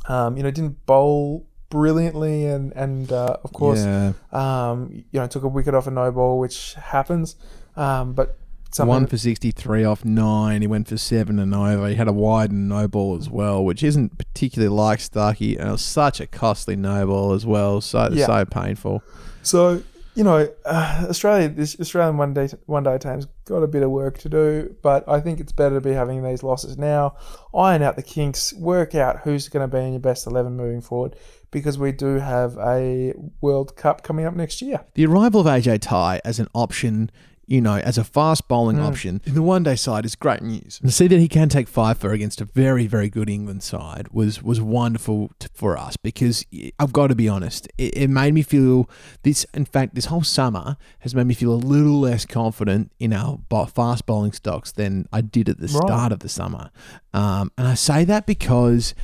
Um, 0.07 0.37
you 0.37 0.43
know, 0.43 0.51
didn't 0.51 0.85
bowl 0.85 1.47
brilliantly, 1.69 2.45
and 2.45 2.71
and 2.73 3.11
uh, 3.11 3.37
of 3.43 3.53
course, 3.53 3.79
yeah. 3.83 4.13
um, 4.31 5.03
you 5.11 5.19
know, 5.19 5.27
took 5.27 5.43
a 5.43 5.47
wicket 5.47 5.73
off 5.73 5.87
a 5.87 5.91
no 5.91 6.11
ball, 6.11 6.39
which 6.39 6.73
happens. 6.75 7.35
Um, 7.75 8.13
but 8.13 8.37
something 8.71 8.89
One 8.89 9.07
for 9.07 9.17
63 9.17 9.83
off 9.83 10.03
nine. 10.05 10.61
He 10.61 10.67
went 10.67 10.87
for 10.87 10.97
seven 10.97 11.39
and 11.39 11.53
over. 11.53 11.87
He 11.87 11.95
had 11.95 12.07
a 12.07 12.13
wide 12.13 12.51
and 12.51 12.67
no 12.67 12.87
ball 12.87 13.17
as 13.17 13.29
well, 13.29 13.63
which 13.63 13.83
isn't 13.83 14.17
particularly 14.17 14.73
like 14.73 14.99
Starkey. 14.99 15.57
And 15.57 15.69
it 15.69 15.71
was 15.71 15.81
such 15.83 16.19
a 16.19 16.27
costly 16.27 16.75
no 16.75 17.05
ball 17.07 17.33
as 17.33 17.45
well. 17.45 17.81
So, 17.81 18.09
Yeah. 18.11 18.25
so 18.25 18.45
painful. 18.45 19.03
So 19.41 19.83
you 20.15 20.23
know, 20.23 20.47
uh, 20.65 21.05
Australia, 21.09 21.49
this 21.49 21.79
Australian 21.79 22.17
one 22.17 22.33
day 22.33 22.49
one 22.65 22.83
day 22.83 22.97
team's 22.97 23.27
got 23.45 23.63
a 23.63 23.67
bit 23.67 23.83
of 23.83 23.91
work 23.91 24.17
to 24.19 24.29
do, 24.29 24.75
but 24.81 25.07
I 25.07 25.19
think 25.19 25.39
it's 25.39 25.51
better 25.51 25.75
to 25.75 25.81
be 25.81 25.93
having 25.93 26.23
these 26.23 26.43
losses 26.43 26.77
now. 26.77 27.15
Iron 27.53 27.81
out 27.81 27.95
the 27.95 28.03
kinks, 28.03 28.53
work 28.53 28.95
out 28.95 29.21
who's 29.21 29.49
going 29.49 29.67
to 29.69 29.77
be 29.77 29.83
in 29.83 29.93
your 29.93 29.99
best 29.99 30.27
eleven 30.27 30.55
moving 30.55 30.81
forward, 30.81 31.15
because 31.51 31.77
we 31.77 31.91
do 31.91 32.19
have 32.19 32.57
a 32.57 33.13
World 33.41 33.75
Cup 33.75 34.03
coming 34.03 34.25
up 34.25 34.35
next 34.35 34.61
year. 34.61 34.85
The 34.93 35.05
arrival 35.05 35.41
of 35.41 35.47
AJ 35.47 35.81
Tye 35.81 36.21
as 36.23 36.39
an 36.39 36.47
option, 36.53 37.09
you 37.45 37.59
know, 37.61 37.75
as 37.75 37.97
a 37.97 38.03
fast 38.03 38.47
bowling 38.47 38.77
Mm. 38.77 38.87
option 38.87 39.21
in 39.25 39.33
the 39.33 39.41
one 39.41 39.63
day 39.63 39.75
side 39.75 40.05
is 40.05 40.15
great 40.15 40.41
news. 40.41 40.79
To 40.83 40.91
see 40.91 41.07
that 41.07 41.19
he 41.19 41.27
can 41.27 41.49
take 41.49 41.67
five 41.67 41.97
for 41.97 42.11
against 42.13 42.39
a 42.41 42.45
very, 42.45 42.87
very 42.87 43.09
good 43.09 43.29
England 43.29 43.63
side 43.63 44.07
was 44.11 44.41
was 44.41 44.61
wonderful 44.61 45.31
t 45.39 45.47
for 45.53 45.77
us 45.77 45.97
because 45.97 46.45
I've 46.79 46.93
got 46.93 47.07
to 47.07 47.15
be 47.15 47.27
honest, 47.27 47.67
it, 47.77 47.97
it 47.97 48.09
made 48.09 48.33
me 48.33 48.41
feel 48.43 48.89
this. 49.23 49.45
In 49.53 49.65
fact, 49.65 49.95
this 49.95 50.05
whole 50.05 50.23
summer 50.23 50.77
has 50.99 51.13
made 51.13 51.27
me 51.27 51.33
feel 51.33 51.51
a 51.53 51.55
little 51.73 51.99
less 51.99 52.25
confident 52.25 52.91
in 52.99 53.11
our 53.13 53.39
fast 53.67 54.05
bowling 54.05 54.31
stocks 54.31 54.71
than 54.71 55.07
I 55.11 55.21
did 55.21 55.49
at 55.49 55.57
the 55.59 55.67
Right. 55.67 55.87
start 55.87 56.11
of 56.11 56.19
the 56.19 56.29
summer. 56.29 56.69
Um, 57.13 57.51
and 57.57 57.67
I 57.67 57.73
say 57.75 58.05
that 58.05 58.25
because 58.25 58.95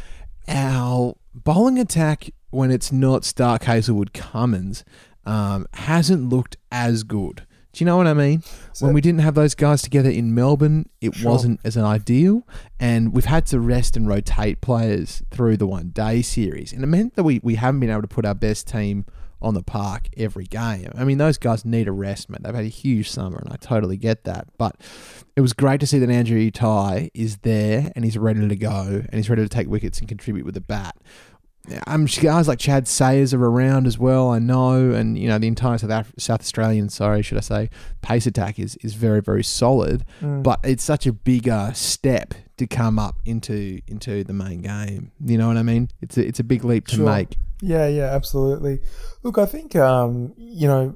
our 0.48 1.16
bowling 1.34 1.78
attack, 1.80 2.30
when 2.50 2.72
it's 2.72 2.92
not 2.92 3.24
Starc 3.24 3.64
Hazlewood 3.64 4.14
Cummins, 4.14 4.84
um, 5.26 5.68
hasn't 5.74 6.30
looked 6.30 6.58
as 6.72 7.04
good. 7.04 7.46
Do 7.80 7.84
you 7.84 7.86
know 7.86 7.96
what 7.96 8.08
I 8.08 8.14
mean? 8.14 8.44
So- 8.74 8.86
when 8.88 8.94
we 8.94 9.00
didn't 9.00 9.22
have 9.22 9.36
those 9.36 9.56
guys 9.56 9.82
together 9.82 10.10
in 10.10 10.36
Melbourne, 10.36 10.90
it 11.00 11.16
Sure. 11.16 11.32
wasn't 11.32 11.62
as 11.64 11.78
an 11.78 11.86
ideal, 11.86 12.46
and 12.78 13.14
we've 13.14 13.24
had 13.24 13.46
to 13.48 13.60
rest 13.62 13.96
and 13.96 14.06
rotate 14.06 14.60
players 14.60 15.24
through 15.32 15.56
the 15.56 15.66
one 15.66 15.92
day 15.94 16.22
series, 16.22 16.74
and 16.74 16.84
it 16.84 16.88
meant 16.88 17.16
that 17.16 17.24
we, 17.24 17.40
we 17.42 17.56
haven't 17.56 17.80
been 17.80 17.90
able 17.90 18.02
to 18.02 18.08
put 18.10 18.26
our 18.26 18.36
best 18.36 18.68
team 18.68 19.06
on 19.42 19.54
the 19.54 19.64
park 19.64 20.10
every 20.18 20.44
game. 20.44 20.90
I 20.98 21.06
mean, 21.06 21.20
those 21.20 21.38
guys 21.38 21.64
need 21.64 21.88
a 21.88 21.94
rest, 21.94 22.30
man. 22.30 22.42
They've 22.44 22.54
had 22.54 22.66
a 22.66 22.68
huge 22.68 23.10
summer, 23.10 23.38
and 23.38 23.48
I 23.50 23.56
totally 23.56 23.96
get 23.96 24.26
that. 24.26 24.50
But 24.58 24.76
it 25.38 25.40
was 25.40 25.54
great 25.54 25.80
to 25.80 25.88
see 25.88 26.00
that 26.00 26.10
Andrew 26.10 26.52
Tye 26.52 27.10
is 27.14 27.38
there 27.44 27.94
and 27.96 28.04
he's 28.04 28.18
ready 28.18 28.46
to 28.46 28.56
go 28.58 29.04
and 29.08 29.14
he's 29.14 29.30
ready 29.30 29.42
to 29.42 29.48
take 29.48 29.70
wickets 29.70 30.00
and 30.00 30.10
contribute 30.10 30.44
with 30.44 30.56
the 30.56 30.60
bat. 30.60 30.98
Um, 31.88 32.06
guys 32.06 32.48
like 32.48 32.60
Chad 32.60 32.88
Sayers 32.88 33.34
are 33.34 33.44
around 33.44 33.88
as 33.88 33.98
well. 33.98 34.30
I 34.32 34.40
know, 34.40 34.92
and 34.92 35.18
you 35.18 35.28
know 35.28 35.38
the 35.38 35.48
entire 35.48 35.78
South 35.78 35.90
Af- 35.92 36.14
South 36.18 36.42
Australian, 36.42 36.90
sorry, 36.90 37.22
should 37.22 37.38
I 37.38 37.42
say, 37.42 37.70
pace 38.02 38.26
attack 38.26 38.60
is 38.60 38.76
is 38.78 38.94
very 38.96 39.22
very 39.22 39.44
solid. 39.44 40.04
Mm. 40.22 40.44
But 40.44 40.60
it's 40.64 40.84
such 40.84 41.06
a 41.06 41.14
bigger 41.14 41.72
step 41.74 42.34
to 42.58 42.68
come 42.68 43.00
up 43.00 43.18
into 43.26 43.82
into 43.88 44.24
the 44.24 44.34
main 44.34 44.62
game. 44.62 45.12
You 45.24 45.38
know 45.38 45.48
what 45.48 45.58
I 45.58 45.64
mean? 45.64 45.90
It's 46.02 46.18
a, 46.18 46.26
it's 46.28 46.40
a 46.40 46.44
big 46.44 46.64
leap 46.64 46.88
to 46.88 46.96
Sure. 46.98 47.06
make. 47.06 47.38
Yeah, 47.62 47.88
yeah, 47.88 48.06
absolutely. 48.06 48.80
Look, 49.24 49.38
I 49.38 49.46
think 49.46 49.76
um, 49.76 50.34
you 50.38 50.68
know 50.68 50.96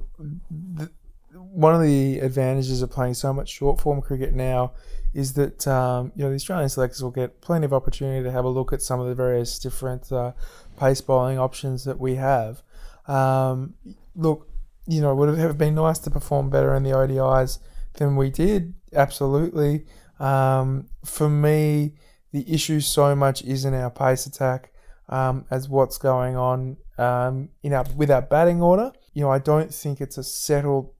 th- 0.78 0.88
one 1.32 1.74
of 1.74 1.82
the 1.82 2.18
advantages 2.20 2.82
of 2.82 2.90
playing 2.90 3.14
so 3.14 3.32
much 3.32 3.48
short 3.48 3.80
form 3.80 4.00
cricket 4.00 4.32
now 4.34 4.72
is 5.12 5.34
that 5.34 5.66
um, 5.68 6.10
you 6.16 6.24
know 6.24 6.30
the 6.30 6.34
Australian 6.36 6.68
selectors 6.68 7.02
will 7.02 7.10
get 7.12 7.40
plenty 7.40 7.64
of 7.64 7.72
opportunity 7.72 8.24
to 8.24 8.30
have 8.32 8.44
a 8.44 8.48
look 8.48 8.72
at 8.72 8.82
some 8.82 8.98
of 8.98 9.06
the 9.06 9.14
various 9.14 9.58
different 9.58 10.10
uh, 10.10 10.32
pace 10.76 11.00
bowling 11.00 11.38
options 11.38 11.84
that 11.84 11.98
we 11.98 12.16
have. 12.16 12.62
Um, 13.06 13.74
look, 14.14 14.48
you 14.86 15.00
know, 15.00 15.14
would 15.14 15.30
it 15.30 15.38
have 15.38 15.58
been 15.58 15.74
nice 15.74 15.98
to 16.00 16.10
perform 16.10 16.50
better 16.50 16.74
in 16.74 16.82
the 16.82 16.90
ODIs 16.90 17.58
than 17.94 18.16
we 18.16 18.30
did? 18.30 18.74
Absolutely. 18.92 19.86
Um, 20.20 20.88
for 21.04 21.28
me, 21.28 21.94
the 22.32 22.52
issue 22.52 22.80
so 22.80 23.14
much 23.14 23.42
isn't 23.42 23.74
our 23.74 23.90
pace 23.90 24.26
attack 24.26 24.72
um, 25.08 25.46
as 25.50 25.68
what's 25.68 25.98
going 25.98 26.36
on 26.36 26.76
um, 26.98 27.48
in 27.62 27.72
our 27.72 27.84
with 27.96 28.10
our 28.10 28.22
batting 28.22 28.62
order. 28.62 28.92
You 29.12 29.22
know, 29.22 29.30
I 29.30 29.38
don't 29.38 29.72
think 29.72 30.00
it's 30.00 30.18
a 30.18 30.24
settled 30.24 30.92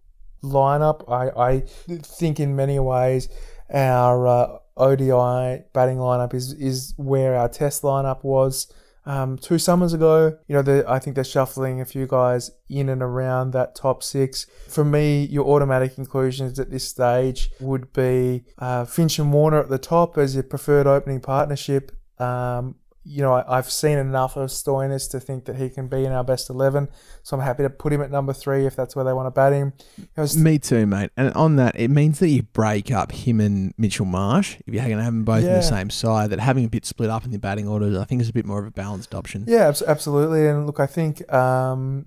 lineup. 0.43 1.11
I, 1.11 1.31
I 1.41 1.61
think 1.87 2.39
in 2.39 2.55
many 2.55 2.79
ways 2.79 3.29
our 3.73 4.27
uh, 4.27 4.59
ODI 4.77 5.65
batting 5.73 5.99
lineup 5.99 6.35
is 6.35 6.53
is 6.53 6.95
where 6.97 7.37
our 7.37 7.49
Test 7.49 7.83
lineup 7.83 8.25
was. 8.25 8.73
Um, 9.07 9.37
two 9.37 9.59
summers 9.59 9.93
ago, 9.93 10.39
you 10.49 10.61
know, 10.61 10.85
I 10.89 10.99
think 10.99 11.15
they're 11.15 11.25
shuffling 11.25 11.81
a 11.81 11.85
few 11.85 12.07
guys 12.07 12.51
in 12.69 12.89
and 12.89 13.03
around 13.03 13.53
that 13.53 13.75
top 13.75 14.03
six. 14.03 14.47
For 14.69 14.85
me, 14.85 15.25
your 15.27 15.45
automatic 15.47 15.95
conclusions 15.95 16.59
at 16.59 16.71
this 16.71 16.89
stage 16.89 17.51
would 17.61 17.93
be 17.93 18.45
uh, 18.59 18.85
Finch 18.85 19.19
and 19.19 19.33
Warner 19.33 19.61
at 19.61 19.69
the 19.69 19.79
top 19.79 20.17
as 20.17 20.35
your 20.35 20.45
preferred 20.45 20.87
opening 20.87 21.21
partnership. 21.21 21.93
Um, 22.19 22.77
you 23.05 23.23
know, 23.23 23.35
I, 23.35 23.59
I've 23.59 23.71
seen 23.71 23.99
enough 23.99 24.37
of 24.37 24.49
Stoinis 24.51 25.11
to 25.11 25.21
think 25.21 25.45
that 25.45 25.57
he 25.57 25.69
can 25.69 25.89
be 25.89 26.05
in 26.05 26.13
our 26.13 26.25
best 26.25 26.49
11. 26.49 26.89
So 27.23 27.37
I'm 27.37 27.43
happy 27.43 27.63
to 27.63 27.71
put 27.71 27.93
him 27.93 28.01
at 28.03 28.11
number 28.11 28.33
three 28.33 28.67
if 28.67 28.75
that's 28.75 28.97
where 28.97 29.05
they 29.05 29.13
want 29.13 29.27
to 29.27 29.31
bat 29.31 29.53
him. 29.53 29.73
It's- 29.99 30.37
Me 30.37 30.59
too, 30.59 30.87
mate. 30.87 31.11
And 31.17 31.33
on 31.35 31.57
that, 31.57 31.79
it 31.79 31.89
means 31.91 32.19
that 32.21 32.29
you 32.29 32.43
break 32.45 32.91
up 32.91 33.13
him 33.13 33.41
and 33.41 33.75
Mitchell 33.77 34.07
Marsh. 34.07 34.57
If 34.67 34.73
you're 34.75 34.85
going 34.85 34.97
to 34.97 35.03
have 35.05 35.13
them 35.13 35.25
both 35.25 35.45
in 35.45 35.53
the 35.53 35.63
same 35.63 35.91
side, 35.91 36.31
that 36.31 36.41
having 36.41 36.65
a 36.65 36.69
bit 36.69 36.87
split 36.87 37.11
up 37.11 37.25
in 37.25 37.31
the 37.31 37.39
batting 37.39 37.69
orders, 37.69 37.97
I 37.97 38.05
think 38.05 38.23
is 38.23 38.29
a 38.29 38.33
bit 38.33 38.47
more 38.47 38.61
of 38.61 38.67
a 38.67 38.71
balanced 38.71 39.15
option. 39.15 39.45
Yeah, 39.47 39.69
abs- 39.69 39.83
absolutely. 39.83 40.47
And 40.49 40.67
look, 40.67 40.81
I 40.81 40.87
think 40.87 41.31
um, 41.33 42.07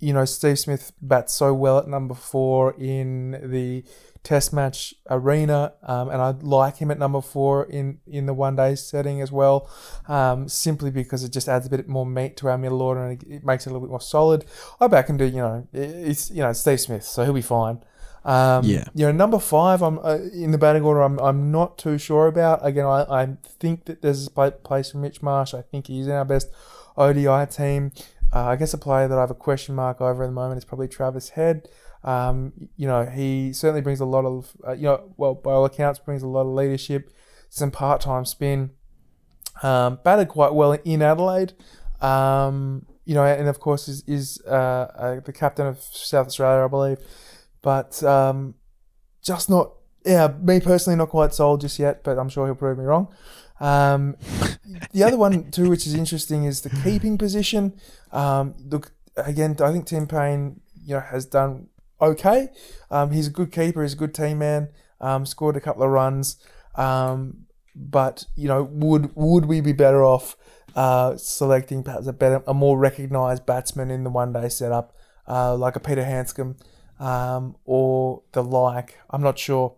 you 0.00 0.12
know 0.12 0.24
Steve 0.24 0.58
Smith 0.60 0.92
bats 1.02 1.34
so 1.34 1.52
well 1.52 1.78
at 1.78 1.88
number 1.88 2.14
four 2.14 2.72
in 2.78 3.32
the 3.50 3.82
Test 4.22 4.52
match 4.52 4.94
arena, 5.08 5.72
um, 5.82 6.10
and 6.10 6.20
I 6.20 6.30
like 6.30 6.78
him 6.78 6.90
at 6.90 6.98
number 6.98 7.20
four 7.20 7.64
in 7.64 7.98
in 8.06 8.26
the 8.26 8.34
one 8.34 8.56
day 8.56 8.74
setting 8.74 9.20
as 9.20 9.32
well, 9.32 9.70
um, 10.08 10.48
simply 10.48 10.90
because 10.90 11.24
it 11.24 11.32
just 11.32 11.48
adds 11.48 11.66
a 11.66 11.70
bit 11.70 11.88
more 11.88 12.04
meat 12.04 12.36
to 12.38 12.48
our 12.48 12.58
middle 12.58 12.82
order 12.82 13.04
and 13.04 13.22
it, 13.22 13.28
it 13.28 13.44
makes 13.44 13.66
it 13.66 13.70
a 13.70 13.72
little 13.72 13.86
bit 13.86 13.90
more 13.90 14.00
solid. 14.00 14.44
I 14.80 14.86
back 14.88 15.08
and 15.08 15.18
do 15.18 15.24
you 15.24 15.36
know 15.36 15.68
it's 15.72 16.30
you 16.30 16.42
know 16.42 16.52
Steve 16.52 16.80
Smith, 16.80 17.04
so 17.04 17.24
he'll 17.24 17.32
be 17.32 17.42
fine. 17.42 17.80
Um, 18.24 18.64
Yeah. 18.64 18.84
You 18.94 19.06
know, 19.06 19.12
number 19.12 19.38
five, 19.38 19.82
I'm 19.82 19.98
uh, 20.00 20.18
in 20.32 20.50
the 20.50 20.58
batting 20.58 20.82
order. 20.82 21.02
I'm, 21.02 21.18
I'm 21.18 21.50
not 21.50 21.78
too 21.78 21.96
sure 21.96 22.26
about. 22.26 22.64
Again, 22.64 22.84
I, 22.84 23.02
I 23.08 23.36
think 23.58 23.86
that 23.86 24.02
there's 24.02 24.26
a 24.26 24.50
place 24.50 24.90
for 24.90 24.98
Mitch 24.98 25.22
Marsh. 25.22 25.54
I 25.54 25.62
think 25.62 25.86
he's 25.86 26.06
in 26.06 26.12
our 26.12 26.24
best 26.24 26.48
ODI 26.96 27.46
team. 27.46 27.92
Uh, 28.32 28.44
I 28.44 28.56
guess 28.56 28.74
a 28.74 28.78
player 28.78 29.08
that 29.08 29.16
I 29.16 29.22
have 29.22 29.30
a 29.30 29.34
question 29.34 29.74
mark 29.74 30.00
over 30.00 30.22
at 30.22 30.26
the 30.26 30.32
moment 30.32 30.58
is 30.58 30.64
probably 30.64 30.88
Travis 30.88 31.30
Head. 31.30 31.68
Um, 32.04 32.52
you 32.76 32.86
know, 32.86 33.04
he 33.04 33.52
certainly 33.52 33.80
brings 33.80 34.00
a 34.00 34.04
lot 34.04 34.24
of, 34.24 34.56
uh, 34.66 34.72
you 34.72 34.84
know, 34.84 35.12
well, 35.16 35.34
by 35.34 35.52
all 35.52 35.64
accounts, 35.64 35.98
brings 35.98 36.22
a 36.22 36.28
lot 36.28 36.42
of 36.42 36.54
leadership, 36.54 37.10
some 37.48 37.70
part 37.70 38.00
time 38.00 38.24
spin. 38.24 38.70
Um, 39.62 39.98
batted 40.04 40.28
quite 40.28 40.54
well 40.54 40.72
in 40.72 41.02
Adelaide. 41.02 41.54
Um, 42.00 42.86
you 43.04 43.14
know, 43.14 43.24
and 43.24 43.48
of 43.48 43.58
course 43.58 43.88
is, 43.88 44.04
is 44.06 44.40
uh, 44.46 44.50
uh, 44.50 45.20
the 45.20 45.32
captain 45.32 45.66
of 45.66 45.80
South 45.80 46.26
Australia, 46.28 46.64
I 46.64 46.68
believe. 46.68 46.98
But 47.62 48.02
um, 48.04 48.54
just 49.22 49.50
not, 49.50 49.72
yeah, 50.04 50.28
me 50.40 50.60
personally, 50.60 50.96
not 50.96 51.08
quite 51.08 51.34
sold 51.34 51.62
just 51.62 51.78
yet, 51.78 52.04
but 52.04 52.18
I'm 52.18 52.28
sure 52.28 52.46
he'll 52.46 52.54
prove 52.54 52.78
me 52.78 52.84
wrong. 52.84 53.08
Um, 53.60 54.16
the 54.92 55.02
other 55.02 55.16
one 55.16 55.50
too, 55.50 55.68
which 55.68 55.86
is 55.86 55.94
interesting, 55.94 56.44
is 56.44 56.60
the 56.60 56.70
keeping 56.84 57.18
position. 57.18 57.74
Um, 58.12 58.54
look, 58.64 58.92
again, 59.16 59.56
I 59.60 59.72
think 59.72 59.86
Tim 59.86 60.06
Paine, 60.06 60.60
you 60.84 60.94
know, 60.94 61.00
has 61.00 61.26
done 61.26 61.68
okay. 62.00 62.48
Um, 62.90 63.10
he's 63.10 63.26
a 63.26 63.30
good 63.30 63.52
keeper. 63.52 63.82
He's 63.82 63.94
a 63.94 63.96
good 63.96 64.14
team 64.14 64.38
man. 64.38 64.68
Um, 65.00 65.26
scored 65.26 65.56
a 65.56 65.60
couple 65.60 65.82
of 65.82 65.90
runs. 65.90 66.36
Um, 66.74 67.46
but 67.74 68.24
you 68.36 68.48
know, 68.48 68.64
would 68.64 69.14
would 69.14 69.46
we 69.46 69.60
be 69.60 69.72
better 69.72 70.02
off 70.02 70.36
uh, 70.74 71.16
selecting 71.16 71.82
perhaps 71.82 72.06
a 72.06 72.12
better, 72.12 72.42
a 72.46 72.54
more 72.54 72.78
recognised 72.78 73.46
batsman 73.46 73.90
in 73.90 74.04
the 74.04 74.10
one 74.10 74.32
day 74.32 74.48
setup, 74.48 74.94
uh, 75.28 75.54
like 75.56 75.76
a 75.76 75.80
Peter 75.80 76.04
Handscomb, 76.04 76.56
um, 76.98 77.56
or 77.64 78.22
the 78.32 78.42
like? 78.42 78.98
I'm 79.10 79.22
not 79.22 79.38
sure. 79.38 79.74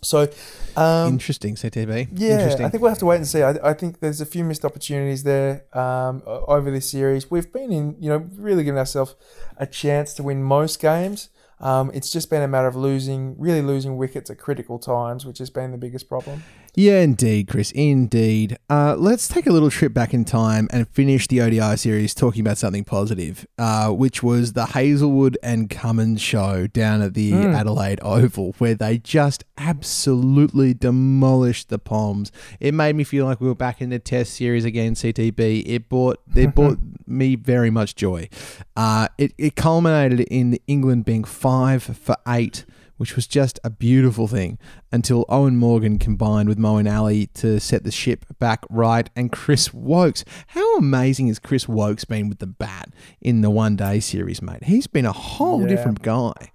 So, 0.00 0.28
um, 0.76 1.14
Interesting, 1.14 1.56
CTB. 1.56 2.10
yeah, 2.12 2.34
Interesting. 2.34 2.66
I 2.66 2.68
think 2.68 2.82
we'll 2.82 2.90
have 2.90 2.98
to 2.98 3.06
wait 3.06 3.16
and 3.16 3.26
see. 3.26 3.42
I, 3.42 3.70
I 3.70 3.74
think 3.74 3.98
there's 3.98 4.20
a 4.20 4.26
few 4.26 4.44
missed 4.44 4.64
opportunities 4.64 5.24
there 5.24 5.64
um, 5.76 6.22
over 6.26 6.70
this 6.70 6.88
series. 6.88 7.30
We've 7.30 7.52
been 7.52 7.72
in, 7.72 7.96
you 7.98 8.08
know, 8.08 8.28
really 8.36 8.62
giving 8.62 8.78
ourselves 8.78 9.16
a 9.56 9.66
chance 9.66 10.14
to 10.14 10.22
win 10.22 10.42
most 10.42 10.80
games. 10.80 11.30
Um, 11.60 11.90
it's 11.92 12.10
just 12.10 12.30
been 12.30 12.42
a 12.42 12.48
matter 12.48 12.68
of 12.68 12.76
losing, 12.76 13.38
really 13.38 13.62
losing 13.62 13.96
wickets 13.96 14.30
at 14.30 14.38
critical 14.38 14.78
times, 14.78 15.26
which 15.26 15.38
has 15.38 15.50
been 15.50 15.72
the 15.72 15.78
biggest 15.78 16.08
problem. 16.08 16.44
Yeah, 16.78 17.00
indeed, 17.00 17.48
Chris. 17.48 17.72
Indeed. 17.72 18.56
Uh, 18.70 18.94
let's 18.96 19.26
take 19.26 19.48
a 19.48 19.50
little 19.50 19.68
trip 19.68 19.92
back 19.92 20.14
in 20.14 20.24
time 20.24 20.68
and 20.70 20.88
finish 20.88 21.26
the 21.26 21.40
ODI 21.40 21.76
series 21.76 22.14
talking 22.14 22.40
about 22.40 22.56
something 22.56 22.84
positive, 22.84 23.44
uh, 23.58 23.88
which 23.90 24.22
was 24.22 24.52
the 24.52 24.66
Hazlewood 24.66 25.36
and 25.42 25.68
Cummins 25.68 26.20
show 26.20 26.68
down 26.68 27.02
at 27.02 27.14
the 27.14 27.32
Mm. 27.32 27.52
Adelaide 27.52 27.98
Oval, 28.00 28.54
where 28.58 28.76
they 28.76 28.96
just 28.96 29.42
absolutely 29.58 30.72
demolished 30.72 31.68
the 31.68 31.80
Poms. 31.80 32.30
It 32.60 32.74
made 32.74 32.94
me 32.94 33.02
feel 33.02 33.24
like 33.24 33.40
we 33.40 33.48
were 33.48 33.56
back 33.56 33.82
in 33.82 33.90
the 33.90 33.98
Test 33.98 34.34
series 34.34 34.64
again. 34.64 34.94
CTB. 34.94 35.64
It 35.66 35.88
brought 35.88 36.20
it 36.36 36.54
brought 36.54 36.78
me 37.08 37.34
very 37.34 37.70
much 37.70 37.96
joy. 37.96 38.28
Uh, 38.76 39.08
it 39.18 39.32
it 39.36 39.56
culminated 39.56 40.20
in 40.30 40.60
England 40.68 41.06
being 41.06 41.24
five 41.24 41.82
for 41.82 42.14
eight 42.28 42.64
which 42.98 43.16
was 43.16 43.26
just 43.26 43.58
a 43.64 43.70
beautiful 43.70 44.28
thing 44.28 44.58
until 44.92 45.24
Eoin 45.26 45.54
Morgan 45.54 45.98
combined 45.98 46.48
with 46.48 46.58
Moeen 46.58 46.88
Ali 46.92 47.26
to 47.34 47.58
set 47.58 47.82
the 47.84 47.90
ship 47.90 48.26
back 48.38 48.64
right. 48.68 49.08
And 49.16 49.32
Chris 49.32 49.72
Woakes, 49.72 50.24
how 50.48 50.76
amazing 50.76 51.28
has 51.28 51.38
Chris 51.38 51.66
Woakes 51.66 52.04
been 52.04 52.28
with 52.28 52.38
the 52.38 52.46
bat 52.46 52.90
in 53.20 53.40
the 53.40 53.50
one 53.50 53.74
day 53.76 53.98
series, 54.00 54.42
mate? 54.42 54.64
He's 54.64 54.86
been 54.86 55.06
a 55.06 55.12
whole 55.12 55.62
Yeah. 55.62 55.68
different 55.68 56.02
guy. 56.02 56.52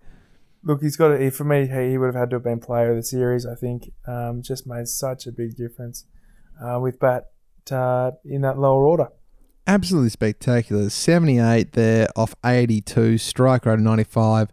Look, 0.65 0.81
he's 0.81 0.95
got 0.95 1.11
it. 1.11 1.33
For 1.33 1.43
me, 1.43 1.67
he 1.67 1.89
he 1.91 1.97
would 1.97 2.05
have 2.05 2.15
had 2.15 2.29
to 2.29 2.37
have 2.37 2.43
been 2.43 2.59
player 2.59 2.91
of 2.91 2.95
the 2.95 3.03
series. 3.03 3.45
I 3.45 3.55
think 3.55 3.91
um, 4.07 4.41
just 4.41 4.65
made 4.65 4.87
such 4.87 5.27
a 5.27 5.31
big 5.31 5.55
difference 5.57 6.05
uh, 6.63 6.79
with 6.79 6.99
bat 6.99 7.25
uh, 7.71 8.11
in 8.23 8.41
that 8.41 8.57
lower 8.57 8.85
order. 8.85 9.09
Absolutely 9.65 10.09
spectacular. 10.09 10.89
78 10.89 11.71
there 11.71 12.09
off 12.17 12.35
82, 12.45 13.17
strike 13.17 13.65
rate 13.65 13.75
of 13.75 13.79
95, 13.79 14.49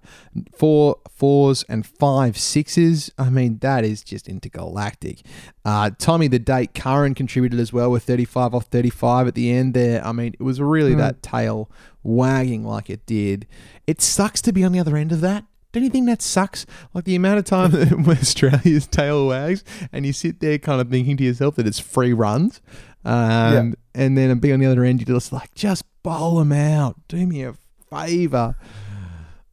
four 0.56 0.98
fours 1.11 1.64
and 1.68 1.84
five 1.84 2.38
sixes. 2.38 3.11
I 3.18 3.28
mean, 3.28 3.58
that 3.58 3.84
is 3.84 4.04
just 4.04 4.28
intergalactic. 4.28 5.22
Uh, 5.64 5.90
Tommy 5.98 6.28
the 6.28 6.38
Date 6.38 6.74
Curran 6.74 7.14
contributed 7.16 7.58
as 7.58 7.72
well 7.72 7.90
with 7.90 8.04
35 8.04 8.54
off 8.54 8.66
35 8.66 9.26
at 9.26 9.34
the 9.34 9.50
end 9.50 9.74
there. 9.74 10.04
I 10.06 10.12
mean, 10.12 10.34
it 10.38 10.42
was 10.44 10.61
really 10.61 10.92
Hmm. 10.92 10.98
that 10.98 11.22
tail 11.24 11.68
wagging 12.04 12.64
like 12.64 12.88
it 12.88 13.04
did. 13.04 13.48
It 13.88 14.00
sucks 14.00 14.40
to 14.42 14.52
be 14.52 14.62
on 14.62 14.70
the 14.70 14.78
other 14.78 14.96
end 14.96 15.11
of 15.11 15.20
that. 15.22 15.44
Don't 15.72 15.84
you 15.84 15.90
think 15.90 16.06
that 16.06 16.20
sucks? 16.22 16.66
Like 16.94 17.04
the 17.04 17.14
amount 17.14 17.38
of 17.38 17.44
time 17.44 17.70
that 17.72 17.92
Australia's 17.92 18.86
tail 18.86 19.28
wags 19.28 19.62
and 19.92 20.06
you 20.06 20.12
sit 20.12 20.40
there 20.40 20.58
kind 20.58 20.80
of 20.80 20.88
thinking 20.88 21.16
to 21.16 21.24
yourself 21.24 21.56
that 21.56 21.66
it's 21.66 21.78
free 21.80 22.12
runs. 22.12 22.61
Um, 23.05 23.74
And 23.94 24.16
then 24.16 24.38
be 24.38 24.53
on 24.53 24.61
the 24.61 24.66
other 24.66 24.84
end, 24.84 25.01
you're 25.07 25.16
just 25.18 25.32
like, 25.32 25.55
just 25.55 25.84
bowl 26.03 26.38
them 26.38 26.53
out. 26.53 26.96
Do 27.09 27.26
me 27.26 27.42
a 27.42 27.55
favour. 27.90 28.55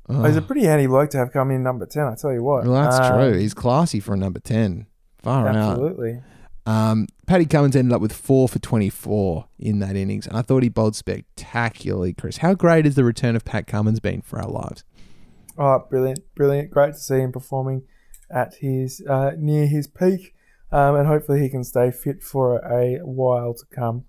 Oh, 0.10 0.24
He's 0.24 0.36
a 0.38 0.41
pretty 0.41 0.64
handy 0.66 0.88
bloke 0.88 1.10
to 1.12 1.18
have 1.18 1.32
come 1.34 1.52
in 1.52 1.64
number 1.64 1.86
10, 1.86 2.04
I 2.06 2.16
tell 2.16 2.32
you 2.34 2.43
what. 2.43 2.66
well, 2.66 2.82
that's 2.82 2.98
Um, 3.00 3.20
true. 3.20 3.38
He's 3.38 3.54
classy 3.54 4.00
for 4.00 4.14
a 4.14 4.18
number 4.18 4.39
10. 4.39 4.86
Far 5.24 5.48
out. 5.48 5.56
Absolutely. 5.56 6.22
Um, 6.66 7.08
Paddy 7.26 7.45
Cummins 7.45 7.76
ended 7.76 7.93
up 7.93 8.02
with 8.02 8.14
four 8.14 8.48
for 8.48 8.60
24 8.60 9.48
in 9.60 9.80
that 9.80 9.95
innings, 9.95 10.28
and 10.28 10.38
I 10.38 10.41
thought 10.41 10.64
he 10.64 10.70
bowled 10.70 10.95
spectacularly, 10.95 12.14
Chris. 12.14 12.38
How 12.38 12.54
great 12.54 12.86
has 12.86 12.95
the 12.95 13.04
return 13.04 13.36
of 13.36 13.43
Pat 13.45 13.68
Cummins 13.68 14.00
been 14.00 14.22
for 14.22 14.39
our 14.39 14.50
lives? 14.50 14.84
Oh, 15.58 15.86
brilliant, 15.89 16.20
brilliant. 16.36 16.70
Great 16.72 16.93
to 16.93 17.00
see 17.00 17.16
him 17.20 17.32
performing 17.32 17.84
at 18.30 18.56
his 18.56 19.02
uh, 19.10 19.32
near 19.38 19.66
his 19.68 19.88
peak. 19.88 20.34
Um, 20.72 20.95
and 20.95 21.07
hopefully 21.07 21.39
he 21.41 21.49
can 21.49 21.63
stay 21.63 21.91
fit 21.91 22.22
for 22.22 22.57
a 22.57 22.99
while 23.03 23.53
to 23.53 23.65
come. 23.72 24.05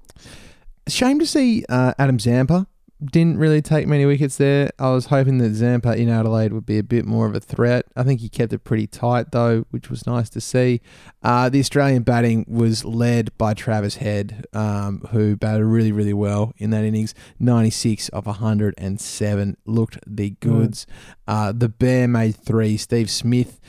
Shame 0.88 1.18
to 1.18 1.26
see 1.26 1.64
uh, 1.68 1.94
Adam 1.98 2.18
Zampa 2.18 2.66
didn't 3.04 3.38
really 3.38 3.62
take 3.62 3.86
many 3.86 4.04
wickets 4.06 4.38
there. 4.38 4.70
I 4.78 4.90
was 4.90 5.06
hoping 5.06 5.38
that 5.38 5.54
Zampa 5.54 5.96
in 5.96 6.08
Adelaide 6.08 6.52
would 6.52 6.66
be 6.66 6.78
a 6.78 6.82
bit 6.82 7.04
more 7.04 7.26
of 7.26 7.34
a 7.34 7.40
threat. 7.40 7.86
I 7.94 8.02
think 8.02 8.20
he 8.20 8.28
kept 8.28 8.52
it 8.52 8.64
pretty 8.64 8.86
tight 8.88 9.30
though, 9.30 9.66
which 9.70 9.88
was 9.88 10.06
nice 10.06 10.28
to 10.30 10.40
see. 10.40 10.80
Uh, 11.22 11.48
the 11.48 11.60
Australian 11.60 12.02
batting 12.02 12.44
was 12.48 12.84
led 12.84 13.36
by 13.38 13.54
Travis 13.54 13.96
Head, 13.96 14.46
um, 14.52 15.02
who 15.10 15.36
batted 15.36 15.64
really, 15.64 15.92
really 15.92 16.12
well 16.12 16.52
in 16.56 16.70
that 16.70 16.84
innings. 16.84 17.14
96 17.38 18.08
of 18.08 18.26
107 18.26 19.56
looked 19.64 19.98
the 20.06 20.30
goods. 20.40 20.86
Uh, 21.28 21.52
the 21.52 21.68
Bear 21.68 22.08
made 22.08 22.34
three. 22.34 22.76
Steve 22.76 23.10
Smith 23.10 23.60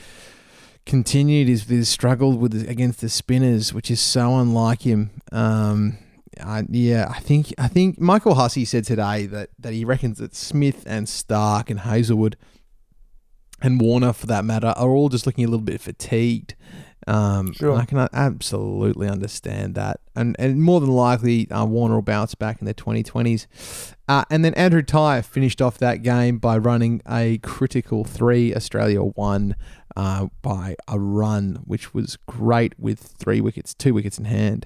continued 0.89 1.47
his, 1.47 1.65
his 1.65 1.87
struggle 1.87 2.35
with 2.35 2.51
the, 2.51 2.67
against 2.67 2.99
the 2.99 3.09
spinners, 3.09 3.73
which 3.73 3.91
is 3.91 4.01
so 4.01 4.37
unlike 4.37 4.81
him. 4.81 5.11
Um, 5.31 5.99
I, 6.43 6.63
yeah, 6.67 7.07
I 7.15 7.19
think 7.19 7.53
I 7.59 7.67
think 7.67 7.99
Michael 7.99 8.33
Hussey 8.33 8.65
said 8.65 8.85
today 8.85 9.27
that, 9.27 9.51
that 9.59 9.73
he 9.73 9.85
reckons 9.85 10.17
that 10.17 10.35
Smith 10.35 10.83
and 10.87 11.05
Starc 11.05 11.69
and 11.69 11.81
Hazlewood 11.81 12.37
and 13.61 13.79
Warner, 13.79 14.13
for 14.13 14.25
that 14.27 14.43
matter, 14.45 14.73
are 14.75 14.89
all 14.89 15.09
just 15.09 15.27
looking 15.27 15.43
a 15.43 15.47
little 15.47 15.65
bit 15.65 15.79
fatigued. 15.79 16.55
Um, 17.07 17.53
Sure. 17.53 17.75
I 17.75 17.85
can 17.85 18.07
absolutely 18.13 19.07
understand 19.07 19.75
that, 19.75 19.99
and 20.15 20.35
and 20.39 20.61
more 20.61 20.79
than 20.79 20.89
likely, 20.89 21.49
uh, 21.51 21.65
Warner 21.65 21.95
will 21.95 22.01
bounce 22.01 22.35
back 22.35 22.61
in 22.61 22.65
the 22.65 22.73
2020s. 22.73 23.93
Uh, 24.07 24.23
and 24.31 24.43
then 24.43 24.55
Andrew 24.55 24.81
Tye 24.81 25.21
finished 25.21 25.61
off 25.61 25.77
that 25.77 26.01
game 26.01 26.39
by 26.39 26.57
running 26.57 27.01
a 27.07 27.37
critical 27.39 28.03
three. 28.03 28.55
Australia 28.55 29.03
won 29.03 29.55
uh, 29.99 30.27
by 30.41 30.75
a 30.87 30.97
run, 30.97 31.59
which 31.65 31.93
was 31.93 32.17
great 32.25 32.73
with 32.79 32.99
three 32.99 33.41
wickets, 33.41 33.73
two 33.73 33.93
wickets 33.93 34.17
in 34.17 34.23
hand, 34.23 34.65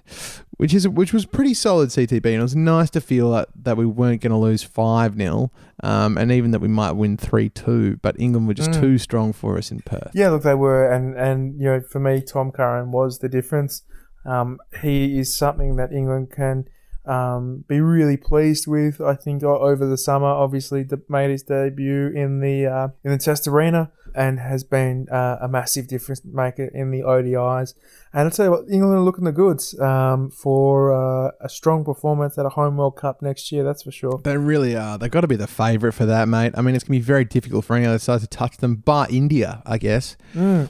which 0.58 0.76
is 0.76 0.88
which 0.88 1.12
was 1.12 1.26
pretty 1.26 1.56
solid 1.56 1.90
CTB. 1.90 2.26
And 2.26 2.36
it 2.36 2.42
was 2.42 2.56
nice 2.56 2.92
to 2.92 3.02
feel 3.02 3.32
that, 3.32 3.50
that 3.64 3.76
we 3.76 3.86
weren't 3.88 4.22
going 4.22 4.32
to 4.32 4.38
lose 4.38 4.62
five 4.62 5.16
0 5.16 5.52
um, 5.82 6.20
and 6.20 6.32
even 6.32 6.52
that 6.52 6.60
we 6.60 6.68
might 6.68 6.92
win 6.92 7.18
three 7.18 7.50
two. 7.50 7.98
But 8.04 8.20
England 8.20 8.48
were 8.48 8.54
just 8.54 8.70
Mm. 8.72 8.80
too 8.82 8.98
strong 9.00 9.34
for 9.34 9.58
us 9.58 9.72
in 9.72 9.80
Perth. 9.82 10.12
Yeah, 10.14 10.30
look, 10.30 10.44
they 10.44 10.54
were, 10.54 10.88
and 10.92 11.18
and 11.18 11.60
you 11.60 11.66
know, 11.66 11.82
for 11.82 12.00
me, 12.00 12.22
Tom 12.22 12.52
Curran 12.52 12.92
was 12.92 13.18
the 13.20 13.30
difference. 13.30 13.82
Um, 14.26 14.60
he 14.84 15.18
is 15.18 15.36
something 15.36 15.78
that 15.78 15.92
England 15.92 16.30
can 16.32 16.66
um, 17.06 17.66
be 17.68 17.82
really 17.82 18.18
pleased 18.18 18.68
with. 18.68 19.02
I 19.02 19.16
think 19.16 19.44
over 19.44 19.86
the 19.86 19.98
summer, 19.98 20.28
obviously, 20.28 20.86
made 21.10 21.32
his 21.32 21.44
debut 21.44 22.12
in 22.16 22.40
the 22.40 22.68
uh, 22.68 22.88
in 23.04 23.10
the 23.12 23.18
Test 23.18 23.48
arena 23.48 23.92
and 24.16 24.40
has 24.40 24.64
been 24.64 25.08
uh, 25.10 25.38
a 25.42 25.48
massive 25.48 25.88
difference 25.88 26.22
maker 26.24 26.66
in 26.66 26.92
the 26.92 27.02
ODIs. 27.02 27.74
And 28.14 28.24
I'll 28.24 28.32
tell 28.32 28.46
you 28.46 28.52
what, 28.52 28.66
England 28.70 28.96
are 28.96 29.02
looking 29.02 29.24
the 29.24 29.32
goods 29.32 29.78
um, 29.80 30.30
for 30.30 30.94
uh, 30.94 31.32
a 31.42 31.50
strong 31.50 31.84
performance 31.84 32.38
at 32.38 32.46
a 32.46 32.50
home 32.50 32.78
World 32.78 32.96
Cup 32.96 33.22
next 33.22 33.52
year. 33.52 33.64
That's 33.64 33.84
for 33.84 33.92
sure. 33.92 34.20
They 34.24 34.38
really 34.38 34.76
are. 34.76 34.98
They've 34.98 35.12
got 35.12 35.22
to 35.22 35.28
be 35.28 35.36
the 35.36 35.48
favourite 35.48 35.94
for 35.94 36.06
that, 36.06 36.28
mate. 36.28 36.54
I 36.56 36.62
mean, 36.62 36.76
it's 36.76 36.84
going 36.84 37.00
to 37.00 37.04
be 37.04 37.06
very 37.06 37.26
difficult 37.26 37.66
for 37.66 37.76
any 37.76 37.86
other 37.86 38.00
side 38.00 38.22
to 38.22 38.28
touch 38.28 38.58
them, 38.58 38.76
but 38.76 39.12
India, 39.12 39.64
I 39.66 39.78
guess. 39.78 40.16
Mm. 40.34 40.70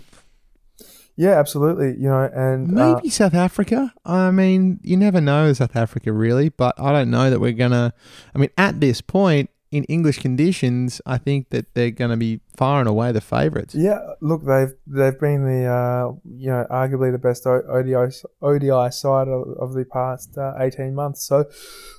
Yeah, 1.15 1.39
absolutely. 1.39 1.89
You 1.89 2.09
know, 2.09 2.23
and 2.33 2.77
uh, 2.77 2.95
Maybe 2.95 3.09
South 3.09 3.35
Africa. 3.35 3.93
I 4.03 4.31
mean, 4.31 4.79
you 4.81 4.97
never 4.97 5.21
know 5.21 5.53
South 5.53 5.75
Africa 5.75 6.11
really, 6.11 6.49
but 6.49 6.79
I 6.79 6.91
don't 6.91 7.11
know 7.11 7.29
that 7.29 7.39
we're 7.39 7.51
gonna. 7.51 7.93
I 8.33 8.37
mean, 8.39 8.49
at 8.57 8.79
this 8.79 8.99
point 8.99 9.51
in 9.73 9.83
English 9.85 10.19
conditions, 10.19 11.01
I 11.05 11.17
think 11.17 11.49
that 11.49 11.73
they're 11.73 11.89
gonna 11.89 12.17
be 12.17 12.41
far 12.55 12.79
and 12.79 12.87
away 12.87 13.11
the 13.11 13.21
favourites. 13.21 13.73
Yeah, 13.73 13.99
look, 14.21 14.45
they've 14.45 14.73
they've 14.85 15.19
been 15.19 15.43
the 15.45 15.65
uh, 15.65 16.13
you 16.37 16.49
know 16.51 16.67
arguably 16.69 17.11
the 17.11 17.17
best 17.17 17.47
ODI 17.47 18.13
ODI 18.41 18.91
side 18.91 19.27
of, 19.27 19.47
of 19.57 19.73
the 19.73 19.85
past 19.85 20.37
uh, 20.37 20.53
eighteen 20.59 20.93
months. 20.93 21.23
So, 21.25 21.45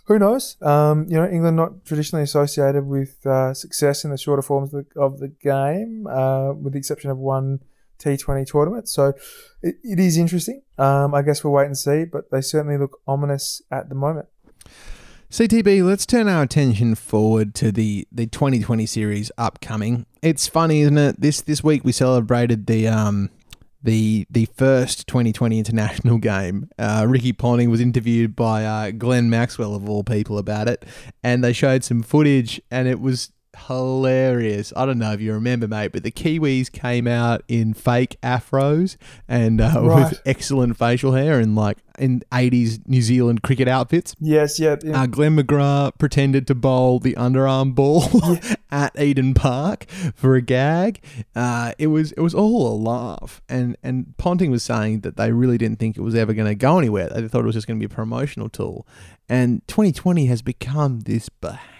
who 0.06 0.20
knows? 0.20 0.56
Um, 0.62 1.06
you 1.08 1.16
know, 1.16 1.26
England 1.26 1.56
not 1.56 1.84
traditionally 1.84 2.22
associated 2.22 2.86
with 2.86 3.26
uh, 3.26 3.52
success 3.54 4.04
in 4.04 4.10
the 4.12 4.18
shorter 4.18 4.42
forms 4.42 4.72
of 4.72 4.86
the, 4.86 5.00
of 5.00 5.18
the 5.18 5.28
game, 5.28 6.06
uh, 6.06 6.52
with 6.52 6.74
the 6.74 6.78
exception 6.78 7.10
of 7.10 7.18
one 7.18 7.58
T 7.98 8.16
Twenty 8.16 8.44
tournament. 8.44 8.88
So, 8.88 9.14
it, 9.62 9.74
it 9.82 9.98
is 9.98 10.16
interesting. 10.16 10.62
Um, 10.78 11.12
I 11.12 11.22
guess 11.22 11.42
we'll 11.42 11.52
wait 11.52 11.66
and 11.66 11.76
see, 11.76 12.04
but 12.04 12.30
they 12.30 12.40
certainly 12.40 12.78
look 12.78 13.00
ominous 13.08 13.62
at 13.72 13.88
the 13.88 13.96
moment. 13.96 14.28
CTB, 15.30 15.84
let's 15.84 16.06
turn 16.06 16.28
our 16.28 16.42
attention 16.42 16.94
forward 16.94 17.54
to 17.56 17.72
the, 17.72 18.06
the 18.12 18.26
2020 18.26 18.86
series 18.86 19.32
upcoming. 19.36 20.06
It's 20.22 20.46
funny, 20.46 20.82
isn't 20.82 20.98
it? 20.98 21.20
This 21.20 21.40
this 21.40 21.64
week 21.64 21.84
we 21.84 21.92
celebrated 21.92 22.66
the 22.66 22.86
um 22.88 23.30
the 23.82 24.26
the 24.30 24.46
first 24.56 25.06
2020 25.08 25.58
international 25.58 26.18
game. 26.32 26.70
Uh, 26.78 27.06
Ricky 27.08 27.32
Ponting 27.32 27.68
was 27.68 27.80
interviewed 27.80 28.36
by 28.36 28.64
uh, 28.64 28.90
Glenn 28.92 29.28
Maxwell 29.28 29.74
of 29.74 29.88
all 29.88 30.04
people 30.04 30.38
about 30.38 30.68
it, 30.68 30.84
and 31.22 31.42
they 31.42 31.52
showed 31.52 31.84
some 31.84 32.02
footage, 32.02 32.60
and 32.70 32.86
it 32.86 33.00
was 33.00 33.32
hilarious. 33.68 34.72
I 34.76 34.86
don't 34.86 34.98
know 34.98 35.12
if 35.12 35.20
you 35.20 35.32
remember, 35.32 35.66
mate, 35.68 35.92
but 35.92 36.02
the 36.02 36.10
Kiwis 36.10 36.70
came 36.70 37.06
out 37.06 37.42
in 37.48 37.74
fake 37.74 38.16
afros 38.22 38.96
and 39.28 39.60
uh, 39.60 39.72
Right. 39.82 40.10
with 40.10 40.20
excellent 40.26 40.76
facial 40.76 41.12
hair 41.12 41.38
and 41.40 41.54
like 41.54 41.78
in 41.98 42.22
80s 42.32 42.80
New 42.88 43.02
Zealand 43.02 43.42
cricket 43.42 43.68
outfits. 43.68 44.14
Yes, 44.18 44.58
yeah, 44.58 44.76
yeah. 44.82 45.02
Uh, 45.02 45.06
Glenn 45.06 45.36
McGrath 45.36 45.96
pretended 45.98 46.46
to 46.48 46.54
bowl 46.54 46.98
the 46.98 47.14
underarm 47.14 47.74
ball 47.74 48.04
at 48.70 48.98
Eden 49.00 49.32
Park 49.34 49.84
for 50.14 50.34
a 50.34 50.42
gag. 50.42 51.00
Uh, 51.36 51.72
it 51.78 51.86
was 51.88 52.12
it 52.12 52.20
was 52.20 52.34
all 52.34 52.66
a 52.66 52.76
laugh, 52.76 53.40
and 53.48 53.76
and 53.82 54.16
Ponting 54.16 54.50
was 54.50 54.62
saying 54.64 55.00
that 55.00 55.16
they 55.16 55.30
really 55.32 55.56
didn't 55.58 55.78
think 55.78 55.96
it 55.96 56.00
was 56.02 56.14
ever 56.16 56.32
going 56.34 56.48
to 56.48 56.54
go 56.56 56.78
anywhere. 56.78 57.08
They 57.08 57.28
thought 57.28 57.42
it 57.42 57.46
was 57.46 57.54
just 57.54 57.66
going 57.66 57.78
to 57.78 57.86
be 57.88 57.92
a 57.92 57.94
promotional 57.94 58.48
tool. 58.48 58.86
And 59.28 59.66
2020 59.68 60.26
has 60.26 60.42
become 60.42 61.00
this 61.00 61.28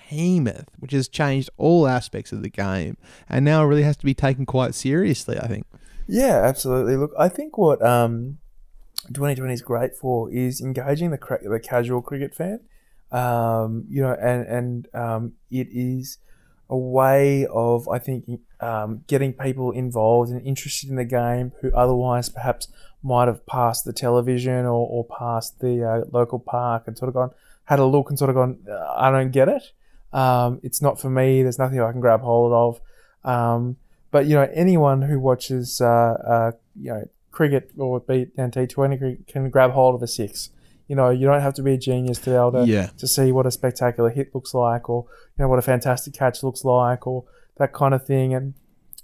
behemoth, 0.09 0.69
which 0.79 0.93
has 0.93 1.09
changed 1.09 1.51
all 1.57 1.87
aspects 1.87 2.33
of 2.33 2.43
the 2.43 2.51
game, 2.51 2.97
and 3.29 3.45
now 3.45 3.65
really 3.65 3.83
has 3.83 3.97
to 3.99 4.05
be 4.05 4.15
taken 4.15 4.47
quite 4.47 4.75
seriously. 4.75 5.39
I 5.39 5.47
think. 5.47 5.67
Yeah, 6.07 6.43
absolutely. 6.45 6.97
Look, 6.97 7.13
I 7.19 7.29
think 7.29 7.57
what 7.57 7.85
um, 7.85 8.39
2020 9.09 9.55
is 9.55 9.63
great 9.63 9.97
for 9.97 10.31
is 10.31 10.61
engaging 10.61 11.11
the 11.11 11.19
cra- 11.19 11.49
the 11.49 11.61
casual 11.61 12.03
cricket 12.03 12.35
fan. 12.35 12.61
Um, 13.11 13.85
you 13.89 14.03
know, 14.03 14.15
and 14.15 14.47
and 14.47 14.89
um, 14.95 15.33
it 15.51 15.69
is 15.71 16.19
a 16.69 16.77
way 16.77 17.47
of 17.47 17.89
I 17.89 17.99
think 17.99 18.25
um, 18.61 19.05
getting 19.07 19.33
people 19.33 19.71
involved 19.71 20.31
and 20.31 20.45
interested 20.47 20.91
in 20.91 20.97
the 20.97 21.05
game 21.05 21.53
who 21.61 21.73
otherwise 21.75 22.29
perhaps 22.29 22.69
might 23.03 23.29
have 23.29 23.45
passed 23.45 23.85
the 23.85 23.93
television 23.93 24.65
or, 24.65 24.89
or 24.89 25.05
passed 25.05 25.61
the 25.61 25.85
uh, 25.85 26.05
local 26.11 26.39
park 26.39 26.85
and 26.87 26.97
sort 26.97 27.09
of 27.09 27.15
gone 27.15 27.31
had 27.67 27.79
a 27.79 27.85
look 27.85 28.09
and 28.09 28.19
sort 28.19 28.31
of 28.31 28.37
gone 28.37 28.59
I 28.97 29.11
don't 29.11 29.31
get 29.31 29.49
it. 29.49 29.73
Um, 30.15 30.61
it's 30.63 30.81
not 30.81 30.99
for 31.01 31.11
me. 31.11 31.43
There's 31.43 31.59
nothing 31.59 31.81
I 31.81 31.91
can 31.93 32.01
grab 32.01 32.21
hold 32.23 32.53
of. 32.53 32.81
Um, 33.31 33.77
but 34.11 34.27
you 34.27 34.35
know, 34.37 34.49
anyone 34.55 35.03
who 35.03 35.19
watches 35.21 35.81
uh, 35.81 35.87
uh, 35.87 36.53
you 36.81 36.91
know 36.93 37.05
cricket 37.33 37.71
or 37.77 37.99
be 38.01 38.29
and 38.39 38.53
T20 38.53 39.27
can 39.27 39.51
grab 39.51 39.73
hold 39.73 39.95
of 39.97 40.03
a 40.03 40.07
six. 40.07 40.51
You 40.87 40.95
know, 40.97 41.11
you 41.11 41.27
don't 41.27 41.41
have 41.41 41.55
to 41.55 41.63
be 41.63 41.73
a 41.73 41.79
genius 41.79 42.19
to 42.21 42.31
be 42.31 42.37
able 42.37 42.53
to, 42.53 42.65
Yeah. 42.67 42.91
to 42.99 43.07
see 43.09 43.33
what 43.33 43.47
a 43.47 43.51
spectacular 43.51 44.11
hit 44.11 44.35
looks 44.35 44.53
like, 44.55 44.89
or 44.89 45.07
you 45.37 45.43
know 45.43 45.49
what 45.49 45.59
a 45.59 45.63
fantastic 45.63 46.15
catch 46.15 46.43
looks 46.43 46.65
like, 46.65 47.07
or 47.07 47.25
that 47.57 47.73
kind 47.73 47.93
of 47.95 48.07
thing. 48.07 48.35
And 48.35 48.55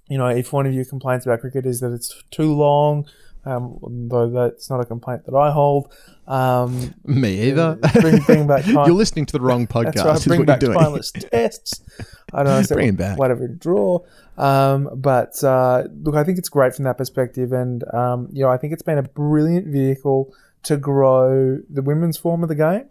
you 0.08 0.18
know, 0.18 0.28
if 0.28 0.52
one 0.52 0.66
of 0.66 0.74
your 0.74 0.84
complaints 0.84 1.24
about 1.26 1.40
cricket 1.40 1.66
is 1.66 1.80
that 1.80 1.92
it's 1.92 2.22
too 2.30 2.52
long, 2.54 3.06
um, 3.44 3.78
though 4.08 4.28
that's 4.30 4.68
not 4.70 4.80
a 4.80 4.84
complaint 4.84 5.24
that 5.26 5.34
I 5.34 5.50
hold. 5.50 5.92
Um, 6.26 6.94
Me 7.04 7.48
either. 7.48 7.78
Bring- 8.00 8.22
bring 8.22 8.46
back 8.46 8.64
time. 8.66 8.86
You're 8.86 8.90
listening 8.94 9.26
to 9.26 9.32
the 9.32 9.40
wrong 9.40 9.66
podcast. 9.66 9.94
that's 9.94 10.26
right. 10.26 10.36
Bring 10.36 10.44
back 10.44 10.62
you're 10.62 10.72
doing. 10.74 10.78
timeless 10.84 11.10
tests. 11.12 11.80
I 12.32 12.42
don't 12.42 12.60
know. 12.70 12.74
Bring 12.76 12.88
it 12.90 12.96
back. 12.96 13.18
Whatever 13.18 13.48
draw. 13.48 14.00
Um, 14.38 14.88
but 14.94 15.42
uh, 15.42 15.84
look, 16.02 16.14
I 16.14 16.24
think 16.24 16.38
it's 16.38 16.48
great 16.48 16.74
from 16.74 16.84
that 16.84 16.96
perspective, 16.98 17.52
and 17.52 17.82
um, 17.92 18.28
you 18.32 18.42
know, 18.44 18.50
I 18.50 18.56
think 18.56 18.72
it's 18.72 18.82
been 18.82 18.98
a 18.98 19.02
brilliant 19.02 19.66
vehicle 19.66 20.32
to 20.62 20.76
grow 20.76 21.58
the 21.68 21.82
women's 21.82 22.16
form 22.16 22.42
of 22.42 22.48
the 22.48 22.54
game. 22.54 22.84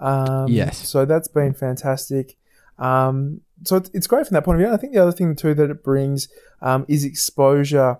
Um, 0.00 0.48
Yes. 0.48 0.88
So 0.88 1.04
that's 1.04 1.28
been 1.28 1.54
fantastic. 1.54 2.36
Um, 2.78 3.40
so 3.64 3.76
it's, 3.76 3.90
it's 3.94 4.06
great 4.08 4.26
from 4.26 4.34
that 4.34 4.42
point 4.44 4.56
of 4.56 4.58
view. 4.60 4.66
And 4.66 4.74
I 4.74 4.78
think 4.78 4.92
the 4.92 4.98
other 5.00 5.12
thing 5.12 5.36
too 5.36 5.54
that 5.54 5.70
it 5.70 5.84
brings 5.84 6.28
um, 6.60 6.84
is 6.88 7.04
exposure 7.04 7.98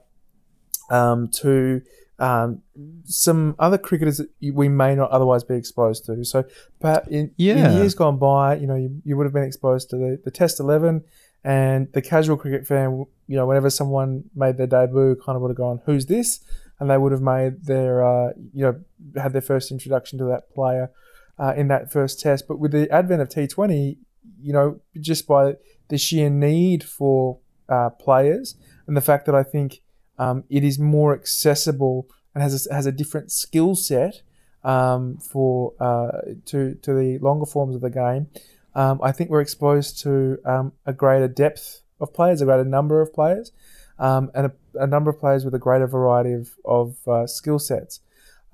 um, 0.99 1.29
to 1.43 1.81
um, 2.19 2.63
some 3.05 3.57
other 3.59 3.79
cricketers 3.89 4.17
that 4.19 4.29
we 4.61 4.69
may 4.69 4.95
not 4.95 5.11
otherwise 5.11 5.43
be 5.43 5.57
exposed 5.63 6.05
to. 6.07 6.25
So, 6.25 6.45
perhaps 6.81 7.09
in, 7.09 7.25
Yeah. 7.37 7.71
in 7.71 7.77
years 7.79 7.95
gone 7.95 8.19
by, 8.19 8.57
you 8.63 8.67
know, 8.71 8.77
you, 8.77 9.01
you 9.05 9.17
would 9.17 9.27
have 9.29 9.33
been 9.33 9.49
exposed 9.53 9.91
to 9.91 9.97
the, 9.97 10.21
the 10.27 10.31
Test 10.31 10.61
Eleven, 10.61 11.03
and 11.45 11.81
the 11.93 12.03
casual 12.03 12.37
cricket 12.37 12.65
fan, 12.71 12.89
you 13.27 13.37
know, 13.37 13.47
whenever 13.47 13.71
someone 13.71 14.11
made 14.37 14.57
their 14.59 14.69
debut, 14.69 15.17
kind 15.25 15.35
of 15.37 15.43
would 15.43 15.51
have 15.51 15.57
gone, 15.57 15.81
"Who's 15.87 16.07
this?" 16.07 16.41
and 16.79 16.89
they 16.91 16.99
would 16.99 17.13
have 17.13 17.23
made 17.23 17.65
their, 17.65 18.05
uh, 18.05 18.33
you 18.53 18.63
know, 18.65 18.75
had 19.21 19.33
their 19.33 19.41
first 19.53 19.71
introduction 19.73 20.19
to 20.19 20.25
that 20.27 20.53
player 20.55 20.91
uh, 21.39 21.53
in 21.57 21.67
that 21.69 21.91
first 21.91 22.21
Test. 22.21 22.47
But 22.47 22.59
with 22.61 22.71
the 22.73 22.89
advent 22.91 23.23
of 23.23 23.29
T 23.29 23.47
Twenty, 23.49 23.99
you 24.41 24.53
know, 24.53 24.81
just 25.01 25.27
by 25.27 25.57
the 25.89 25.99
sheer 25.99 26.31
need 26.31 26.85
for 26.85 27.39
uh, 27.69 27.91
players 27.91 28.55
and 28.87 28.97
the 28.97 29.01
fact 29.11 29.27
that 29.27 29.35
I 29.35 29.43
think 29.43 29.81
um, 30.19 30.45
it 30.49 30.65
is 30.65 30.79
more 30.79 31.15
accessible 31.15 32.09
and 32.35 32.43
has 32.43 32.67
a, 32.67 32.75
has 32.75 32.87
a 32.87 32.93
different 32.93 33.31
skill 33.31 33.75
set 33.75 34.23
um, 34.65 35.19
for 35.19 35.75
uh, 35.81 36.33
to 36.47 36.75
to 36.77 36.95
the 36.95 37.19
longer 37.19 37.47
forms 37.47 37.75
of 37.75 37.81
the 37.81 37.91
game. 37.91 38.29
Um, 38.75 39.01
I 39.03 39.13
think 39.13 39.31
we're 39.31 39.41
exposed 39.41 39.99
to 40.01 40.39
um, 40.45 40.73
a 40.87 40.93
greater 40.93 41.29
depth 41.29 41.83
of 42.01 42.13
players, 42.15 42.41
a 42.41 42.45
greater 42.45 42.65
number 42.65 43.01
of 43.01 43.13
players, 43.13 43.53
um, 43.99 44.31
and 44.35 44.47
a, 44.47 44.53
a 44.83 44.87
number 44.87 45.11
of 45.11 45.19
players 45.19 45.45
with 45.45 45.55
a 45.55 45.59
greater 45.59 45.87
variety 45.87 46.33
of 46.33 46.51
of 46.65 46.97
uh, 47.09 47.27
skill 47.27 47.59
sets. 47.59 48.01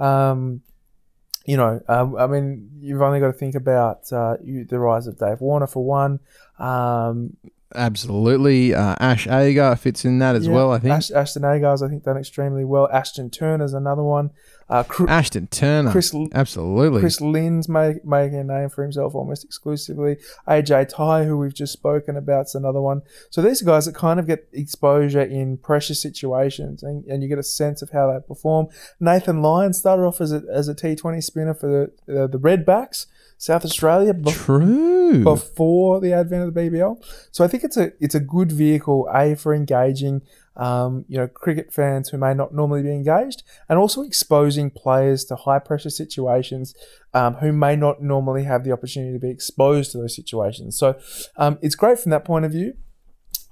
Um, 0.01 0.63
you 1.45 1.57
know, 1.57 1.81
I 1.89 2.27
mean, 2.27 2.69
you've 2.79 3.01
only 3.01 3.21
got 3.21 3.29
to 3.29 3.33
think 3.33 3.55
about 3.55 4.13
uh, 4.13 4.37
you, 4.45 4.67
the 4.67 4.79
rise 4.79 5.07
of 5.07 5.19
Dave 5.19 5.41
Warner 5.41 5.67
for 5.67 5.83
one. 5.83 6.21
Absolutely. 7.75 8.75
Uh, 8.75 8.97
Ash 8.99 9.27
Agar 9.27 9.77
fits 9.77 10.05
in 10.05 10.19
that 10.21 10.35
as 10.35 10.47
yeah, 10.47 10.53
well, 10.55 10.73
I 10.73 10.79
think. 10.79 10.95
Ash, 10.95 11.11
Ashton 11.11 11.45
Agar's, 11.45 11.83
I 11.83 11.89
think, 11.89 12.03
done 12.03 12.16
extremely 12.16 12.64
well. 12.64 12.89
Ashton 12.91 13.29
Turner's 13.31 13.75
another 13.75 14.03
one. 14.03 14.31
Uh, 14.71 14.83
Cr- 14.83 15.09
Ashton 15.09 15.47
Turner. 15.49 15.91
Chris 15.91 16.14
Absolutely. 16.33 17.01
Chris 17.01 17.21
Lynn's 17.21 17.69
make, 17.69 18.05
making 18.05 18.39
a 18.39 18.45
name 18.45 18.69
for 18.69 18.83
himself 18.83 19.14
almost 19.14 19.45
exclusively. 19.45 20.16
AJ 20.47 20.89
Tye, 20.89 21.25
who 21.25 21.37
we've 21.37 21.55
just 21.55 21.73
spoken 21.73 22.16
about, 22.16 22.47
is 22.47 22.55
another 22.55 22.81
one. 22.81 23.03
So 23.31 23.43
these 23.43 23.62
guys 23.62 23.87
that 23.87 23.95
kind 23.95 24.19
of 24.19 24.27
get 24.27 24.49
exposure 24.53 25.23
in 25.23 25.59
pressure 25.59 25.95
situations 25.95 26.83
and, 26.83 27.05
and 27.05 27.23
you 27.23 27.29
get 27.29 27.39
a 27.39 27.43
sense 27.43 27.83
of 27.83 27.91
how 27.91 28.12
they 28.12 28.19
perform. 28.27 28.69
Nathan 29.01 29.43
Lyon 29.43 29.73
started 29.73 30.03
off 30.03 30.21
as 30.21 30.33
a, 30.33 30.43
as 30.53 30.69
a 30.69 30.75
T20 30.75 31.23
spinner 31.23 31.55
for 31.55 31.93
the, 32.07 32.23
uh, 32.23 32.27
the 32.27 32.39
Redbacks, 32.39 33.07
South 33.39 33.64
Australia. 33.64 34.12
bef- 34.12 34.32
True. 34.34 35.22
before 35.24 36.01
the 36.01 36.12
advent 36.12 36.47
of 36.47 36.53
the 36.53 36.61
BBL. 36.61 37.03
So 37.30 37.45
I 37.45 37.49
think 37.49 37.64
it's 37.64 37.76
a 37.76 37.93
it's 38.01 38.14
a 38.14 38.20
good 38.20 38.53
vehicle 38.53 39.09
a 39.14 39.34
for 39.36 39.55
engaging 39.55 40.22
um, 40.57 41.05
you 41.09 41.16
know 41.16 41.28
cricket 41.28 41.72
fans 41.72 42.09
who 42.09 42.18
may 42.18 42.34
not 42.34 42.53
normally 42.53 42.82
be 42.82 42.93
engaged, 42.93 43.45
and 43.68 43.78
also 43.78 44.03
exposing 44.03 44.70
players 44.70 45.24
to 45.26 45.36
high 45.36 45.61
pressure 45.61 45.89
situations 45.89 46.74
um, 47.14 47.34
who 47.34 47.53
may 47.53 47.76
not 47.76 48.03
normally 48.03 48.43
have 48.45 48.64
the 48.64 48.72
opportunity 48.72 49.12
to 49.12 49.20
be 49.20 49.30
exposed 49.30 49.93
to 49.93 49.99
those 49.99 50.16
situations. 50.16 50.76
So 50.76 50.99
um, 51.36 51.59
it's 51.62 51.76
great 51.76 51.99
from 52.01 52.11
that 52.11 52.24
point 52.24 52.45
of 52.45 52.51
view. 52.53 52.74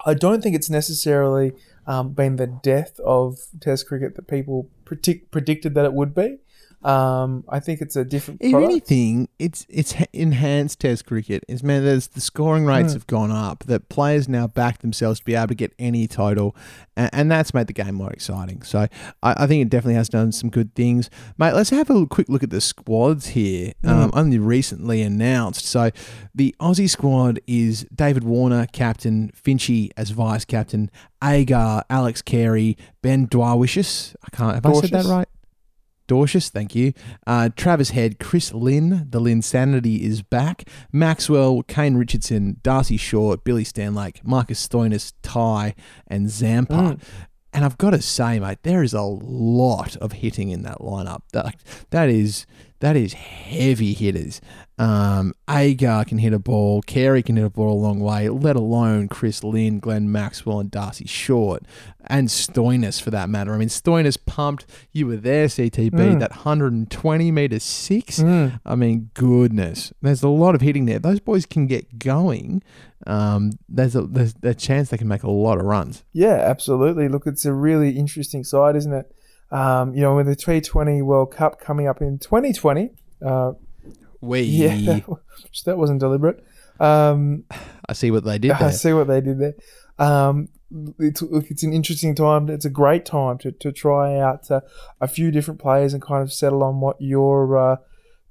I 0.05 0.15
don't 0.15 0.43
think 0.43 0.55
it's 0.55 0.71
necessarily 0.71 1.53
um, 1.87 2.13
been 2.13 2.37
the 2.37 2.47
death 2.47 2.99
of 3.01 3.39
Test 3.61 3.89
cricket 3.89 4.15
that 4.17 4.27
people 4.27 4.69
predict, 4.85 5.31
predicted 5.31 5.75
that 5.75 5.85
it 5.85 5.93
would 5.95 6.15
be. 6.15 6.39
Um, 6.87 7.45
I 7.49 7.59
think 7.59 7.81
it's 7.81 7.97
a 7.97 8.05
different. 8.05 8.41
If 8.43 8.53
product. 8.53 8.71
anything, 8.71 9.29
it's 9.39 9.67
it's 9.69 9.95
enhanced 10.13 10.81
Test 10.81 11.05
cricket. 11.05 11.43
It's 11.49 11.63
man, 11.63 11.85
there's 11.85 12.07
the 12.09 12.21
scoring 12.21 12.65
rates 12.65 12.91
Mm. 12.91 12.95
have 12.95 13.07
gone 13.09 13.31
up. 13.33 13.65
That 13.65 13.89
players 13.89 14.29
now 14.29 14.47
back 14.47 14.79
themselves 14.79 15.19
to 15.19 15.25
be 15.25 15.35
able 15.35 15.49
to 15.49 15.55
get 15.57 15.73
any 15.81 16.07
total, 16.07 16.55
and, 16.97 17.11
and 17.13 17.31
that's 17.31 17.53
made 17.53 17.67
the 17.67 17.73
game 17.73 17.95
more 17.97 18.13
exciting. 18.13 18.63
So 18.63 18.87
I, 19.23 19.35
I 19.45 19.47
think 19.49 19.63
it 19.63 19.69
definitely 19.69 19.95
has 19.95 20.09
done 20.09 20.31
some 20.31 20.49
good 20.49 20.75
things, 20.77 21.11
mate. 21.39 21.55
Let's 21.55 21.71
have 21.71 21.91
a 21.91 22.07
quick 22.07 22.29
look 22.29 22.45
at 22.45 22.51
the 22.51 22.61
squads 22.61 23.29
here. 23.29 23.73
Um, 23.83 24.11
only 24.15 24.39
recently 24.39 25.03
announced. 25.03 25.65
So 25.67 25.91
the 26.35 26.55
Aussie 26.61 26.89
squad 26.89 27.41
is 27.49 27.85
David 27.95 28.23
Warner 28.23 28.67
captain, 28.73 29.33
Finchy 29.35 29.91
as 29.97 30.11
vice 30.11 30.45
captain, 30.45 30.91
Agar, 31.23 31.83
Alex 31.91 32.23
Carey, 32.23 32.77
Ben 33.03 33.27
Dwywishus. 33.27 34.15
I 34.25 34.37
can't. 34.37 34.55
Have 34.55 34.67
I 34.67 34.73
said 34.81 34.91
that 34.91 35.05
right? 35.07 35.29
Dorcius, 36.09 36.51
thank 36.51 36.75
you. 36.75 36.93
Uh, 37.27 37.51
Travis 37.57 37.91
Head, 37.91 38.19
Chris 38.19 38.53
Lynn, 38.53 39.07
the 39.11 39.21
Lynn 39.21 39.43
Sanity 39.43 40.05
is 40.05 40.23
back. 40.23 40.69
Maxwell, 40.93 41.63
Kane 41.63 41.97
Richardson, 41.97 42.61
Darcy 42.63 42.97
Short, 42.97 43.45
Billy 43.45 43.65
Stanlake, 43.65 44.25
Marcus 44.25 44.67
Stoinis, 44.67 45.13
Tye, 45.23 45.75
and 46.07 46.31
Zampa. 46.31 46.75
Mm. 46.75 47.03
And 47.53 47.65
I've 47.65 47.79
got 47.79 47.91
to 47.91 48.03
say, 48.03 48.39
mate, 48.39 48.59
there 48.65 48.83
is 48.83 48.93
a 48.93 49.03
lot 49.03 49.97
of 49.97 50.13
hitting 50.13 50.51
in 50.51 50.63
that 50.63 50.79
lineup. 50.79 51.23
That, 51.33 51.57
that 51.91 52.11
is 52.11 52.47
that 52.81 52.97
is 52.97 53.13
heavy 53.15 53.93
hitters. 53.95 54.41
Um, 54.79 55.33
Agar 55.49 56.05
can 56.05 56.19
hit 56.19 56.35
a 56.35 56.39
ball, 56.39 56.83
Carey 56.83 57.23
can 57.23 57.37
hit 57.37 57.45
a 57.47 57.51
ball 57.51 57.73
a 57.73 57.81
long 57.81 57.99
way, 58.01 58.29
let 58.29 58.57
alone 58.57 59.09
Chris 59.09 59.43
Lynn, 59.43 59.79
Glenn 59.79 60.13
Maxwell, 60.13 60.61
and 60.61 60.71
Darcy 60.71 61.07
Short, 61.07 61.63
and 62.09 62.29
Stoinis 62.29 63.01
for 63.01 63.11
that 63.11 63.31
matter. 63.31 63.55
I 63.55 63.59
mean, 63.59 63.69
Stoinis 63.69 64.19
pumped. 64.27 64.67
You 64.93 65.07
were 65.07 65.17
there, 65.17 65.47
CTB, 65.49 65.91
Mm. 66.17 66.21
that 66.21 66.33
120 66.33 67.31
meter 67.31 67.59
six. 67.59 68.21
Mm. 68.21 68.61
I 68.67 68.75
mean, 68.75 69.11
goodness, 69.15 69.95
there's 70.03 70.23
a 70.23 70.29
lot 70.29 70.55
of 70.55 70.61
hitting 70.61 70.85
there. 70.85 70.99
Those 70.99 71.21
boys 71.21 71.47
can 71.47 71.67
get 71.67 71.99
going. 71.99 72.63
Um, 73.07 73.53
there's 73.69 73.97
a 73.97 74.03
there's 74.03 74.35
a 74.43 74.55
chance 74.55 74.91
they 74.91 74.99
can 74.99 75.09
make 75.09 75.23
a 75.23 75.31
lot 75.31 75.59
of 75.59 75.65
runs. 75.65 76.05
Yeah, 76.13 76.35
absolutely. 76.35 77.09
Look, 77.09 77.27
it's 77.27 77.47
a 77.47 77.53
really 77.55 77.91
interesting 77.97 78.45
side, 78.45 78.77
isn't 78.77 78.93
it? 78.93 79.11
Um, 79.51 79.95
you 79.95 80.01
know, 80.01 80.17
with 80.17 80.27
the 80.27 80.37
T20 80.37 81.03
World 81.03 81.33
Cup 81.33 81.61
coming 81.61 81.87
up 81.87 82.01
in 82.01 82.19
2020. 82.19 82.91
Uh, 83.25 83.53
We, 84.21 84.41
yeah, 84.43 85.01
which 85.01 85.65
that 85.65 85.79
wasn't 85.79 86.01
deliberate. 86.01 86.45
Um, 86.81 87.45
I 87.89 87.93
see 87.93 88.11
what 88.11 88.25
they 88.25 88.39
did 88.39 88.51
there. 88.59 88.69
I 88.69 88.71
see 88.71 88.93
what 88.93 89.07
they 89.07 89.21
did 89.21 89.39
there. 89.39 89.55
Um, 89.99 90.49
it's, 90.99 91.23
look, 91.23 91.51
it's 91.51 91.63
an 91.63 91.73
interesting 91.73 92.15
time. 92.15 92.49
It's 92.49 92.65
a 92.65 92.71
great 92.71 93.05
time 93.05 93.39
to, 93.39 93.53
to 93.53 93.73
try 93.73 94.19
out 94.19 94.51
uh, 94.51 94.61
a 95.01 95.07
few 95.09 95.31
different 95.31 95.61
players 95.61 95.95
and 95.95 96.03
kind 96.03 96.23
of 96.23 96.33
settle 96.33 96.63
on 96.63 96.81
what 96.81 96.97
your 97.01 97.57
uh, 97.57 97.77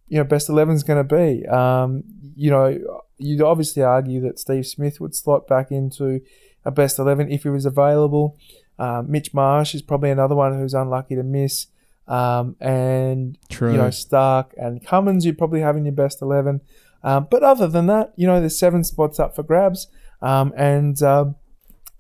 you 0.08 0.18
know 0.18 0.24
best 0.24 0.50
eleven 0.50 0.76
is 0.76 0.84
going 0.84 1.08
to 1.08 1.16
be. 1.16 1.48
Um, 1.48 2.04
you 2.36 2.52
know, 2.52 2.78
you'd 3.18 3.42
obviously 3.42 3.84
argue 3.84 4.22
that 4.22 4.38
Steve 4.40 4.68
Smith 4.68 5.00
would 5.00 5.16
slot 5.16 5.48
back 5.48 5.72
into 5.72 6.20
a 6.66 6.72
best 6.72 7.00
eleven 7.00 7.32
if 7.32 7.44
he 7.44 7.50
was 7.50 7.66
available. 7.66 8.38
Uh, 8.78 9.04
Mitch 9.06 9.34
Marsh 9.34 9.74
is 9.74 9.82
probably 9.82 10.10
another 10.12 10.36
one 10.36 10.58
who's 10.58 10.74
unlucky 10.74 11.16
to 11.16 11.24
miss. 11.24 11.68
Um, 12.08 12.56
and 12.60 13.38
True. 13.50 13.72
you 13.72 13.78
know 13.78 13.88
Starc 13.88 14.52
and 14.58 14.86
Cummins, 14.86 15.26
you 15.26 15.34
probably 15.34 15.62
have 15.62 15.76
in 15.76 15.86
your 15.86 15.94
best 15.94 16.22
eleven. 16.22 16.62
Um, 17.04 17.28
but 17.30 17.44
other 17.44 17.68
than 17.68 17.86
that, 17.88 18.14
you 18.16 18.26
know, 18.26 18.40
there's 18.40 18.58
seven 18.58 18.84
spots 18.84 19.20
up 19.20 19.36
for 19.36 19.44
grabs, 19.44 19.88
um, 20.22 20.54
and 20.58 21.02
uh, 21.04 21.26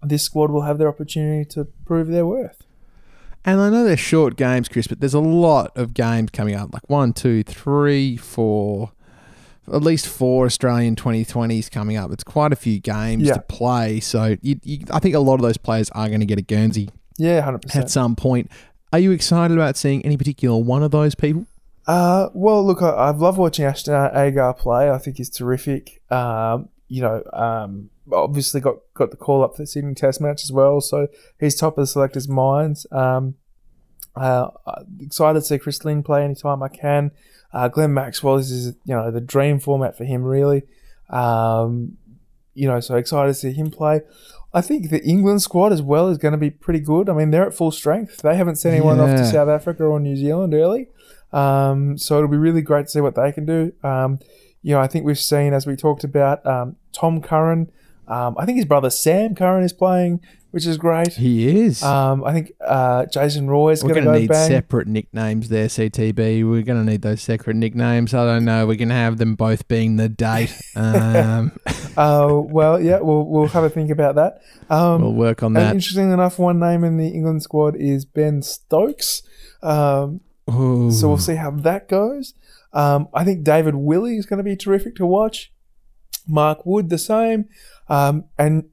this 0.01 0.23
squad 0.23 0.49
will 0.49 0.63
have 0.63 0.79
their 0.79 0.87
opportunity 0.87 1.45
to 1.51 1.65
prove 1.85 2.07
their 2.07 2.25
worth. 2.25 2.65
And 3.43 3.61
I 3.61 3.69
know 3.69 3.83
they're 3.83 3.97
short 3.97 4.35
games, 4.35 4.67
Chris, 4.67 4.87
but 4.87 4.99
there's 4.99 5.13
a 5.13 5.19
lot 5.19 5.77
of 5.77 5.93
games 5.93 6.31
coming 6.31 6.55
up. 6.55 6.73
Like 6.73 6.89
one, 6.89 7.13
two, 7.13 7.43
three, 7.43 8.17
four, 8.17 8.93
at 9.73 9.81
least 9.81 10.07
four 10.07 10.45
Australian 10.45 10.95
2020s 10.95 11.69
coming 11.71 11.97
up. 11.97 12.11
It's 12.11 12.23
quite 12.23 12.53
a 12.53 12.55
few 12.55 12.79
games 12.79 13.23
Yeah. 13.23 13.33
to 13.35 13.41
play. 13.41 13.99
So 13.99 14.35
you, 14.41 14.59
you, 14.63 14.79
I 14.91 14.99
think 14.99 15.15
a 15.15 15.19
lot 15.19 15.35
of 15.35 15.41
those 15.41 15.57
players 15.57 15.89
are 15.91 16.07
going 16.07 16.19
to 16.19 16.25
get 16.25 16.37
a 16.37 16.41
Guernsey 16.43 16.89
Yeah, 17.17 17.41
100%. 17.41 17.75
at 17.75 17.89
some 17.89 18.15
point. 18.15 18.51
Are 18.93 18.99
you 18.99 19.11
excited 19.11 19.55
about 19.57 19.75
seeing 19.77 20.05
any 20.05 20.17
particular 20.17 20.57
one 20.57 20.83
of 20.83 20.91
those 20.91 21.15
people? 21.15 21.47
Uh, 21.87 22.29
well, 22.33 22.65
look, 22.65 22.81
I, 22.81 23.09
I've 23.09 23.19
loved 23.19 23.37
watching 23.37 23.65
Ashton 23.65 24.09
Agar 24.15 24.53
play. 24.53 24.89
I 24.89 24.97
think 24.97 25.17
he's 25.17 25.29
terrific. 25.29 26.01
Um, 26.11 26.69
you 26.87 27.01
know, 27.01 27.23
um, 27.33 27.89
obviously 28.11 28.61
got 28.61 28.77
got 28.93 29.11
the 29.11 29.17
call 29.17 29.43
up 29.43 29.55
for 29.55 29.63
the 29.63 29.67
Sydney 29.67 29.93
Test 29.95 30.21
match 30.21 30.43
as 30.43 30.51
well, 30.51 30.81
so 30.81 31.07
he's 31.39 31.55
top 31.55 31.77
of 31.77 31.83
the 31.83 31.87
selectors' 31.87 32.27
minds. 32.27 32.85
Um, 32.91 33.35
uh, 34.15 34.47
excited 34.99 35.39
to 35.41 35.45
see 35.45 35.57
Chris 35.57 35.83
Lynn 35.83 36.03
play 36.03 36.23
anytime 36.23 36.63
I 36.63 36.69
can. 36.69 37.11
Uh, 37.55 37.69
Glenn 37.69 37.93
Maxwell 37.93 38.37
this 38.37 38.51
is 38.51 38.75
you 38.83 38.93
know 38.93 39.09
the 39.09 39.21
dream 39.21 39.59
format 39.59 39.97
for 39.97 40.03
him, 40.03 40.23
really. 40.23 40.63
Um, 41.09 41.97
you 42.53 42.67
know, 42.67 42.79
so 42.81 42.95
excited 42.95 43.29
to 43.29 43.33
see 43.33 43.53
him 43.53 43.71
play. 43.71 44.01
I 44.53 44.61
think 44.61 44.89
the 44.89 45.03
England 45.03 45.41
squad 45.41 45.73
as 45.73 45.81
well 45.81 46.09
is 46.09 46.17
going 46.17 46.33
to 46.33 46.37
be 46.37 46.49
pretty 46.49 46.79
good. 46.79 47.09
I 47.09 47.13
mean, 47.13 47.31
they're 47.31 47.45
at 47.47 47.53
full 47.53 47.71
strength. 47.71 48.21
They 48.21 48.35
haven't 48.35 48.55
sent 48.55 48.75
anyone 48.75 48.99
off 48.99 49.09
to 49.17 49.25
South 49.25 49.49
Africa 49.49 49.83
or 49.83 49.99
New 49.99 50.15
Zealand 50.15 50.53
early. 50.53 50.87
Um, 51.33 51.97
so 51.97 52.17
it'll 52.17 52.29
be 52.29 52.37
really 52.37 52.61
great 52.61 52.85
to 52.85 52.91
see 52.91 53.01
what 53.01 53.15
they 53.15 53.31
can 53.33 53.45
do. 53.45 53.73
Um, 53.83 54.19
you 54.61 54.73
know, 54.73 54.79
I 54.79 54.87
think 54.87 55.05
we've 55.05 55.19
seen, 55.19 55.53
as 55.53 55.67
we 55.67 55.75
talked 55.75 56.03
about, 56.03 56.45
um, 56.45 56.77
Tom 56.93 57.21
Curran. 57.21 57.69
Um, 58.07 58.35
I 58.37 58.45
think 58.45 58.55
his 58.55 58.65
brother 58.65 58.89
Sam 58.89 59.35
Curran 59.35 59.63
is 59.63 59.73
playing, 59.73 60.21
which 60.55 60.65
is 60.65 60.77
great. 60.77 61.11
He 61.11 61.65
is. 61.65 61.83
Um, 61.83 62.23
I 62.23 62.31
think 62.31 62.53
uh, 62.65 63.07
Jason 63.07 63.49
Roy 63.49 63.71
is 63.71 63.83
going 63.83 63.95
to 63.95 63.99
be 63.99 64.05
great. 64.05 64.07
We're 64.07 64.13
going 64.13 64.13
to 64.13 64.19
go 64.19 64.21
need 64.21 64.29
bang. 64.29 64.47
separate 64.47 64.87
nicknames 64.87 65.49
there, 65.49 65.67
CTB. 65.67 66.49
We're 66.49 66.61
going 66.61 66.85
to 66.85 66.89
need 66.89 67.01
those 67.01 67.21
separate 67.21 67.57
nicknames. 67.57 68.13
I 68.13 68.23
don't 68.23 68.45
know. 68.45 68.65
We're 68.65 68.77
going 68.77 68.87
to 68.87 68.95
have 68.95 69.17
them 69.17 69.35
both 69.35 69.67
being 69.67 69.97
the 69.97 70.07
date. 70.07 70.55
Um, 70.77 71.51
uh, 71.97 72.29
well, 72.31 72.79
yeah, 72.81 72.99
we'll 72.99 73.25
we'll 73.25 73.47
have 73.47 73.63
a 73.63 73.69
think 73.69 73.89
about 73.89 74.15
that. 74.15 74.41
Um, 74.69 75.01
we'll 75.01 75.13
work 75.13 75.41
on 75.41 75.53
that. 75.53 75.73
interestingly 75.73 76.13
enough, 76.13 76.37
one 76.37 76.59
name 76.59 76.83
in 76.83 76.97
the 76.97 77.07
England 77.07 77.43
squad 77.43 77.75
is 77.75 78.05
Ben 78.05 78.41
Stokes. 78.41 79.23
Um, 79.61 80.21
So 80.47 81.07
we'll 81.07 81.17
see 81.17 81.35
how 81.35 81.51
that 81.51 81.87
goes. 81.89 82.33
Um, 82.73 83.07
I 83.13 83.23
think 83.23 83.43
David 83.43 83.75
Willey 83.75 84.17
is 84.17 84.25
going 84.25 84.37
to 84.37 84.43
be 84.43 84.55
terrific 84.55 84.95
to 84.97 85.05
watch. 85.05 85.51
Mark 86.27 86.65
Wood 86.65 86.89
the 86.89 86.97
same, 86.97 87.45
um, 87.87 88.25
and 88.37 88.65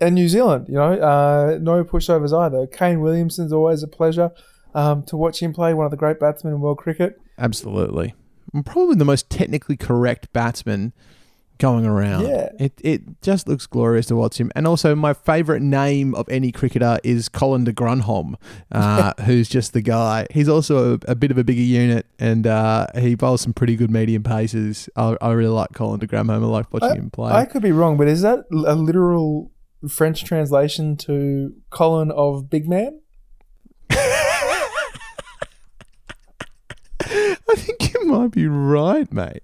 and 0.00 0.14
New 0.14 0.28
Zealand. 0.28 0.66
You 0.68 0.74
know, 0.74 0.92
uh, 0.94 1.58
no 1.60 1.84
pushovers 1.84 2.36
either. 2.36 2.66
Kane 2.66 3.00
Williamson's 3.00 3.52
always 3.52 3.82
a 3.82 3.88
pleasure 3.88 4.30
um, 4.74 5.02
to 5.04 5.16
watch 5.16 5.40
him 5.40 5.52
play. 5.52 5.74
One 5.74 5.84
of 5.84 5.90
the 5.90 5.96
great 5.96 6.20
batsmen 6.20 6.54
in 6.54 6.60
world 6.60 6.78
cricket. 6.78 7.20
Absolutely. 7.38 8.14
Probably 8.64 8.96
the 8.96 9.04
most 9.04 9.30
technically 9.30 9.76
correct 9.76 10.32
batsman 10.32 10.92
going 11.58 11.86
around. 11.86 12.26
Yeah. 12.26 12.50
It 12.58 12.80
it 12.82 13.22
just 13.22 13.48
looks 13.48 13.66
glorious 13.66 14.06
to 14.06 14.16
watch 14.16 14.38
him. 14.38 14.50
And 14.54 14.66
also 14.66 14.94
my 14.94 15.12
favourite 15.12 15.62
name 15.62 16.14
of 16.14 16.28
any 16.28 16.52
cricketer 16.52 16.98
is 17.02 17.28
Colin 17.28 17.64
de 17.64 17.72
Grandhomme, 17.72 18.36
uh, 18.72 19.12
who's 19.24 19.48
just 19.48 19.72
the 19.72 19.80
guy. 19.80 20.26
He's 20.30 20.48
also 20.48 20.94
a, 20.94 20.98
a 21.08 21.14
bit 21.14 21.30
of 21.30 21.38
a 21.38 21.44
bigger 21.44 21.62
unit 21.62 22.06
and 22.18 22.46
uh, 22.46 22.86
he 22.96 23.14
bowls 23.14 23.40
some 23.40 23.52
pretty 23.52 23.76
good 23.76 23.90
medium 23.90 24.22
paces. 24.22 24.88
I, 24.96 25.16
I 25.20 25.32
really 25.32 25.50
like 25.50 25.72
Colin 25.72 26.00
de 26.00 26.06
Grandhomme. 26.06 26.44
I 26.44 26.46
like 26.46 26.72
watching 26.72 26.96
him 26.96 27.10
play. 27.10 27.32
I 27.32 27.44
could 27.44 27.62
be 27.62 27.72
wrong, 27.72 27.96
but 27.96 28.08
is 28.08 28.22
that 28.22 28.40
a 28.50 28.74
literal 28.74 29.50
French 29.88 30.24
translation 30.24 30.96
to 30.98 31.54
Colin 31.70 32.10
of 32.10 32.48
Big 32.50 32.68
Man? 32.68 33.00
I 37.46 37.56
think 37.56 37.92
you 37.92 38.04
might 38.06 38.30
be 38.30 38.46
right, 38.46 39.10
mate. 39.12 39.42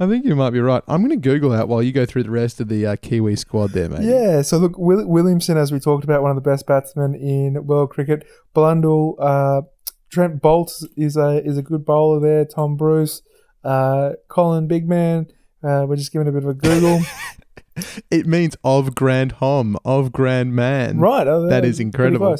I 0.00 0.06
think 0.06 0.24
you 0.24 0.34
might 0.34 0.50
be 0.50 0.60
right. 0.60 0.82
I'm 0.88 1.00
going 1.00 1.10
to 1.10 1.16
Google 1.28 1.50
that 1.50 1.68
while 1.68 1.82
you 1.82 1.92
go 1.92 2.06
through 2.06 2.22
the 2.24 2.30
rest 2.30 2.60
of 2.60 2.68
the 2.68 2.86
uh, 2.86 2.96
Kiwi 2.96 3.36
squad 3.36 3.70
there, 3.70 3.88
mate. 3.88 4.02
Yeah, 4.02 4.42
so 4.42 4.58
look, 4.58 4.78
Will- 4.78 5.06
Williamson, 5.06 5.56
as 5.56 5.70
we 5.70 5.78
talked 5.78 6.04
about, 6.04 6.22
one 6.22 6.30
of 6.30 6.34
the 6.36 6.48
best 6.48 6.66
batsmen 6.66 7.14
in 7.14 7.66
world 7.66 7.90
cricket. 7.90 8.26
Blundell, 8.54 9.16
uh, 9.20 9.62
Trent 10.10 10.42
Boult 10.42 10.84
is 10.96 11.16
a 11.16 11.42
is 11.44 11.56
a 11.58 11.62
good 11.62 11.84
bowler 11.84 12.20
there. 12.20 12.44
Tom 12.44 12.76
Bruce, 12.76 13.22
uh, 13.64 14.12
Colin 14.28 14.68
Bigman. 14.68 15.30
Uh, 15.62 15.86
we're 15.86 15.96
just 15.96 16.12
giving 16.12 16.28
a 16.28 16.32
bit 16.32 16.42
of 16.44 16.50
a 16.50 16.54
Google. 16.54 17.00
It 18.10 18.26
means 18.26 18.56
of 18.62 18.94
grand 18.94 19.32
hom, 19.32 19.78
of 19.84 20.12
grand 20.12 20.54
man. 20.54 20.98
right, 20.98 21.26
oh, 21.26 21.48
That 21.48 21.64
is 21.64 21.80
incredible. 21.80 22.36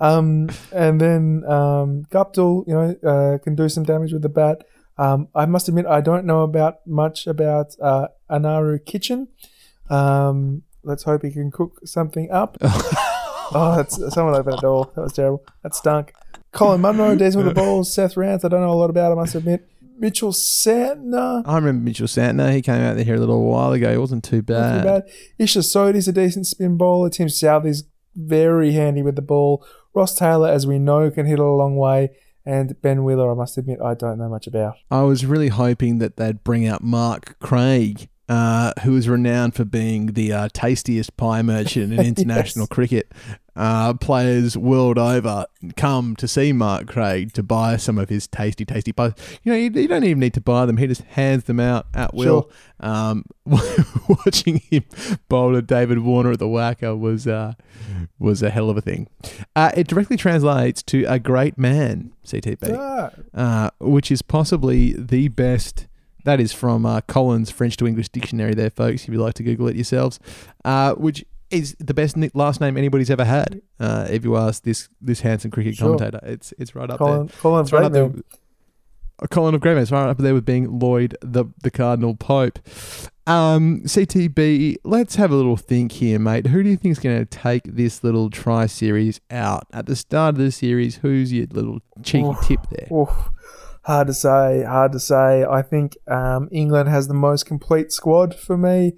Um, 0.00 0.50
and 0.72 1.00
then 1.00 1.44
um, 1.46 2.04
Guptill, 2.10 2.66
you 2.66 2.74
know, 2.74 2.96
uh, 3.08 3.38
can 3.38 3.54
do 3.54 3.68
some 3.68 3.84
damage 3.84 4.12
with 4.12 4.22
the 4.22 4.28
bat. 4.28 4.64
Um, 4.98 5.28
I 5.34 5.46
must 5.46 5.68
admit, 5.68 5.86
I 5.86 6.00
don't 6.00 6.24
know 6.24 6.42
about 6.42 6.86
much 6.86 7.26
about 7.26 7.76
uh, 7.80 8.08
Anaru 8.30 8.84
Kitchen. 8.84 9.28
Um, 9.90 10.62
let's 10.82 11.04
hope 11.04 11.22
he 11.22 11.30
can 11.30 11.50
cook 11.50 11.80
something 11.84 12.30
up. 12.30 12.58
Oh, 13.52 13.76
that's 13.76 13.96
someone 14.14 14.34
opened 14.34 14.56
the 14.56 14.60
door. 14.60 14.90
That 14.94 15.02
was 15.02 15.12
terrible. 15.12 15.44
That 15.62 15.74
stunk. 15.74 16.12
Colin 16.52 16.80
Munro, 16.80 17.14
Des 17.14 17.36
with 17.36 17.46
the 17.46 17.54
balls. 17.54 17.92
Seth 17.92 18.16
Rance, 18.16 18.44
I 18.44 18.48
don't 18.48 18.60
know 18.62 18.70
a 18.70 18.74
lot 18.74 18.90
about. 18.90 19.12
I 19.12 19.14
must 19.14 19.34
admit. 19.34 19.68
Mitchell 19.96 20.32
Santner, 20.32 21.42
I 21.46 21.56
remember 21.56 21.84
Mitchell 21.84 22.06
Santner. 22.06 22.52
He 22.52 22.62
came 22.62 22.80
out 22.80 22.96
there 22.96 23.04
here 23.04 23.14
a 23.14 23.20
little 23.20 23.44
while 23.44 23.72
ago. 23.72 23.90
He 23.90 23.98
wasn't 23.98 24.24
too 24.24 24.38
not 24.38 24.46
bad. 24.46 24.78
too 24.82 24.84
bad. 24.88 25.02
Isha 25.38 25.62
Sodhi's 25.62 26.08
a 26.08 26.12
decent 26.12 26.46
spin 26.46 26.76
bowler. 26.76 27.10
Tim 27.10 27.28
Southey's 27.28 27.84
very 28.14 28.72
handy 28.72 29.02
with 29.02 29.16
the 29.16 29.22
ball. 29.22 29.64
Ross 29.94 30.14
Taylor, 30.14 30.48
as 30.48 30.66
we 30.66 30.78
know, 30.78 31.10
can 31.10 31.26
hit 31.26 31.34
it 31.34 31.38
a 31.40 31.44
long 31.44 31.76
way. 31.76 32.10
And 32.46 32.80
Ben 32.82 33.04
Wheeler, 33.04 33.30
I 33.30 33.34
must 33.34 33.56
admit, 33.56 33.80
I 33.80 33.94
don't 33.94 34.18
know 34.18 34.28
much 34.28 34.46
about. 34.46 34.74
I 34.90 35.02
was 35.02 35.24
really 35.24 35.48
hoping 35.48 35.98
that 35.98 36.16
they'd 36.16 36.44
bring 36.44 36.66
out 36.66 36.82
Mark 36.82 37.38
Craig, 37.38 38.08
uh, 38.28 38.72
who 38.82 38.96
is 38.96 39.08
renowned 39.08 39.54
for 39.54 39.64
being 39.64 40.08
the 40.08 40.32
uh, 40.32 40.48
tastiest 40.52 41.16
pie 41.16 41.40
merchant 41.42 41.94
in 41.94 42.00
international 42.06 42.66
cricket. 42.66 43.10
Uh, 43.56 43.94
players 43.94 44.56
world 44.56 44.98
over 44.98 45.46
come 45.76 46.16
to 46.16 46.26
see 46.26 46.52
Mark 46.52 46.88
Craig 46.88 47.32
to 47.34 47.42
buy 47.42 47.76
some 47.76 47.98
of 47.98 48.08
his 48.08 48.26
tasty, 48.26 48.64
tasty 48.64 48.92
pies. 48.92 49.12
You 49.44 49.52
know, 49.52 49.58
you, 49.58 49.70
you 49.70 49.86
don't 49.88 50.02
even 50.02 50.18
need 50.18 50.34
to 50.34 50.40
buy 50.40 50.66
them; 50.66 50.76
he 50.76 50.86
just 50.88 51.02
hands 51.02 51.44
them 51.44 51.60
out 51.60 51.86
at 51.94 52.14
will. 52.14 52.50
Um, 52.80 53.24
watching 53.46 54.58
him 54.70 54.84
bowl 55.28 55.52
to 55.52 55.62
David 55.62 56.00
Warner 56.00 56.32
at 56.32 56.38
the 56.38 56.46
WACA 56.46 56.98
was 56.98 57.26
uh, 57.26 57.54
was 58.18 58.42
a 58.42 58.50
hell 58.50 58.70
of 58.70 58.76
a 58.76 58.80
thing. 58.80 59.08
Uh, 59.54 59.70
it 59.76 59.86
directly 59.86 60.16
translates 60.16 60.82
to 60.84 61.04
a 61.04 61.18
great 61.18 61.56
man, 61.58 62.12
CTB 62.26 62.76
Ah, 62.76 63.10
uh, 63.34 63.70
which 63.78 64.10
is 64.10 64.22
possibly 64.22 64.92
the 64.92 65.28
best. 65.28 65.86
That 66.24 66.40
is 66.40 66.54
from 66.54 66.86
uh, 66.86 67.02
Collins 67.02 67.50
French 67.50 67.76
to 67.76 67.86
English 67.86 68.08
Dictionary, 68.08 68.54
there, 68.54 68.70
folks. 68.70 69.02
If 69.02 69.10
you'd 69.10 69.20
like 69.20 69.34
to 69.34 69.42
Google 69.42 69.68
it 69.68 69.76
yourselves, 69.76 70.18
uh, 70.64 70.94
which 70.94 71.24
is 71.50 71.76
the 71.78 71.94
best 71.94 72.16
last 72.34 72.60
name 72.60 72.76
anybody's 72.76 73.10
ever 73.10 73.24
had. 73.24 73.60
Uh, 73.78 74.06
if 74.10 74.24
you 74.24 74.36
ask 74.36 74.62
this 74.62 74.88
this 75.00 75.20
handsome 75.20 75.50
cricket 75.50 75.74
Sure. 75.76 75.96
commentator, 75.96 76.20
it's 76.24 76.52
it's 76.58 76.74
right 76.74 76.90
up 76.90 76.98
Colin, 76.98 77.26
there. 77.26 77.36
Colin 77.40 77.62
It's 77.62 77.72
right 77.72 77.84
up 77.84 77.92
there. 77.92 78.10
Uh, 79.22 79.26
Colin 79.28 79.54
of 79.54 79.60
Greyman. 79.60 79.82
It's 79.82 79.92
right 79.92 80.08
up 80.08 80.18
there 80.18 80.34
with 80.34 80.44
being 80.44 80.78
Lloyd 80.78 81.16
the 81.20 81.46
the 81.62 81.70
Cardinal 81.70 82.14
Pope. 82.16 82.58
Um, 83.26 83.80
CTB, 83.86 84.76
let's 84.84 85.14
have 85.16 85.30
a 85.30 85.34
little 85.34 85.56
think 85.56 85.92
here, 85.92 86.18
mate. 86.18 86.48
Who 86.48 86.62
do 86.62 86.68
you 86.68 86.76
think 86.76 86.92
is 86.92 86.98
going 86.98 87.18
to 87.18 87.24
take 87.24 87.62
this 87.64 88.04
little 88.04 88.28
try 88.28 88.66
series 88.66 89.18
out 89.30 89.66
at 89.72 89.86
the 89.86 89.96
start 89.96 90.34
of 90.34 90.38
the 90.38 90.52
series? 90.52 90.96
Who's 90.96 91.32
your 91.32 91.46
little 91.50 91.78
cheeky 92.02 92.26
Oof. 92.26 92.46
tip 92.46 92.60
there? 92.70 92.88
Oof. 92.94 93.30
Hard 93.84 94.08
to 94.08 94.14
say. 94.14 94.64
Hard 94.64 94.92
to 94.92 95.00
say. 95.00 95.44
I 95.44 95.62
think 95.62 95.96
um, 96.06 96.48
England 96.52 96.88
has 96.90 97.08
the 97.08 97.14
most 97.14 97.46
complete 97.46 97.92
squad 97.92 98.34
for 98.34 98.58
me. 98.58 98.92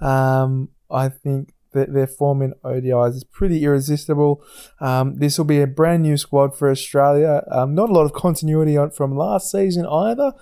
Um, 0.00 0.68
I 0.90 1.08
think 1.08 1.51
their 1.72 2.06
form 2.06 2.42
in 2.42 2.54
ODIs 2.64 3.14
is 3.16 3.24
pretty 3.24 3.64
irresistible. 3.64 4.42
Um, 4.80 5.18
this 5.18 5.38
will 5.38 5.44
be 5.44 5.60
a 5.60 5.66
brand 5.66 6.02
new 6.02 6.16
squad 6.16 6.56
for 6.56 6.70
Australia. 6.70 7.42
Um, 7.50 7.74
not 7.74 7.90
a 7.90 7.92
lot 7.92 8.04
of 8.04 8.12
continuity 8.12 8.76
on, 8.76 8.90
from 8.90 9.16
last 9.16 9.50
season 9.50 9.86
either. 9.86 10.32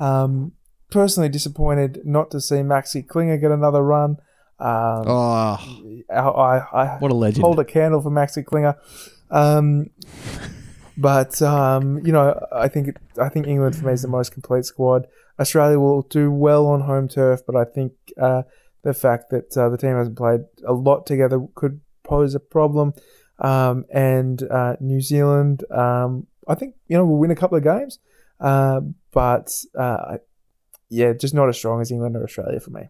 Um, 0.00 0.52
personally 0.90 1.28
disappointed 1.28 2.00
not 2.04 2.30
to 2.30 2.40
see 2.40 2.56
Maxi 2.56 3.06
Klinger 3.06 3.36
get 3.36 3.50
another 3.50 3.82
run. 3.82 4.16
Um, 4.60 5.04
Oh, 5.06 5.58
I, 6.10 6.14
I, 6.14 6.58
I 6.72 6.98
what 6.98 7.10
a 7.10 7.14
legend! 7.14 7.42
hold 7.44 7.60
a 7.60 7.64
candle 7.64 8.00
for 8.00 8.10
Maxi 8.10 8.44
Klinger. 8.44 8.74
Um, 9.30 9.90
but 10.96 11.40
um, 11.42 12.04
you 12.04 12.12
know, 12.12 12.38
I 12.52 12.66
think 12.68 12.96
I 13.20 13.28
think 13.28 13.46
England 13.46 13.76
for 13.76 13.86
me 13.86 13.92
is 13.92 14.02
the 14.02 14.08
most 14.08 14.32
complete 14.32 14.64
squad. 14.64 15.06
Australia 15.38 15.78
will 15.78 16.02
do 16.02 16.32
well 16.32 16.66
on 16.66 16.80
home 16.80 17.06
turf, 17.06 17.42
but 17.46 17.54
I 17.54 17.64
think 17.64 17.92
uh, 18.20 18.42
the 18.82 18.94
fact 18.94 19.30
that 19.30 19.56
uh, 19.56 19.68
the 19.68 19.78
team 19.78 19.96
hasn't 19.96 20.16
played 20.16 20.40
a 20.66 20.72
lot 20.72 21.06
together 21.06 21.40
could 21.54 21.80
pose 22.02 22.34
a 22.34 22.40
problem. 22.40 22.92
Um, 23.38 23.84
and 23.92 24.42
uh, 24.42 24.76
New 24.80 25.00
Zealand, 25.00 25.62
um, 25.70 26.26
I 26.48 26.54
think 26.54 26.74
you 26.88 26.96
know 26.96 27.04
will 27.04 27.18
win 27.18 27.30
a 27.30 27.36
couple 27.36 27.56
of 27.56 27.62
games, 27.62 28.00
uh, 28.40 28.80
but 29.12 29.52
uh, 29.78 30.18
yeah, 30.88 31.12
just 31.12 31.34
not 31.34 31.48
as 31.48 31.56
strong 31.56 31.80
as 31.80 31.92
England 31.92 32.16
or 32.16 32.24
Australia 32.24 32.58
for 32.58 32.70
me. 32.70 32.88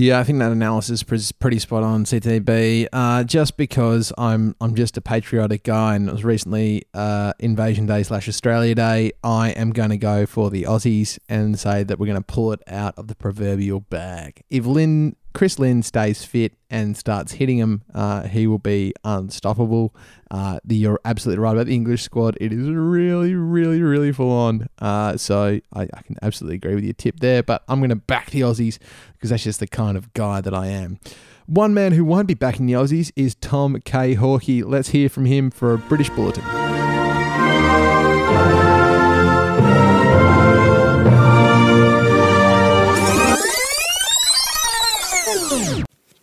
Yeah, 0.00 0.20
I 0.20 0.22
think 0.22 0.38
that 0.38 0.52
analysis 0.52 1.02
is 1.10 1.32
pretty 1.32 1.58
spot 1.58 1.82
on, 1.82 2.04
CTB. 2.04 2.86
Uh, 2.92 3.24
just 3.24 3.56
because 3.56 4.12
I'm 4.16 4.54
I'm 4.60 4.76
just 4.76 4.96
a 4.96 5.00
patriotic 5.00 5.64
guy, 5.64 5.96
and 5.96 6.08
it 6.08 6.12
was 6.12 6.22
recently 6.22 6.84
uh, 6.94 7.32
Invasion 7.40 7.86
Day 7.86 8.04
slash 8.04 8.28
Australia 8.28 8.76
Day, 8.76 9.10
I 9.24 9.50
am 9.50 9.72
going 9.72 9.90
to 9.90 9.96
go 9.96 10.24
for 10.24 10.50
the 10.50 10.62
Aussies 10.62 11.18
and 11.28 11.58
say 11.58 11.82
that 11.82 11.98
we're 11.98 12.06
going 12.06 12.14
to 12.14 12.24
pull 12.24 12.52
it 12.52 12.62
out 12.68 12.94
of 12.96 13.08
the 13.08 13.16
proverbial 13.16 13.80
bag. 13.80 14.44
If 14.50 14.66
Lynn 14.66 15.16
Chris 15.38 15.56
Lynn 15.56 15.84
stays 15.84 16.24
fit 16.24 16.54
and 16.68 16.96
starts 16.96 17.30
hitting 17.30 17.58
him, 17.58 17.84
uh, 17.94 18.22
he 18.22 18.48
will 18.48 18.58
be 18.58 18.92
unstoppable. 19.04 19.94
Uh, 20.32 20.58
the, 20.64 20.74
you're 20.74 20.98
absolutely 21.04 21.40
right 21.40 21.52
about 21.52 21.66
the 21.66 21.74
English 21.74 22.02
squad. 22.02 22.36
It 22.40 22.52
is 22.52 22.68
really, 22.68 23.36
really, 23.36 23.80
really 23.80 24.10
full 24.10 24.32
on. 24.32 24.68
Uh, 24.80 25.16
so 25.16 25.60
I, 25.72 25.82
I, 25.82 26.02
can 26.02 26.16
absolutely 26.22 26.56
agree 26.56 26.74
with 26.74 26.82
your 26.82 26.92
tip 26.92 27.20
there. 27.20 27.44
But 27.44 27.62
I'm 27.68 27.78
going 27.78 27.90
to 27.90 27.94
back 27.94 28.32
the 28.32 28.40
Aussies 28.40 28.80
because 29.12 29.30
that's 29.30 29.44
just 29.44 29.60
the 29.60 29.68
kind 29.68 29.96
of 29.96 30.12
guy 30.12 30.40
that 30.40 30.52
I 30.52 30.66
am. 30.66 30.98
One 31.46 31.72
man 31.72 31.92
who 31.92 32.04
won't 32.04 32.26
be 32.26 32.34
backing 32.34 32.66
the 32.66 32.72
Aussies 32.72 33.12
is 33.14 33.36
Tom 33.36 33.80
K. 33.84 34.16
Hawkey. 34.16 34.64
Let's 34.66 34.88
hear 34.88 35.08
from 35.08 35.26
him 35.26 35.52
for 35.52 35.72
a 35.72 35.78
British 35.78 36.10
Bulletin. 36.10 36.42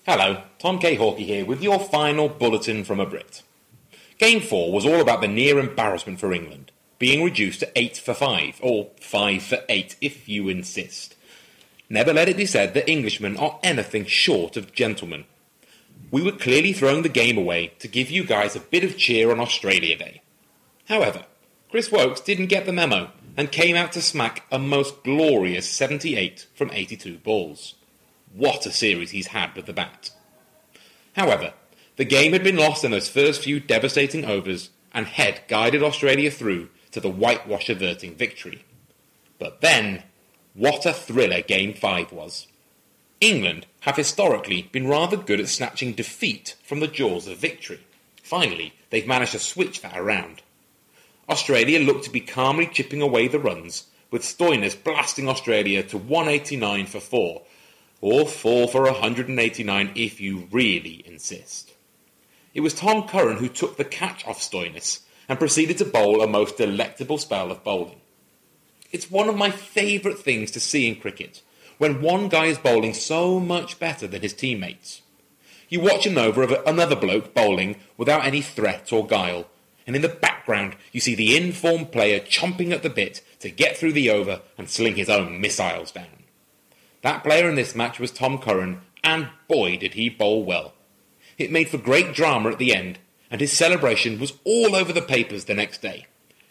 Hello, 0.08 0.44
Tom 0.60 0.78
K. 0.78 0.96
Hawkey 0.98 1.26
here 1.26 1.44
with 1.44 1.64
your 1.64 1.80
final 1.80 2.30
bulletin 2.30 2.84
from 2.84 3.00
a 3.00 3.08
Brit. 3.08 3.42
Game 4.20 4.40
4 4.40 4.72
was 4.72 4.86
all 4.86 5.02
about 5.02 5.20
the 5.20 5.28
near 5.28 5.58
embarrassment 5.58 6.20
for 6.20 6.32
England, 6.32 6.72
being 7.00 7.24
reduced 7.24 7.62
to 7.62 7.72
8 7.76 7.98
for 7.98 8.14
5, 8.14 8.60
or 8.62 8.92
5 9.02 9.42
for 9.42 9.58
8 9.68 9.96
if 10.02 10.30
you 10.30 10.48
insist. 10.48 11.16
Never 11.90 12.14
let 12.14 12.30
it 12.30 12.38
be 12.38 12.46
said 12.46 12.76
that 12.76 12.88
Englishmen 12.88 13.36
are 13.38 13.60
anything 13.64 14.06
short 14.06 14.56
of 14.56 14.74
gentlemen. 14.74 15.26
We 16.12 16.22
were 16.22 16.34
clearly 16.34 16.72
throwing 16.72 17.02
the 17.02 17.10
game 17.10 17.40
away 17.40 17.74
to 17.80 17.88
give 17.88 18.12
you 18.12 18.26
guys 18.26 18.56
a 18.56 18.60
bit 18.60 18.84
of 18.84 19.00
cheer 19.00 19.32
on 19.32 19.40
Australia 19.40 19.98
Day. 19.98 20.22
However, 20.88 21.26
Chris 21.72 21.92
Woakes 21.92 22.22
didn't 22.22 22.46
get 22.46 22.68
the 22.68 22.72
memo 22.72 23.10
and 23.36 23.52
came 23.52 23.76
out 23.76 23.92
to 23.94 24.04
smack 24.04 24.44
a 24.52 24.60
most 24.60 25.04
glorious 25.04 25.68
78 25.68 26.46
from 26.54 26.70
82 26.72 27.18
balls. 27.18 27.74
What 28.36 28.66
a 28.66 28.72
series 28.72 29.12
he's 29.12 29.28
had 29.28 29.56
with 29.56 29.66
the 29.66 29.72
bat. 29.72 30.12
However, 31.14 31.54
the 31.96 32.04
game 32.04 32.34
had 32.34 32.44
been 32.44 32.58
lost 32.58 32.84
in 32.84 32.92
those 32.92 33.08
first 33.08 33.42
few 33.42 33.62
devastating 33.62 34.26
overs, 34.26 34.72
and 34.94 35.08
Head 35.08 35.44
guided 35.48 35.82
Australia 35.82 36.30
through 36.30 36.68
to 36.92 37.00
the 37.00 37.10
whitewash 37.10 37.70
averting 37.70 38.16
victory. 38.16 38.66
But 39.40 39.62
then, 39.62 40.04
what 40.54 40.86
a 40.86 40.92
thriller 40.92 41.42
Game 41.44 41.74
5 41.74 42.12
was. 42.12 42.48
England 43.22 43.68
have 43.82 43.96
historically 43.96 44.64
been 44.64 44.88
rather 44.88 45.16
good 45.16 45.40
at 45.40 45.48
snatching 45.48 45.94
defeat 45.94 46.56
from 46.62 46.82
the 46.82 46.88
jaws 46.88 47.28
of 47.28 47.38
victory. 47.38 47.80
Finally, 48.22 48.74
they've 48.90 49.08
managed 49.08 49.32
to 49.32 49.40
switch 49.40 49.82
that 49.82 49.98
around. 49.98 50.42
Australia 51.30 51.80
looked 51.80 52.04
to 52.04 52.10
be 52.12 52.20
calmly 52.20 52.68
chipping 52.68 53.02
away 53.02 53.30
the 53.30 53.40
runs, 53.40 53.86
with 54.12 54.24
Stoinis 54.24 54.76
blasting 54.84 55.30
Australia 55.30 55.82
to 55.84 55.98
189 55.98 56.86
for 56.88 57.00
4 57.00 57.42
or 58.06 58.28
four 58.28 58.68
for 58.68 58.84
189 58.84 59.92
if 59.96 60.22
you 60.22 60.48
really 60.52 61.04
insist. 61.08 61.74
It 62.54 62.62
was 62.62 62.76
Tom 62.76 63.08
Curran 63.08 63.38
who 63.38 63.50
took 63.50 63.78
the 63.78 63.84
catch 63.84 64.28
off 64.28 64.40
Stoinis 64.40 65.00
and 65.28 65.40
proceeded 65.40 65.80
to 65.80 65.86
bowl 65.86 66.22
a 66.22 66.28
most 66.28 66.56
delectable 66.56 67.18
spell 67.18 67.50
of 67.50 67.64
bowling. 67.64 68.00
It's 68.92 69.10
one 69.10 69.28
of 69.28 69.36
my 69.36 69.50
favourite 69.50 70.20
things 70.20 70.52
to 70.52 70.60
see 70.60 70.88
in 70.88 70.98
cricket, 70.98 71.42
when 71.80 72.04
one 72.04 72.30
guy 72.30 72.46
is 72.46 72.60
bowling 72.60 72.94
so 72.94 73.40
much 73.40 73.80
better 73.80 74.06
than 74.06 74.22
his 74.22 74.34
teammates. 74.34 75.02
You 75.68 75.80
watch 75.80 76.06
an 76.06 76.20
over 76.20 76.44
of 76.44 76.52
another 76.68 76.96
bloke 76.96 77.34
bowling 77.34 77.78
without 77.98 78.24
any 78.24 78.42
threat 78.42 78.94
or 78.94 79.08
guile, 79.08 79.48
and 79.88 79.96
in 79.96 80.04
the 80.04 80.10
background 80.10 80.76
you 80.92 81.00
see 81.00 81.16
the 81.16 81.36
informed 81.36 81.92
player 81.92 82.20
chomping 82.20 82.72
at 82.72 82.84
the 82.84 82.90
bit 82.92 83.22
to 83.40 83.50
get 83.50 83.76
through 83.76 83.94
the 83.94 84.12
over 84.12 84.42
and 84.60 84.70
sling 84.70 84.96
his 84.96 85.10
own 85.10 85.42
missiles 85.42 85.92
down. 85.92 86.25
That 87.06 87.24
player 87.24 87.48
in 87.48 87.54
this 87.54 87.76
match 87.76 88.00
was 88.00 88.10
Tom 88.10 88.40
Curran, 88.40 88.82
and 89.04 89.30
boy 89.48 89.78
did 89.78 89.94
he 89.94 90.10
bowl 90.10 90.44
well. 90.44 90.74
It 91.38 91.52
made 91.52 91.70
for 91.70 91.78
great 91.78 92.16
drama 92.16 92.50
at 92.50 92.58
the 92.58 92.74
end, 92.74 92.98
and 93.30 93.40
his 93.40 93.54
celebration 93.54 94.20
was 94.20 94.34
all 94.44 94.76
over 94.76 94.92
the 94.92 95.04
papers 95.04 95.46
the 95.46 95.54
next 95.54 95.84
day. 95.84 96.08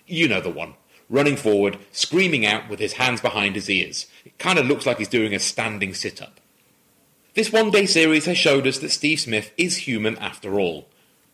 You 0.07 0.29
know 0.29 0.41
the 0.41 0.51
one. 0.51 0.75
Running 1.11 1.35
forward, 1.35 1.79
screaming 1.91 2.47
out 2.47 2.69
with 2.69 2.79
his 2.79 2.93
hands 2.93 3.21
behind 3.21 3.57
his 3.57 3.69
ears. 3.69 4.07
It 4.25 4.39
kind 4.39 4.57
of 4.61 4.67
looks 4.67 4.87
like 4.87 4.99
he's 4.99 5.09
doing 5.09 5.35
a 5.35 5.41
standing 5.41 5.93
sit 5.93 6.23
up. 6.23 6.39
This 7.35 7.53
one 7.53 7.73
day 7.73 7.85
series 7.85 8.27
has 8.27 8.39
showed 8.39 8.65
us 8.69 8.79
that 8.79 8.91
Steve 8.91 9.19
Smith 9.19 9.51
is 9.57 9.89
human 9.89 10.17
after 10.19 10.61
all. 10.61 10.87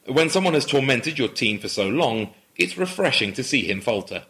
When 0.06 0.30
someone 0.30 0.54
has 0.54 0.64
tormented 0.64 1.18
your 1.18 1.28
team 1.28 1.58
for 1.58 1.68
so 1.68 1.86
long, 1.86 2.32
it's 2.56 2.78
refreshing 2.78 3.34
to 3.34 3.44
see 3.44 3.70
him 3.70 3.82
falter. 3.82 4.24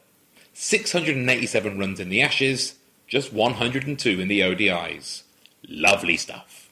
687 0.53 1.79
runs 1.79 2.01
in 2.01 2.09
the 2.09 2.23
Ashes, 2.23 2.75
just 3.11 3.33
102 3.33 4.21
in 4.21 4.29
the 4.29 4.41
ODIs. 4.41 5.25
Lovely 5.69 6.17
stuff. 6.17 6.71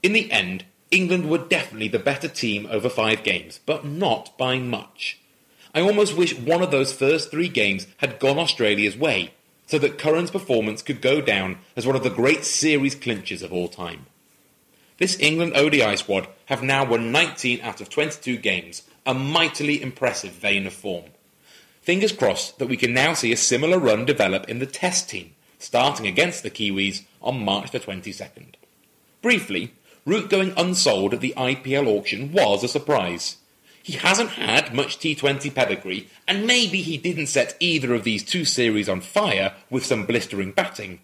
In 0.00 0.12
the 0.12 0.30
end, 0.30 0.64
England 0.92 1.28
were 1.28 1.38
definitely 1.38 1.88
the 1.88 1.98
better 1.98 2.28
team 2.28 2.68
over 2.70 2.88
five 2.88 3.24
games, 3.24 3.58
but 3.66 3.84
not 3.84 4.38
by 4.38 4.58
much. 4.58 5.18
I 5.74 5.80
almost 5.80 6.16
wish 6.16 6.38
one 6.38 6.62
of 6.62 6.70
those 6.70 6.92
first 6.92 7.30
three 7.30 7.48
games 7.48 7.88
had 7.96 8.20
gone 8.20 8.38
Australia's 8.38 8.96
way, 8.96 9.32
so 9.66 9.78
that 9.80 9.98
Curran's 9.98 10.30
performance 10.30 10.82
could 10.82 11.02
go 11.02 11.20
down 11.20 11.58
as 11.74 11.84
one 11.84 11.96
of 11.96 12.04
the 12.04 12.10
great 12.10 12.44
series 12.44 12.94
clinches 12.94 13.42
of 13.42 13.52
all 13.52 13.68
time. 13.68 14.06
This 14.98 15.18
England 15.18 15.54
ODI 15.56 15.96
squad 15.96 16.28
have 16.44 16.62
now 16.62 16.84
won 16.84 17.10
19 17.10 17.60
out 17.60 17.80
of 17.80 17.88
22 17.88 18.36
games, 18.36 18.82
a 19.04 19.14
mightily 19.14 19.82
impressive 19.82 20.32
vein 20.32 20.64
of 20.64 20.72
form. 20.72 21.06
Fingers 21.80 22.12
crossed 22.12 22.60
that 22.60 22.68
we 22.68 22.76
can 22.76 22.94
now 22.94 23.14
see 23.14 23.32
a 23.32 23.36
similar 23.36 23.80
run 23.80 24.04
develop 24.04 24.48
in 24.48 24.60
the 24.60 24.66
Test 24.66 25.08
team, 25.10 25.34
starting 25.62 26.06
against 26.06 26.42
the 26.42 26.50
Kiwis 26.50 27.04
on 27.20 27.44
March 27.44 27.70
the 27.70 27.80
22nd. 27.80 28.54
Briefly, 29.22 29.72
Root 30.04 30.28
going 30.28 30.52
unsold 30.56 31.14
at 31.14 31.20
the 31.20 31.34
IPL 31.36 31.86
auction 31.86 32.32
was 32.32 32.64
a 32.64 32.68
surprise. 32.68 33.36
He 33.82 33.94
hasn't 33.94 34.30
had 34.30 34.74
much 34.74 34.98
T20 34.98 35.54
pedigree, 35.54 36.08
and 36.26 36.46
maybe 36.46 36.82
he 36.82 36.96
didn't 36.96 37.26
set 37.26 37.56
either 37.60 37.94
of 37.94 38.04
these 38.04 38.24
two 38.24 38.44
series 38.44 38.88
on 38.88 39.00
fire 39.00 39.54
with 39.70 39.86
some 39.86 40.06
blistering 40.06 40.52
batting. 40.52 41.00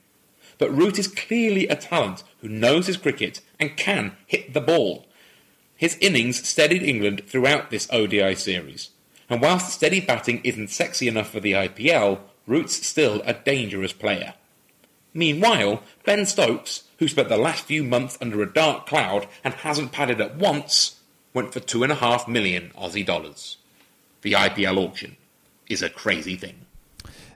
But 0.59 0.77
Root 0.77 0.99
is 0.99 1.07
clearly 1.07 1.69
a 1.69 1.77
talent 1.77 2.25
who 2.41 2.49
knows 2.49 2.89
his 2.89 2.97
cricket 2.97 3.41
and 3.61 3.77
can 3.77 4.17
hit 4.27 4.55
the 4.55 4.61
ball. 4.61 5.07
His 5.77 5.97
innings 6.01 6.47
steadied 6.47 6.83
England 6.83 7.23
throughout 7.27 7.71
this 7.71 7.89
ODI 7.93 8.35
series, 8.35 8.91
and 9.31 9.41
whilst 9.41 9.73
steady 9.73 10.01
batting 10.01 10.41
isn't 10.43 10.71
sexy 10.71 11.07
enough 11.07 11.31
for 11.31 11.39
the 11.39 11.53
IPL, 11.53 12.19
Root's 12.49 12.85
still 12.85 13.23
a 13.25 13.35
dangerous 13.35 13.93
player. 13.93 14.35
Meanwhile, 15.19 15.83
Ben 16.05 16.27
Stokes, 16.27 16.85
who 17.01 17.09
spent 17.09 17.29
the 17.29 17.37
last 17.37 17.65
few 17.65 17.83
months 17.83 18.17
under 18.21 18.41
a 18.41 18.53
dark 18.53 18.87
cloud 18.87 19.27
and 19.43 19.53
hasn't 19.53 19.91
padded 19.91 20.21
at 20.21 20.37
once, 20.37 21.01
went 21.35 21.53
for 21.53 21.59
two 21.59 21.83
and 21.83 21.91
a 21.91 21.97
half 21.97 22.29
million 22.29 22.71
Aussie 22.79 23.05
dollars. 23.05 23.57
The 24.23 24.35
IPL 24.35 24.77
auction 24.77 25.17
is 25.69 25.83
a 25.83 25.91
crazy 25.91 26.37
thing. 26.37 26.67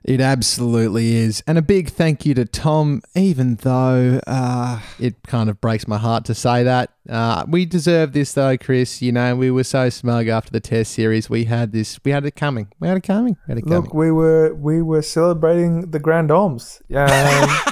It 0.04 0.20
absolutely 0.20 1.14
is. 1.14 1.42
And 1.46 1.58
a 1.58 1.62
big 1.62 1.88
thank 1.88 2.26
you 2.26 2.34
to 2.34 2.44
Tom, 2.44 3.02
even 3.14 3.56
though 3.56 4.20
uh, 4.26 4.80
it 4.98 5.14
kind 5.26 5.48
of 5.48 5.60
breaks 5.60 5.86
my 5.86 5.98
heart 5.98 6.24
to 6.26 6.34
say 6.34 6.64
that. 6.64 6.90
Uh, 7.08 7.44
we 7.48 7.66
deserve 7.66 8.12
this, 8.12 8.32
though, 8.32 8.56
Chris. 8.56 9.00
You 9.00 9.12
know, 9.12 9.36
we 9.36 9.50
were 9.50 9.64
so 9.64 9.90
smug 9.90 10.26
after 10.26 10.50
the 10.50 10.60
Test 10.60 10.92
series. 10.92 11.30
We 11.30 11.44
had 11.44 11.72
this, 11.72 12.00
we 12.04 12.10
had 12.10 12.24
it 12.26 12.34
coming. 12.34 12.68
We 12.80 12.88
had 12.88 12.96
it 12.96 13.04
coming. 13.04 13.36
We 13.46 13.52
had 13.52 13.58
it 13.58 13.62
coming. 13.62 13.82
Look, 13.82 13.94
we 13.94 14.10
were 14.10 14.54
we 14.54 14.82
were 14.82 15.02
celebrating 15.02 15.90
the 15.90 16.00
Grand 16.00 16.30
Oms. 16.30 16.80
Um, 16.94 17.71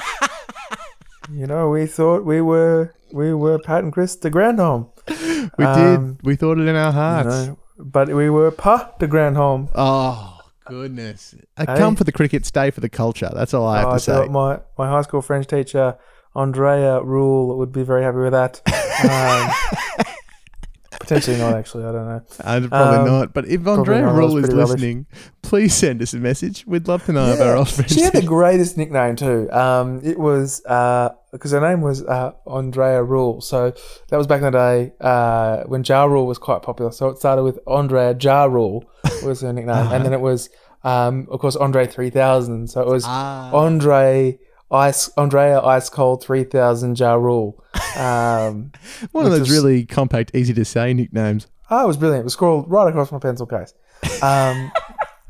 you 1.33 1.47
know, 1.47 1.69
we 1.69 1.85
thought 1.85 2.25
we 2.25 2.41
were 2.41 2.93
we 3.11 3.33
were 3.33 3.59
Pat 3.59 3.83
and 3.83 3.91
Chris 3.93 4.15
the 4.15 4.29
Grand 4.29 4.59
Home. 4.59 4.89
We 5.57 5.65
um, 5.65 6.15
did. 6.17 6.25
We 6.25 6.35
thought 6.35 6.59
it 6.59 6.67
in 6.67 6.75
our 6.75 6.87
You 6.87 6.91
hearts. 6.91 7.27
know, 7.47 7.57
but 7.79 8.09
we 8.09 8.29
were 8.29 8.51
Pa 8.51 8.91
the 8.99 9.07
Grand 9.07 9.35
Home. 9.37 9.69
Oh, 9.75 10.39
goodness. 10.65 11.33
I 11.57 11.65
Hey. 11.65 11.77
come 11.77 11.95
for 11.95 12.03
the 12.03 12.11
cricket, 12.11 12.45
stay 12.45 12.69
for 12.71 12.79
the 12.79 12.89
culture. 12.89 13.29
That's 13.33 13.53
all 13.53 13.65
I 13.67 13.79
have 13.79 13.87
Oh, 13.87 13.89
to 13.89 13.95
I 13.95 13.97
say. 14.25 14.27
my, 14.29 14.59
my 14.77 14.87
high 14.87 15.01
school 15.01 15.21
French 15.23 15.47
teacher, 15.47 15.97
Andrea 16.35 17.01
Rule, 17.01 17.57
would 17.57 17.71
be 17.71 17.81
very 17.83 18.03
happy 18.03 18.17
with 18.19 18.33
that. 18.33 18.61
Um, 19.01 20.05
potentially 21.01 21.37
not, 21.37 21.53
actually. 21.55 21.83
I 21.83 21.91
don't 21.91 22.05
know. 22.07 22.21
Uh, 22.39 22.67
probably 22.69 22.97
Um, 22.99 23.05
not. 23.05 23.33
But 23.33 23.45
if 23.47 23.67
Andrea 23.67 24.01
not, 24.01 24.13
that 24.13 24.21
was 24.21 24.33
Rule 24.33 24.37
is 24.37 24.53
rubbish. 24.53 24.69
listening, 24.69 25.05
please 25.41 25.73
send 25.73 26.01
us 26.01 26.13
a 26.13 26.17
message. 26.17 26.63
We'd 26.65 26.87
love 26.87 27.03
to 27.05 27.13
know 27.13 27.33
about 27.33 27.57
our 27.57 27.65
friends. 27.65 27.93
She 27.93 28.01
had 28.01 28.13
the 28.13 28.21
greatest 28.37 28.77
nickname 28.77 29.15
too. 29.15 29.51
Um, 29.51 29.99
it 30.03 30.17
was 30.19 30.61
because 30.61 31.51
her 31.51 31.61
name 31.61 31.81
was 31.81 32.03
uh, 32.03 32.31
Andrea 32.47 33.03
Rule. 33.03 33.41
So 33.41 33.73
that 34.09 34.17
was 34.17 34.27
back 34.27 34.37
in 34.43 34.51
the 34.51 34.51
day 34.51 34.93
uh, 35.01 35.63
when 35.63 35.83
Ja 35.83 36.05
Rule 36.05 36.25
was 36.27 36.37
quite 36.37 36.61
popular. 36.61 36.91
So 36.91 37.07
it 37.09 37.17
started 37.17 37.43
with 37.43 37.59
Andrea 37.67 38.15
Ja 38.19 38.45
Rule 38.45 38.83
was 39.23 39.41
her 39.41 39.51
nickname, 39.53 39.87
and 39.91 40.05
then 40.05 40.13
it 40.13 40.21
was 40.21 40.49
um, 40.83 41.27
of 41.29 41.39
course 41.39 41.55
Andre 41.55 41.85
three 41.87 42.09
thousand. 42.09 42.69
So 42.69 42.81
it 42.81 42.87
was 42.87 43.03
Ah. 43.07 43.51
Andre 43.53 44.39
Ice 44.71 45.09
Andrea 45.17 45.59
Ice 45.61 45.89
Cold 45.89 46.23
three 46.23 46.43
thousand 46.43 46.99
Ja 46.99 47.13
Rule. 47.15 47.63
Um, 47.97 48.71
One 49.11 49.25
of 49.25 49.31
those 49.31 49.41
was- 49.41 49.51
really 49.51 49.85
compact, 49.85 50.31
easy 50.33 50.53
to 50.53 50.65
say 50.65 50.93
nicknames. 50.93 51.47
Oh, 51.69 51.83
it 51.83 51.87
was 51.87 51.97
brilliant. 51.97 52.21
It 52.21 52.23
was 52.25 52.33
scrawled 52.33 52.69
right 52.69 52.87
across 52.89 53.11
my 53.11 53.19
pencil 53.19 53.45
case. 53.45 53.73
Um, 54.21 54.71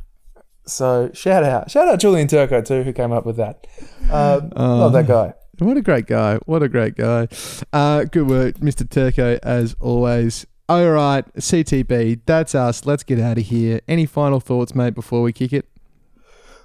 so 0.65 1.11
shout 1.13 1.43
out, 1.43 1.69
shout 1.69 1.87
out 1.87 1.99
Julian 1.99 2.27
Turco 2.27 2.61
too, 2.61 2.83
who 2.83 2.93
came 2.93 3.11
up 3.11 3.25
with 3.25 3.37
that. 3.37 3.65
Um, 4.09 4.49
love 4.55 4.93
that 4.93 5.07
guy. 5.07 5.33
What 5.59 5.77
a 5.77 5.81
great 5.81 6.07
guy. 6.07 6.37
What 6.45 6.63
a 6.63 6.69
great 6.69 6.95
guy. 6.95 7.27
Uh, 7.71 8.05
good 8.05 8.27
work, 8.27 8.55
Mr. 8.55 8.89
Turco, 8.89 9.37
as 9.43 9.75
always. 9.79 10.47
All 10.67 10.89
right, 10.89 11.25
CTB, 11.35 12.21
that's 12.25 12.55
us. 12.55 12.85
Let's 12.85 13.03
get 13.03 13.19
out 13.19 13.37
of 13.37 13.43
here. 13.45 13.81
Any 13.87 14.05
final 14.05 14.39
thoughts, 14.39 14.73
mate, 14.73 14.95
before 14.95 15.21
we 15.21 15.33
kick 15.33 15.53
it? 15.53 15.67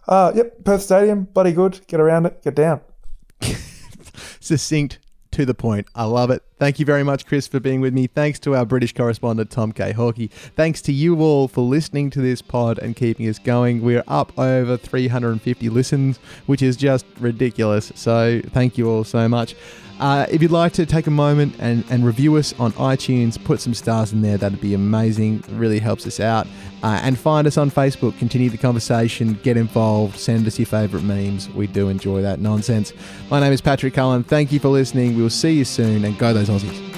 Uh, 0.08 0.32
yep, 0.34 0.64
Perth 0.64 0.82
Stadium, 0.82 1.24
bloody 1.24 1.52
good. 1.52 1.80
Get 1.86 2.00
around 2.00 2.26
it, 2.26 2.42
get 2.42 2.54
down. 2.54 2.80
Succinct, 4.40 4.98
to 5.36 5.44
the 5.44 5.54
point. 5.54 5.86
I 5.94 6.04
love 6.04 6.30
it. 6.30 6.42
Thank 6.58 6.80
you 6.80 6.86
very 6.86 7.02
much, 7.02 7.26
Chris, 7.26 7.46
for 7.46 7.60
being 7.60 7.82
with 7.82 7.92
me. 7.92 8.06
Thanks 8.06 8.38
to 8.40 8.56
our 8.56 8.64
British 8.64 8.94
correspondent, 8.94 9.50
Tom 9.50 9.70
K. 9.70 9.92
Hockey. 9.92 10.28
Thanks 10.28 10.80
to 10.82 10.92
you 10.94 11.20
all 11.20 11.46
for 11.46 11.60
listening 11.60 12.08
to 12.10 12.22
this 12.22 12.40
pod 12.40 12.78
and 12.78 12.96
keeping 12.96 13.28
us 13.28 13.38
going. 13.38 13.82
We're 13.82 14.04
up 14.08 14.36
over 14.38 14.78
350 14.78 15.68
listens, 15.68 16.16
which 16.46 16.62
is 16.62 16.74
just 16.74 17.04
ridiculous. 17.20 17.92
So 17.94 18.40
thank 18.46 18.78
you 18.78 18.88
all 18.88 19.04
so 19.04 19.28
much. 19.28 19.54
Uh, 19.98 20.26
if 20.30 20.42
you'd 20.42 20.50
like 20.50 20.72
to 20.74 20.84
take 20.84 21.06
a 21.06 21.10
moment 21.10 21.54
and, 21.58 21.84
and 21.90 22.04
review 22.04 22.36
us 22.36 22.52
on 22.60 22.72
iTunes, 22.72 23.42
put 23.42 23.60
some 23.60 23.72
stars 23.74 24.12
in 24.12 24.20
there, 24.20 24.36
that'd 24.36 24.60
be 24.60 24.74
amazing. 24.74 25.42
Really 25.50 25.78
helps 25.78 26.06
us 26.06 26.20
out. 26.20 26.46
Uh, 26.82 27.00
and 27.02 27.18
find 27.18 27.46
us 27.46 27.56
on 27.56 27.70
Facebook, 27.70 28.16
continue 28.18 28.50
the 28.50 28.58
conversation, 28.58 29.34
get 29.42 29.56
involved, 29.56 30.18
send 30.18 30.46
us 30.46 30.58
your 30.58 30.66
favourite 30.66 31.04
memes. 31.04 31.48
We 31.50 31.66
do 31.66 31.88
enjoy 31.88 32.22
that 32.22 32.40
nonsense. 32.40 32.92
My 33.30 33.40
name 33.40 33.52
is 33.52 33.60
Patrick 33.60 33.94
Cullen. 33.94 34.22
Thank 34.22 34.52
you 34.52 34.60
for 34.60 34.68
listening. 34.68 35.16
We'll 35.16 35.30
see 35.30 35.52
you 35.52 35.64
soon 35.64 36.04
and 36.04 36.18
go 36.18 36.32
those 36.32 36.48
Aussies. 36.48 36.96